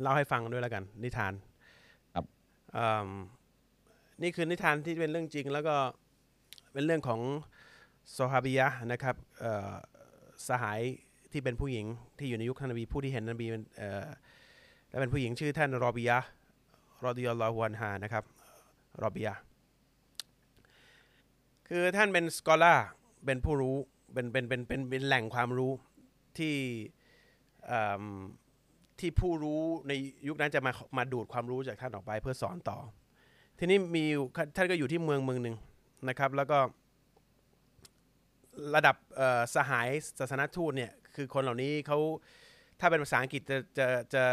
[0.00, 1.32] เล่าให้ฟังด้วยแล้วกัน นิทาน
[2.14, 2.24] ครับ
[2.76, 3.08] อืม
[4.22, 5.76] นี่คือนิทานที่เป็นเรื่องจริง แล้วก็
[6.72, 7.20] เป็นเรื่องของ
[8.12, 9.72] โซฮาบิยะห์นะครับเอ่อ
[10.48, 10.80] สหาย
[11.32, 11.86] ที่เป็นผู้หญิง
[12.18, 14.06] ที่อยู่ในยุคท่านนบีผู้ที่เห็นนบีเป็นเอ่อ
[14.88, 16.28] และเป็นผู้หญิงชื่อท่านรอบิยะห์
[17.04, 18.24] รอดิยัลลอฮุอันฮานะครับ
[19.02, 19.40] รอบิยะห์
[21.68, 22.74] คือท่านเป็นสกอล่า
[23.24, 23.76] เป็นผู้รู้
[24.12, 25.72] เป็นเป็นเป็นเป็นเป็นแหล่งความรู้
[26.38, 26.54] ที่
[27.70, 28.04] อืม
[29.00, 29.92] ที่ผู้รู้ใน
[30.28, 32.78] ยุคนั้นจะมามาดูดความรู้จากท่านออกไปเพื่อสอนต่อ
[33.58, 34.04] ทีนี้มี
[34.56, 35.56] ท่านก็อยู่ที่เมืองเมืองหนึ่ง
[36.08, 36.58] นะครับ แล้วก็
[38.74, 38.96] ระดับ
[39.54, 39.88] สหาย
[40.18, 41.98] ศาสนทูตเนี่ยคือคนเหล่านี้เขา
[42.80, 44.24] ถ้าเป็นภาษาอังกฤษจะจะจะ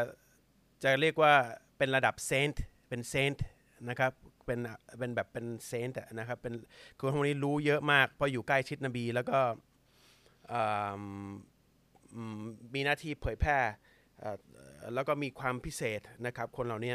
[0.84, 1.34] จะเรียกว่า
[1.78, 3.46] เป็นระดับ saint เป็น saint
[3.90, 4.12] นะครับ
[4.46, 4.60] เป็น
[5.00, 6.54] เป็นแบบเป็น saint นะครับเป็น
[7.00, 9.40] คนพวกนี้รู้เยอะมากเพราะอยู่ใกล้ชิดนบีแล้วก็
[12.74, 13.58] มีหน้าที่เผยแพร่
[14.94, 16.94] แล้วก็มีความพิเศษนะครับคนเหล่านี้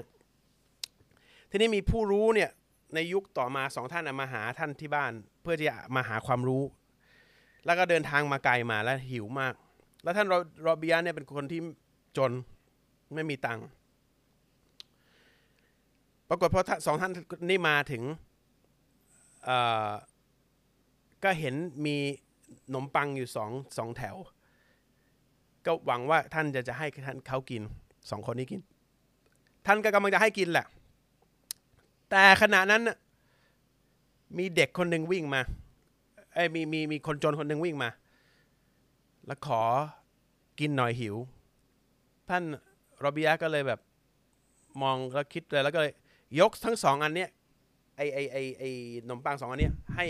[1.50, 2.50] ทีนี้มีผู้รู้เนี่ย
[2.94, 5.12] ในยุคต่อมาสองท่านมาหาท่านที่บ้าน
[5.42, 6.62] เพื่อที่จะมาหาความรู้
[7.66, 9.54] แล้วก็เดินทางมาไกลมาแล้วหิวมาก
[10.02, 10.26] แล้วท่าน
[10.62, 11.60] โรเบียเนี่ยเป็นคนที่
[12.16, 12.32] จน
[13.14, 13.66] ไม่มีตังค์
[16.28, 17.12] ปรากฏพอท่านสองท่าน
[17.48, 18.02] นี่มาถึง
[21.24, 21.54] ก็เห็น
[21.86, 21.96] มี
[22.66, 24.16] ขนมปังอยู่สองสองแถว
[25.66, 27.62] ก็หวังว่าท่านจะจะให้ท่านเขากิน
[28.10, 28.60] สองคนนี้กิน
[29.66, 30.66] ท่านก็กำลังจะให้กินแหละ
[32.10, 32.82] แต่ขณะนั้น
[34.38, 35.40] มีเด็กคนหนึ่งวิ่งมา
[36.34, 37.90] เอ้มีมีมีคนจนคนหนึ่งวิ่งมา
[39.26, 39.62] แล้วขอ
[40.60, 41.16] กินหน่อยหิว
[42.28, 42.42] ท่าน
[42.98, 43.80] โรบิยะก็เลยแบบ
[44.82, 45.92] มองแล้วคิดเลยแล้วก็เลย
[46.40, 47.30] ยกทั้งสองอันเนี้ย
[47.96, 48.62] ไอไอไอไอ
[49.02, 50.06] ขนมปังสองอันเนี้ยให้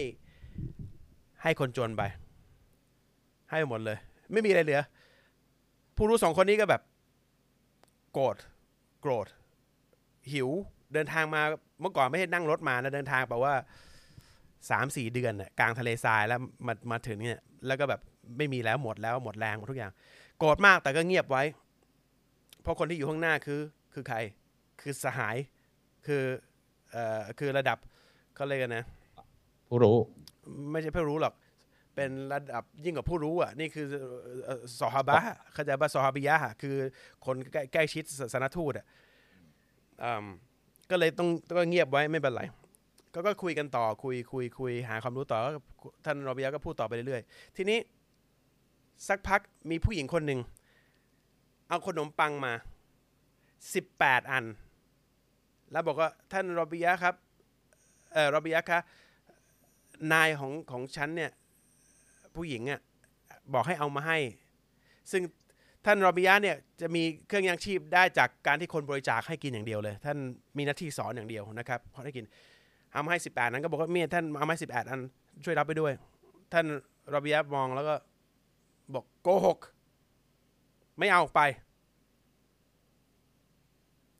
[1.43, 2.03] ให้คนจนไป
[3.51, 3.99] ให้หมดเลย
[4.33, 4.83] ไม่มีอะไรเหลือ
[6.03, 6.83] ผู้รู้สองคนนี้ก็แบบ
[8.13, 8.37] โกรธ
[9.01, 9.27] โกรธ
[10.33, 10.49] หิว
[10.93, 11.43] เดินทางมา
[11.81, 13.55] เมื่อก่อนไม่ได้นั่งรถมานะเดินทางแบบว่า
[14.71, 18.01] สามสี่เดือนน่ะกลางทะเลทรายแล้วมามาถึงเนี่ยแล้วก็แบบ
[18.37, 19.93] ไม่มีแล้วหมดแล้วหมดแรงหมดทุกอย่าง
[20.39, 21.43] โกรธมากแต่ก็เงียบไว้
[22.63, 23.61] เพราะคนที่อยู่ข้างหน้าคือ
[23.95, 24.17] คือใคร
[24.81, 25.37] คือสหาย
[26.07, 26.23] คือ
[26.91, 27.79] เอ่อคือระดับ
[28.35, 28.85] เขาเรียกกันนะ
[29.69, 29.97] ผู้รู้
[30.73, 31.35] ไม่ใช่ผู้รู้หรอก
[32.01, 33.87] เป็นระดับยิ่งกว่าผู้รู้อะนี่คือ
[34.47, 36.77] เอ่อซอฮาบะห์เข้าใจป่ะซอฮาบิยะห์อะคือ
[37.27, 38.87] คนใกล้ใกล้ชิดศาสนทูตอะ
[40.03, 40.25] อืม
[40.91, 42.43] ก็เลยต้องต้องเงียบไว้ไม่เป็นไร
[43.15, 45.51] ก็ก็คุยกันต่อคุยคุยคุยหาความรู้ต่อก็
[46.05, 47.79] ท่านรอบิยะห์ก็พูดต่อไปเรื่อยๆ ทีนี้
[49.09, 49.41] สักพัก
[49.71, 50.41] มีผู้หญิงคนหนึ่ง
[51.69, 52.53] เอาขนมปังมา
[53.75, 54.45] สิบแปดอัน
[55.73, 57.15] แล้วบอกว่าท่านรอบิยะห์ครับ
[58.13, 58.81] เออรอบิยะห์คะ
[60.13, 61.31] นายของของฉันเนี่ย
[62.37, 62.81] ผู้หญิงอะ
[63.55, 64.19] บอกให้เอามาให้
[65.11, 65.23] ซึ่ง
[65.87, 70.17] ท่านรอบิยะเนี่ยจะมีเครื่องยังชีพได้จากการที่คนบริจาคให้กินอย่างเดียวเลย ท่าน
[70.57, 72.25] มีหน้าที่สอนอย่างเดียวนะครับพอได้กิน
[72.93, 75.01] เอามาให้สิบแปดนั้นก็บอกว่าเมียท่านเอามาสิบแปดอัน
[75.45, 75.93] ช่วยรับไปด้วย
[76.53, 76.67] ท่าน
[77.13, 77.95] รอบิยะมองแล้วก็
[78.95, 79.59] บอกโกหก
[80.99, 81.41] ไม่เอาไป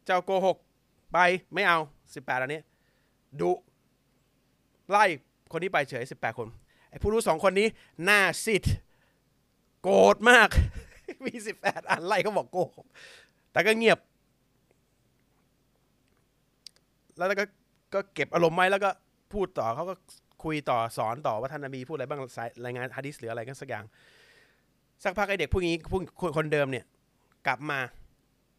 [0.07, 0.57] เจ้าโกหก
[1.13, 1.19] ไป
[1.55, 1.79] ไม่เอา
[2.15, 2.61] สิบแปดอันนี้
[3.41, 3.53] ดุ
[4.91, 5.05] ไล่
[5.53, 6.49] คนที่ไปเฉยสิบแปดคน
[6.91, 7.69] ไอ้ผู้รู้สองคนนี้
[8.05, 8.65] หน้าซิด
[9.83, 10.49] โกรธมาก
[11.27, 12.87] มีสิบแปดอันไล่เขาบอกโกหก
[13.53, 13.99] แต่ก็เงียบ
[17.17, 17.45] แล้วก็
[17.95, 18.91] ก็เก็บอารมณ์ไว้แล้วก็
[19.33, 19.95] พูดต่อเขาก็
[20.45, 22.21] คุยต่อสอนต่อว่าท่านนบีพูดอะไรบ้าง
[22.65, 23.85] รายงานฮะดิษหรืออะไรกันสักอย่าง
[25.05, 26.85] สักพักไอเด็กผู้นี้ผู้คนคนเดิมเนี่ย
[27.47, 27.79] กลับมา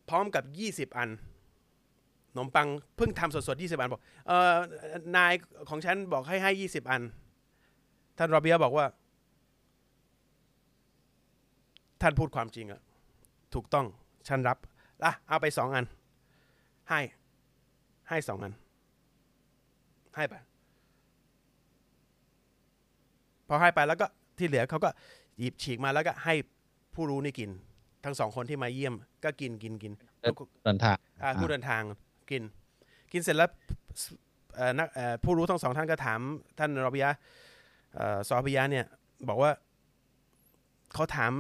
[0.09, 1.09] พร้อมกับยี่สิบอัน
[2.31, 2.67] ขนมปัง
[2.97, 4.53] เพิ่งทำสดๆยี่สิบอันบอกเออ
[5.17, 5.33] นาย
[5.69, 7.01] ของฉันบอกให้ให้ยี่สิบอัน
[8.23, 8.85] ท่านรอเบียบอกว่า
[12.01, 12.81] ท่านพูดความจริงอะ
[13.53, 13.85] ถูกต้อง
[14.27, 14.57] ฉันรับ
[15.03, 15.85] อะเอาไปสองอัน
[16.89, 16.99] ให้
[18.09, 18.53] ให้สองอัน
[20.15, 20.35] ให้ไป
[23.47, 24.05] พอให้ไปแล้วก็
[24.37, 24.89] ที่เหลือเขาก็
[25.39, 26.33] หยิบฉีกมาแล้วก็ให้
[26.95, 27.49] ผู้รู้นี่กิน
[28.03, 29.93] ทั้งสองคนที่มาเยี่ยม ก็กินกินกิน
[30.65, 31.81] เดินทางอ่าผู้เดินทาง
[32.29, 32.43] กิน
[33.11, 33.49] กินเสร็จแล้ว
[34.55, 36.19] เอ่อนักเอ่อผู้รู้ทั้งสองท่านก็ถาม
[36.59, 37.19] ท่านรอบิยะเอ่อ
[38.27, 38.85] ซอฮาบิยะเนี่ย
[39.29, 39.51] บอกว่า
[40.93, 41.33] เขาถาม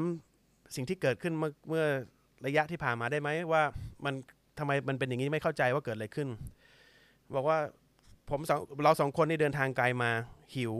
[0.75, 1.85] สิ่งที่เกิดขึ้นเมื่อเมื่อ
[2.45, 3.63] ระยะที่ผ่านมาได้ไหมว่า
[4.05, 4.13] มัน
[4.59, 6.27] ทำไมมันเป็นอย่างนี้ไม่เข้าใจว่าเกิดอะไรขึ้น
[7.35, 7.57] บอกว่า
[8.29, 8.39] ผม
[8.83, 10.11] เราสองคนนี่เดินทางไกลมา
[10.55, 10.73] หิว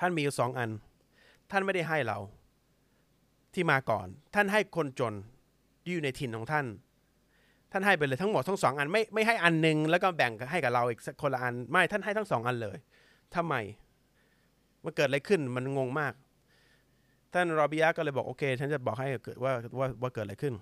[0.00, 0.70] ท่านมีอยู่สองอัน
[1.50, 2.18] ท่านไม่ได้ให้เรา
[3.54, 5.14] ที่มาก่อน ท่านให้คนจน
[5.82, 6.66] ที่อยู่ในถิ่นของท่าน
[7.72, 12.76] ท่านให้ไปเลยทั้งหมดทั้งสองอันไม่ไม่ให้อันหนึ่งแล้วก็แบ่งให้กับเราอีกสักคนละอันไม่ท่านให้ทั้งสองอันเลย
[13.36, 13.54] ทำไม
[14.88, 16.12] มันเกิดอะไรขึ้นมันงงมาก
[17.32, 20.54] ท่านรอบิยะก็เลยบอกโอเค ฉันจะบอกให้เกิดว่าว่าว่าเกิดอะไรขึ้น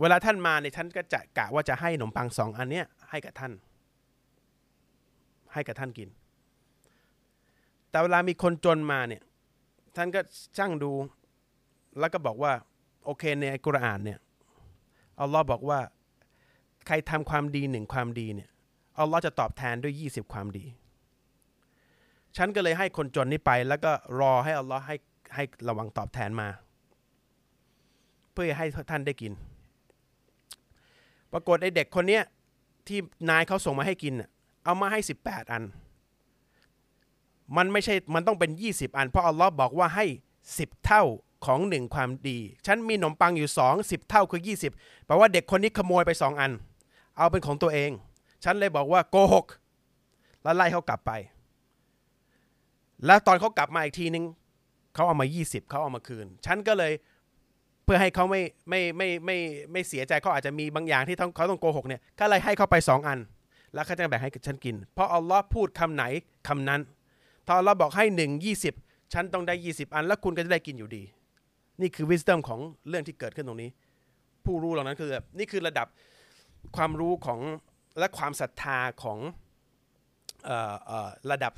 [0.00, 3.52] เวลาท่านมาเนี่ยท่านก็จะกะว่าจะให้ขนมปังสองอันเนี้ยให้กับท่าน
[5.52, 6.08] ให้กับท่านกิน
[7.90, 9.22] แต่เวลามีคนจนมาเนี่ย
[9.96, 10.20] ท่านก็
[10.56, 10.92] ช่างดู
[11.98, 12.52] แล้วก็บอกว่า
[13.04, 14.18] โอเคในอัลกุรอานเนี่ย
[15.20, 15.80] อัลลอฮ์บอกว่า
[16.86, 18.50] ใครทำความดีหนึ่งความดีเนี่ย
[18.98, 20.66] อัลลอฮ์จะตอบแทนด้วยยี่สิบความดี
[22.36, 24.96] ฉันก็เลยให้คนจนนี่ไป แล้วก็รอให้อัลลอฮ์ให้
[25.34, 26.48] ให้ระวังตอบแทนมา
[28.32, 29.32] เพื่อให้ท่านได้กิน
[31.32, 32.22] ปรากฏไอ้เด็กคนเนี้ย
[32.88, 32.98] ที่
[33.30, 34.14] นายเขาส่งมาให้กิน
[34.64, 35.64] เอามาให้สิบแปดอัน
[37.56, 40.06] มันไม่ใช่ มันต้องเป็น 20 อัน เพราะอัลลอฮ์บอกว่าให้
[40.46, 41.02] 10 เท่า
[41.46, 44.42] ของหนึ่งความดี ฉันมีขนมปังอยู่ 2 10 เท่าคือ
[44.72, 46.52] 20 แปลว่าเด็กคนนี้ขโมยไป 2 อัน
[47.16, 47.90] เอาเป็นของตัวเอง
[48.48, 49.46] ฉันเลยบอกว่าโกหก
[50.42, 51.12] แล้วไล่เขากลับไป
[53.06, 54.24] แล้วตอนเขากลับมาอีกทีนึง
[54.94, 56.92] เขาเอามา 20เขาเอามาคืน ฉันก็เลย
[57.84, 59.38] เพื่อให้เขาไม่ไม่ไม่ไม่
[59.72, 63.18] ไม่เสียใจเขาอาจจะมีบางอย่างที่ต้องเขาต้องโกหกเนี่ยก็เลยให้เขาไป 2 อัน
[63.74, 66.04] แล้วเขาจะแบ่งให้ฉันกิน เพราะอัลลอฮ์พูดคำไหน
[66.48, 66.80] คำนั้น
[67.46, 68.74] ถ้าเราบอกให้หนึ่งยี่สิบ
[69.12, 71.02] ฉันต้องได้ยี่สิบอัน แล้วคุณก็จะได้กินอยู่ดี
[71.80, 73.70] นี่คือ wisdom ของเรื่องที่เกิดขึ้นตรงนี้
[74.44, 75.86] ผู้รู้เหล่านั้นคือ นี่คือระดับ
[76.76, 77.40] ความรู้ของ
[77.98, 79.18] และความศรัทธาของ
[80.48, 80.50] อ
[81.06, 81.52] อระดับ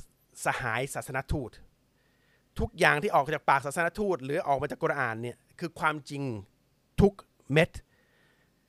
[0.46, 1.50] สหายศาสนทูต
[2.58, 6.22] ทุกอย่างที่ออกจากปากศาสนทูต หรือออกมาจากกุรอานเนี่ยคือความจริง
[7.00, 7.12] ทุก
[7.52, 7.70] เม็ด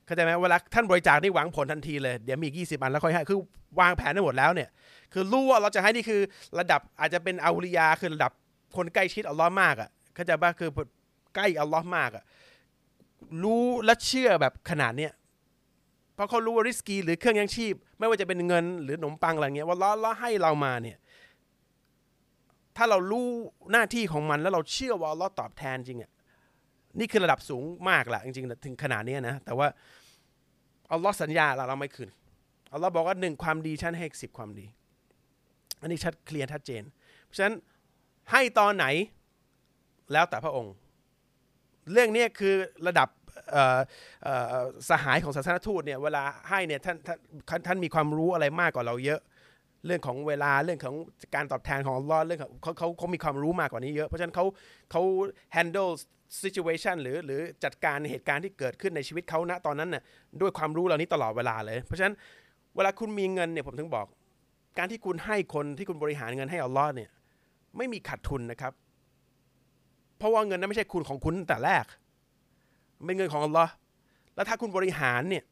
[0.04, 3.38] เข้าใจไหมเวลาท่านบริจาคนี่หวังผลทันทีเลย เดี๋ยวมีอีกยี่สิบอันแล้วค่อยให้คือ
[3.80, 4.68] วางแผนได้หมดแล้วเนี่ย
[5.12, 6.20] คือรู้ว่าเราจะให้นี่คือ
[6.58, 8.32] ระดับอาจจะเป็นอาลียาคือระดับ
[8.76, 10.70] คนใกล้ชิดอัลลอฮ์มากอะเข้าใจป่ะคือ
[11.34, 12.24] ใกล้อัลลอฮ์มากอะ
[13.42, 15.12] รู้และเชื่อแบบขนาดเนี้ย
[16.20, 20.98] ราะเขารู้ว่าริสกีหรือเครื่องยังชีพ ไม่ว่าจะเป็นเงินหรือขนมปังอะไรเงี้ยว่าล้อล้อให้เรามาเนี่ย
[22.76, 23.28] ถ้าเรารู้
[23.72, 26.10] หน้าที่ของมันแล้วเราเชื่อว่าอัลอตอบแทนจริงอะ
[26.98, 29.66] นี่คือระดับสูงมากแหละจริงๆถึงขนาดนี้นะแต่ว่า
[30.92, 32.08] อัลลอฮ์สัญญาเราเราไม่คืน
[32.72, 34.66] อัลลอฮ์บอกว่าหนึ่งความดีฉันให้สิบความดี
[35.80, 36.82] อันนี้ชัดเคลียร์ชัดเจน
[37.24, 37.54] เพราะฉะนั้น
[38.32, 38.86] ให้ตอนไหน
[40.12, 40.74] แล้วแต่พระองค์
[41.92, 42.54] เรื่องนี้คือ
[42.86, 43.08] ระดับ
[44.90, 46.96] สหายของศาสนทูตเนี่ยเวลาให้เนี่ยท่าน
[47.48, 49.20] ท่านท่านมีความรู้อะไรมากกว่าเราเยอะ
[49.86, 50.94] เรื่องของเวลาเรื่องของ
[51.34, 54.44] การตอบแทนของรอดเรื่องของเขาเขาเขามีความรู้มากกว่านี้เยอะ เพราะฉะนั้นเขา
[54.90, 55.02] เขา
[55.56, 55.92] handle
[56.42, 60.02] situation หรือหรือจัดการเหตุการณ์ที่เกิดขึ้นในชีวิตเขาณตอนนั้นน่ะ
[60.40, 62.14] ด้วยความรู้เหล่านี้ตลอดเวลาเลย เพราะฉะนั้น
[62.76, 64.06] เวลาคุณมีเงินเนี่ยผมถึงบอก
[64.78, 67.10] การที่คุณให้คนที่คุณบริหารเงินให้อัลลอฮ์เนี่ย
[67.76, 68.72] ไม่มีขาดทุนนะครับ
[70.18, 71.84] เพราะว่าเงินนั้นไม่ใช่คุณของคุณแต่แรก
[73.06, 73.72] เป็นเงินของอัลลอฮ์
[74.34, 75.44] แล้วถ้าคุณบริหารเนี่ย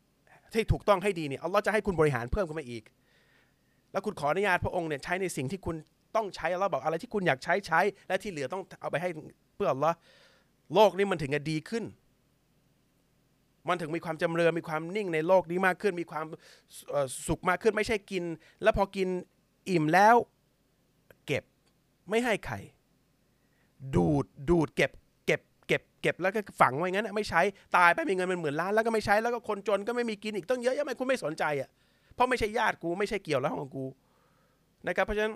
[0.53, 2.85] ที่ถูกต้องให้ดีเนี่ยอัลลอฮ์จะให้คุณบริหารเพิ่มขึ้นมาอีก
[3.93, 5.77] แล้วคุณขออนุญาตพระองค์เนี่ยใช้ในสิ่งที่คุณ
[6.17, 9.11] ต้องใช้อัลลอฮ์บอกอะไรที่คุณอยากใช้ใช้ และที่เหลือต้องเอาไปให้
[9.55, 9.97] เพื่ออัลลอฮ์
[10.75, 11.85] โลกนี้มันถึงจะดีขึ้น
[13.69, 16.27] มันถึงมีความจำเริญมีความนิ่งในโลกนี้มากขึ้น มีความ
[17.27, 18.25] สุขมากขึ้นไม่ใช่กิน
[18.63, 19.09] แล้วพอกิน
[19.71, 20.17] อิ่มแล้ว
[21.27, 21.45] เก็บ
[22.09, 22.57] ไม่ให้ใคร
[23.95, 24.91] ดูดดูดเก็บ
[26.03, 27.41] เก็บเก็บเก็บแล้วก็ฝังไว้งั้นไม่ใช้
[27.77, 31.69] ตายไปมีเงินเป็นหมื่นล้านแล้วก็ไม่ใช้แล้วก็คนจนก็ไม่มีกินอีกต้องเยอะแยะไม่คุณไม่สนใจอะ
[32.15, 33.85] เพราะไม่ใช่ญาติกูไม่ใช่เกี่ยวแล้วของกู
[34.87, 35.35] นะครับเพราะฉะนั้น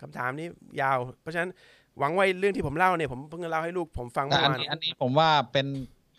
[0.00, 0.46] คำถามนี้
[0.80, 1.50] ยาว เพราะฉะนั้น
[1.98, 5.66] หวังว่าเรื่องที่ผมเล่าเนี่ยผมเพิ่งเล่าให้ลูกผมฟังเมื่อวานอันนี้ผมว่าเป็น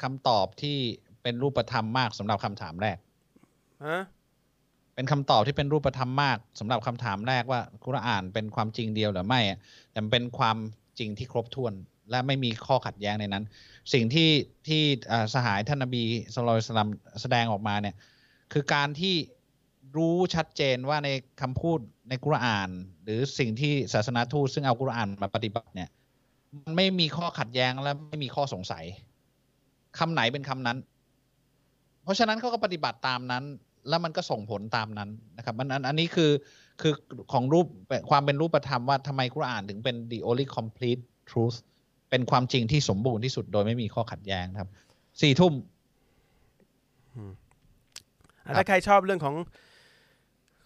[0.04, 0.78] คำตอบที่
[1.24, 2.98] เป็นรูปธรรมมากสำหรับคำถามแรก
[3.86, 4.02] ฮะ
[4.96, 9.42] เป็นคำตอบที่เป็นรูปธรรมมากสำหรับคำถามแรกว่าคุรอานเป็นความจริงเดียวหรือไม่
[9.92, 10.58] แต่เป็นความ
[11.00, 11.74] จริงที่ครบถ้วน
[12.10, 13.44] และไม่มีข้อขัดแย้งในนั้น
[13.94, 14.30] สิ่งที่
[14.68, 14.82] ที่
[15.34, 16.04] สหายท่านนบี
[16.34, 16.90] สุลต่าน
[17.22, 17.96] แสดงออกมาเนี่ย
[18.54, 19.16] คือการที่
[19.98, 21.10] รู้ชัดเจนว่าใน
[21.42, 21.80] คำพูด
[22.10, 22.70] ในกุรอาน
[23.04, 25.90] หรือสิ่งที่ศาสนาทูตซึ่งเอากุรอานมาปฏิบัติเนี่ย
[26.66, 28.86] มันไม่มีข้อขัดแย้งและไม่มีข้อสงสัย
[30.00, 30.78] คำไหนเป็นคำนั้น
[32.04, 33.44] เพราะฉะนั้นเขาก็ปฏิบัติตามนั้น
[33.90, 36.32] แล้วมันก็ส่งผลตามนั้นนะครับมันอันนี้คือ
[36.82, 36.94] คือ
[37.34, 37.68] ของรูป
[38.10, 41.58] ความเป็นรูปธรรมว่าทำไมกุรอานถึงเป็น the only complete truth
[42.10, 44.70] เป็นความจริงที่สมบูรณ์ที่สุดโดยไม่มีข้อขัดแย้งครับ
[45.22, 45.54] สี่ทุ่ม
[48.56, 49.36] ถ้าใครชอบเรื่องของ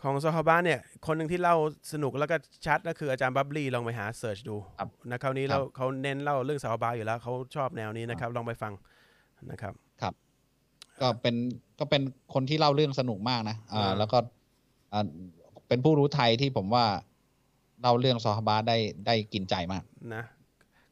[0.03, 1.55] ของซอฮาบะเนี่ย คนหนึ่งที่เล่า
[1.93, 4.55] สนุกแล้วก็ชัดก็คืออาจารย์บับลี่ลองไปหาเสิร์ชดู
[5.11, 8.73] นะคราวนี้เราเขาเน้นเล่าเรื่องซอฮาบะอยู่แล้วเขาชอบแนวนี้นะครับ ลองไปฟัง
[9.51, 10.13] นะครับครับ
[11.01, 11.35] ก็เป็น
[11.79, 12.01] ก็เป็น
[12.33, 14.17] คนที่เล่าเรื่องสนุกมากนะอ่าแล้วก็
[14.93, 15.05] อ่า
[15.67, 16.85] เป็นผู้รู้ไทยที่ผมว่า
[17.81, 19.83] เล่าเรื่องซอฮาบะได้ได้กินใจมาก
[20.15, 20.23] นะ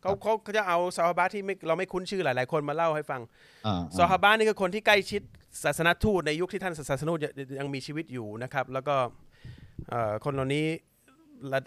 [0.02, 0.14] เขา
[0.44, 3.22] เขาจะเอาซอฮาบะที่ไม่เราไม่คุ้นชื่อหลาย ๆ คนมาเล่าให้ฟัง
[3.98, 5.22] ซอฮาบะนี่คือคนที่ใกล้ชิด
[5.64, 7.19] ศาสนทูตในยุคที่ท่านศาสนทูต
[7.60, 8.95] ยังมีชีวิตอยู่นะครับ แล้วก็
[10.26, 10.65] คนเหล่านี้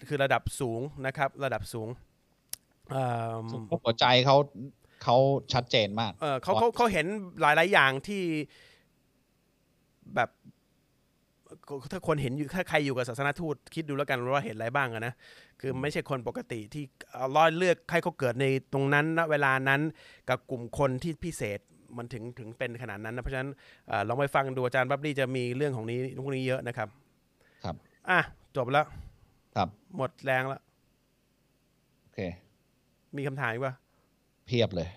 [0.07, 1.87] คือระดับสูงนะครับ ระดับสูง
[3.85, 4.37] หัวใจเขา
[5.03, 5.17] เขา
[5.53, 6.11] ชัดเจนมาก
[6.43, 7.05] เขาเขาเขาเห็น
[7.41, 8.23] หลาย ๆ อย่างที่
[10.15, 10.29] แบบ
[11.91, 15.13] ถ้าคนเห็นอยู่ถ้าใครอยู่กับศาสนาทูตคิดดูแล้วกันว่าเห็นอะไรบ้างนะ
[15.59, 16.83] คือไม่ใช่คนปกติที่
[17.35, 19.81] รอดเลือกใครเขาเกิดในตรงนั้นณเวลานั้น
[20.29, 21.59] กับกลุ่มคนที่พิเศษ
[21.97, 23.49] มันถึงถึงเป็นขนาดนั้นนะเพราะฉะนั้น
[24.07, 26.87] ลองไปฟังดูอาจารย์บับลี่จะมีเรื่องของนี้พวกนี้เยอะนะครับ
[27.63, 27.75] ครับ
[28.09, 28.19] อะ
[28.55, 28.85] จบแล้ว
[29.55, 29.67] ครับ
[29.97, 30.61] หมดแรงแล้ว
[32.01, 32.19] โอเค
[33.17, 33.73] มีคำถามอีกปะ
[34.45, 34.87] เพียบเลย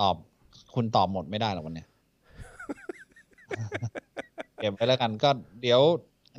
[0.00, 0.16] ตอบ
[0.74, 1.84] คุณตอบหมดไม่ได้หรอกวันนี้
[4.60, 5.30] เก็บไว้แล้วกันก็
[5.62, 5.80] เดี๋ยว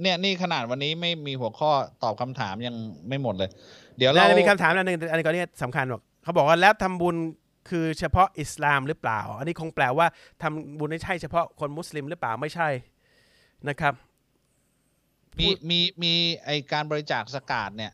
[0.02, 1.72] เนี่ยนี่ขนาดวันนี้ไม่มีหัวข้อ
[2.04, 2.76] ตอบคำถามยัง
[3.08, 3.50] ไม่หมดเลย
[3.98, 7.16] เดี๋ยวเรามีคำถามอันหนึ่งอันนี้ก็เนี่ยสำคัญบอกเขาบอกว่าแล้วทำบุญ
[7.70, 10.08] คือเฉพาะอิสลามหรือเปล่า อันนี้คงแปลว่า
[10.42, 12.68] ทำบุญไม่ใช่เฉพาะคนมุสลิมหรือเปล่าไม่ใช่
[13.70, 13.94] นะครับ
[15.40, 16.14] มีมีมี
[16.46, 17.92] ไอการบริจาคสกาดเนี่ย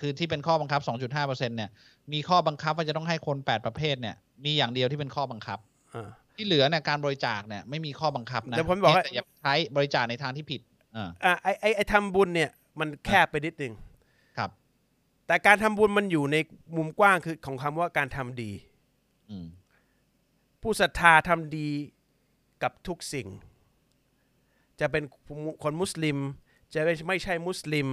[0.00, 0.80] คือที่เป็นข้อบังคับ
[1.14, 1.70] 2.5%เนี่ย
[2.12, 5.58] มีข้อบังคับว่าจะต้องให้คน 8 ประเภทเนี่ย มีอย่างเดียวที่เป็นข้อบังคับ
[6.42, 10.60] ที่เหลือเนี่ยการบริจาคเนี่ยไม่มีข้อบังคับนะแต่ผมบอกว่าอย่าใช้บริจาคในทางที่ผิด
[11.24, 12.50] อ่าไอไอไอทำบุญเนี่ย
[12.80, 13.74] มันแคบไปนิดนึง
[14.38, 14.50] ครับ
[15.26, 16.36] แต่การทำบุญมันอยู่ใน
[16.76, 18.52] มุมกว้างคือของคำว่าการทำดี
[20.62, 21.68] ผู้ศรัทธาทำดี
[22.62, 23.28] กับทุกสิ่ง
[24.80, 25.04] จะเป็น
[25.62, 26.18] คนมุสลิม
[26.74, 27.88] จะไม่ใช่มุสลิม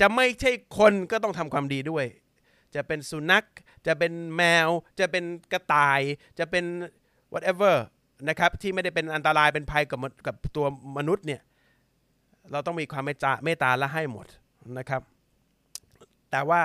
[0.00, 2.04] จะไม่ใช่คนก็ต้องทำความดีด้วย
[2.74, 3.44] จะเป็นสุนัข
[3.86, 4.68] จะเป็นแมว
[5.00, 6.00] จะเป็นกระต่าย
[6.38, 6.64] จะเป็น
[7.32, 7.74] whatever
[8.28, 10.66] นะครับที่ไม่ได้เป็นอันตรายเป็นภัยกับกับตัว
[10.98, 11.40] มนุษย์เนี่ย
[12.52, 14.26] เราต้องมีความเมตตาเมตตาและให้หมด
[14.78, 15.02] นะครับ
[16.30, 16.62] แต่ว่า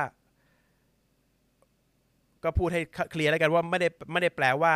[2.43, 2.81] ก็พูดให้
[3.11, 4.73] เคลียร์แล้วกันว่าไม่ได้ไม่ได้แปลว่า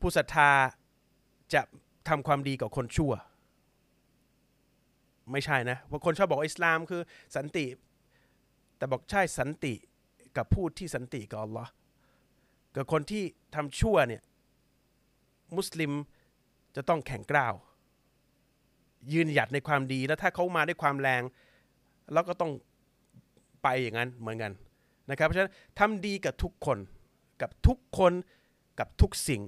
[0.00, 0.50] ผู้ศรัทธา
[1.54, 1.62] จะ
[2.08, 3.12] ทำความดีกับคนชั่ว
[5.32, 7.02] ไม่ใช่นะเพราะคนชอบบอกอิสลามคือ
[7.36, 7.64] สันติ
[8.76, 9.74] แต่บอกใช่สันติ
[10.36, 11.70] กับพูดที่สันติกับอัลลอฮ์
[12.76, 13.24] กับคนที่
[13.54, 14.22] ทำชั่วเนี่ย
[15.56, 15.92] มุสลิม
[16.76, 17.54] จะต้องแข็งกร้าว
[19.12, 21.22] ยืนหยัดในความดีแล้วถ้าเขามาด้วยความแรง
[22.12, 22.52] เราก็ต้อง
[23.62, 24.52] ไปอย่างนั้นเหมือนกัน
[25.10, 26.78] นะครับเพราะฉะนั้นทำดีกับทุกคน
[27.42, 28.12] กับทุกคน
[28.78, 29.42] กับทุกสิ่ง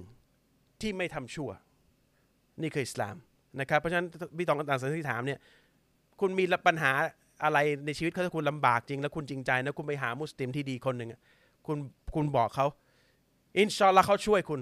[0.81, 1.49] ที่ไม่ทำชั่ว
[2.61, 3.15] นี่คืออิสลาม
[3.59, 4.07] นะครับเพราะฉะนั้น
[4.37, 5.39] พี่ตองต่างสันที่ถามเนี่ย
[6.19, 6.91] คุณมีปัญหา
[7.43, 11.09] อะไรในชีวิตเขาถ้าคุณลำบากจริง แล้วคุณจริงใจนะคุณไปหามุสลิมที่ดีคนหนึ่ง
[11.67, 11.77] คุณ
[12.15, 12.67] คุณบอกเขา
[13.59, 14.61] อินชาอัลลอฮ์เขาช่วยคุณ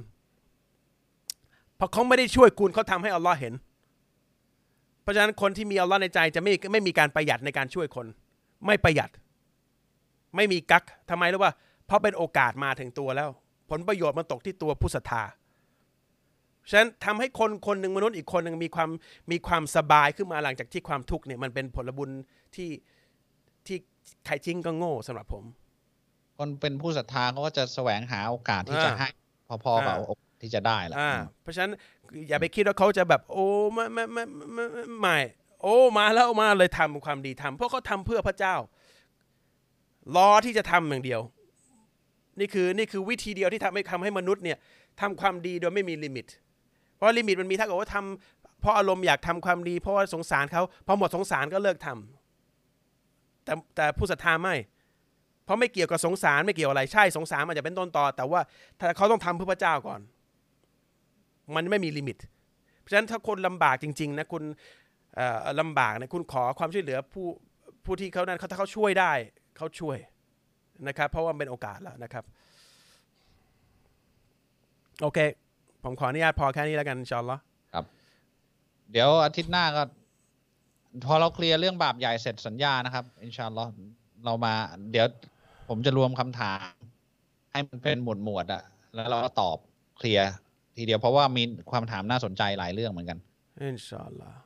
[1.78, 3.54] เพราะเขาไม่ได้ช่วยคุณเขาทำให้อัลลอฮ์เห็น
[5.02, 8.08] เพราะฉะนั้นคนที่มีอัลลอฮ์ในใจจะไม่ไม่มีการประหยัดในการช่วยคน
[8.66, 9.10] ไม่ประหยัด
[10.36, 11.54] ไม่มีกักทำไมรู้ป่ะ
[11.86, 13.30] เพราะเป็นโอกาสมาถึงตัวแล้ว
[13.70, 15.24] ผลประโยชน์มันตกที่ตัวผู้ศรัทธา
[16.70, 18.90] ฉะนั้นทำให้คนคนหนึ่งมนุษย์อีกคนหนึ่งมีความ
[19.32, 22.10] มีความสบายขึ้นมาหลังจากที่ความทุกข์เนี่ยมันเป็นผลบุญ
[22.56, 22.70] ที่
[23.66, 23.78] ที่
[24.26, 25.44] ใครจริงก็โง่สำหรับผม
[26.38, 29.08] คนเป็นผู้ศรัทธาเขาก็จะแสวงหาโอกาสที่จะอ่าให้
[29.64, 31.72] พอๆกับอ่าโอกาส ที่จะได้แหละอ่าอืมเพราะฉะนั้น
[32.30, 34.24] อย่าไปคิดว่าเขาจะแบบโอ้ไม่ไม่ไม่
[34.54, 35.18] ไม่ไม่ไม่
[35.62, 38.56] โอ้มาแล้วมาเลยทำความดีทำเพราะเขาทำเพื่อพระเจ้า
[40.16, 41.22] รอที่จะทำอย่างเดียว
[42.40, 44.58] นี่คือนี่คือวิธีเดียวที่ทำให้ทำให้มนุษย์เนี่ย
[45.02, 46.26] ทำความดีโดยไม่มี limit
[46.96, 54.56] เพราะ limit มันมีถ้าเกิดว่าทำเพราะอารมณ์อยากทำความดี เพราะว่าสงสารเขาพอหมดสงสารก็เลิกทำแต่แต่ผู้ศรัทธาไม่
[55.46, 58.42] เพราะไม่เกี่ยวกับสงสารไม่เกี่ยวอะไรใช่สงสารมันจะเป็นต้นตอแต่ว่า
[58.80, 60.00] ถ้าเขาต้องทำเพื่อพระเจ้าก่อน
[61.56, 62.18] มันไม่มีลิมิต
[62.80, 64.44] เพราะฉะนั้นถ้าคนลำบากจริง ๆ นะคุณ
[65.60, 67.26] ลำบากนะคุณขอความช่วยเหลือผู้
[67.86, 69.12] ผู้ที่เขานั้นเขาถ้าเขาช่วยได้
[69.58, 69.98] เขาช่วย
[70.88, 72.24] นะครับ เพราะว่าเป็นโอกาสแล้วนะครับ
[75.02, 75.20] โอเค
[75.84, 77.38] ผมขออนุญาตพอแค่นี้แล้วกันอินชอนลอ
[77.74, 77.86] ครับ
[78.92, 79.84] เดี๋ยวอาทิตย์หน้าก็
[81.06, 83.70] พอเราเคลียร์เรื่องบาปใหญ่เสร็จสัญญานะครับ อินชาอัลลอฮ์
[84.26, 84.54] เรามา
[84.92, 85.08] เดี๋ยว
[85.70, 86.72] ผมจะรวมคำถาม
[87.52, 88.62] ให้มันเป็นหมวดหมวดอะ
[88.94, 89.58] แล้วเราก็ตอบ
[89.98, 90.30] เคลียร์
[90.78, 93.18] ทีเดียวเพราะว่ามีความถามน่าสนใจหลายเรื่องเหมือนกัน
[93.62, 94.38] อินชาอัลลอฮ์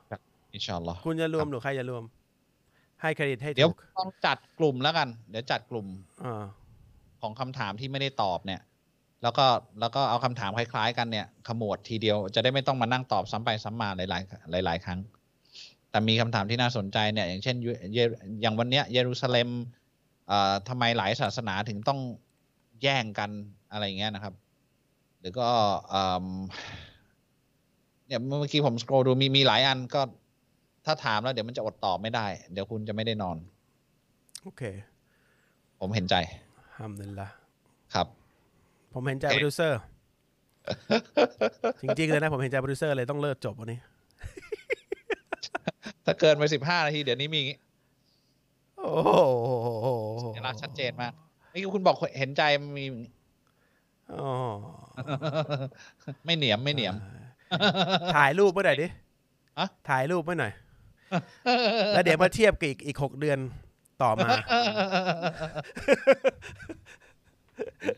[0.54, 2.04] อินชาอัลลอฮ์คุณจะรวมหรือใครจะรวม
[3.00, 5.86] ให้เครดิตให้เดี๋ยวถูกต้องจัดกลุ่มแล้วกัน เดี๋ยวจัดกลุ่ม
[6.24, 6.44] อ่า
[7.20, 8.60] ของคำถามที่ไม่ได้ตอบเนี่ย
[9.22, 9.46] แล้วก็
[9.80, 14.00] แล้วก็เอาคำถามคล้ายๆ กันเนี่ยขมวดทีเดียวจะได้ไม่ต้องมานั่งตอบซ้ำไปซ้ำมาห
[14.54, 15.00] ลายๆหลาย ๆ ครั้ง
[15.90, 17.98] แต่มีคำถามที่น่าสนใจเนี่ย อย่างเช่นเยเย
[18.42, 19.48] อย่างวันเนี้ยเยรูซาเล็ม
[20.28, 22.00] เอ่อทำไมหลายศาสนาถึงต้อง
[22.82, 23.30] แย่งกัน
[23.72, 24.34] อะไรอย่างเงี้ยนะครับ
[25.22, 25.48] หรือก็
[25.90, 26.24] เอิ่ม
[28.06, 30.00] เนี่ยเมื่อกี้ผมสครดูมีมีหลายอันก็
[30.86, 33.36] ถ้าถามแล้วเดี๋ยวมันจะอดตอบไม่ได้ เดี๋ยวคุณจะไม่ได้นอน
[34.42, 34.62] โอเค
[35.80, 36.14] ผมเห็นใจ
[36.76, 37.28] ฮัมดุลิลละ
[37.94, 38.06] ครับ
[38.92, 39.80] ผมเห็นใจโอโปเครดิวเซอร์
[41.82, 43.78] จริงๆเลยนะ ผมเห็นใจโปรดิวเซอร์เลยต้องเลิกจบวันนี้
[46.04, 47.42] ถ้าเกินไปสิบห้านาที เดี๋ยวนี้มี
[48.78, 49.88] โอ้โห
[50.34, 51.12] เวลาชัดเจนมาก
[51.52, 52.42] นี่คุณบอกเห็นใจ
[52.78, 52.84] มี
[54.12, 54.24] อ๋อ
[56.24, 56.94] ไม่เหนียมไม่เหนียม
[58.16, 58.86] ถ่ายรูปไว้หน่อยดิ
[59.58, 60.52] อะถ่ายรูปไว้หน่อย
[61.94, 63.38] แล้วเดี๋ยวมาเทียบกับอีกอีกหกเดือน
[64.02, 64.28] ต่อมา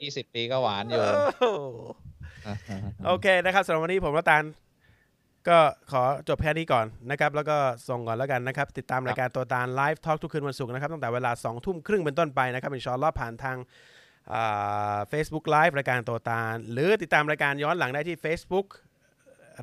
[0.02, 1.02] ยี่สิบปีก็หวานอยู่
[3.06, 4.44] โอเคนะครับสำหรับวันนี้ผมรัตาน
[5.48, 5.58] ก็
[5.92, 7.56] ขอจบแค่นี้ก่อนนะครับ แล้วก็
[7.88, 13.56] ส่งก่อนแล้วกันนะครับ ติดตามรายการโตตาล Live Talk ทุกคืนวันศุกร์นะครับตั้งแต่เวลา2ทุ่มครึ่งเป็นต้นไปนะครับอินชาอัลลอฮ์ผ่านทาง
[15.08, 18.66] Facebook Live รายการโตตาล หรือติดตามรายการย้อนหลังได้ที่ Facebook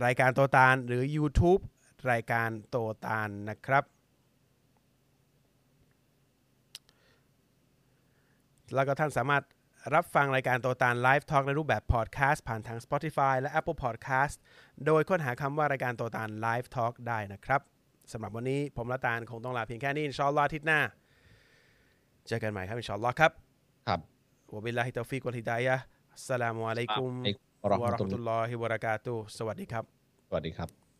[0.06, 1.62] รายการโตตาล หรือ YouTube
[2.12, 3.84] รายการโตตาลนะครับ
[8.76, 9.44] แล้วก็ท่านสามารถ
[9.96, 14.36] รับฟังรายการโตตาล Live Talk ในรูปแบบพอดแคสต์ผ่านทาง Spotify และ Apple Podcast
[14.86, 17.62] โดยค้นหาคำว่ารายการโตตาล Live Talk ได้นะครับ
[18.12, 20.80] สำหรับวันนี้ผมละตาลคงต้องลาเพียงแค่นี้ อินชอลลอฮ์อาทิตย์หน้า
[22.28, 23.32] เจอกันใหม่ครับ อินชอลลอฮ์ครับ
[23.88, 24.11] ครับ
[24.54, 25.84] وبالله التوفيق والهداية
[26.14, 29.86] السلام عليكم ورحمة الله وبركاتهสวัสดีครับ
[30.28, 30.91] สวัสดีครับ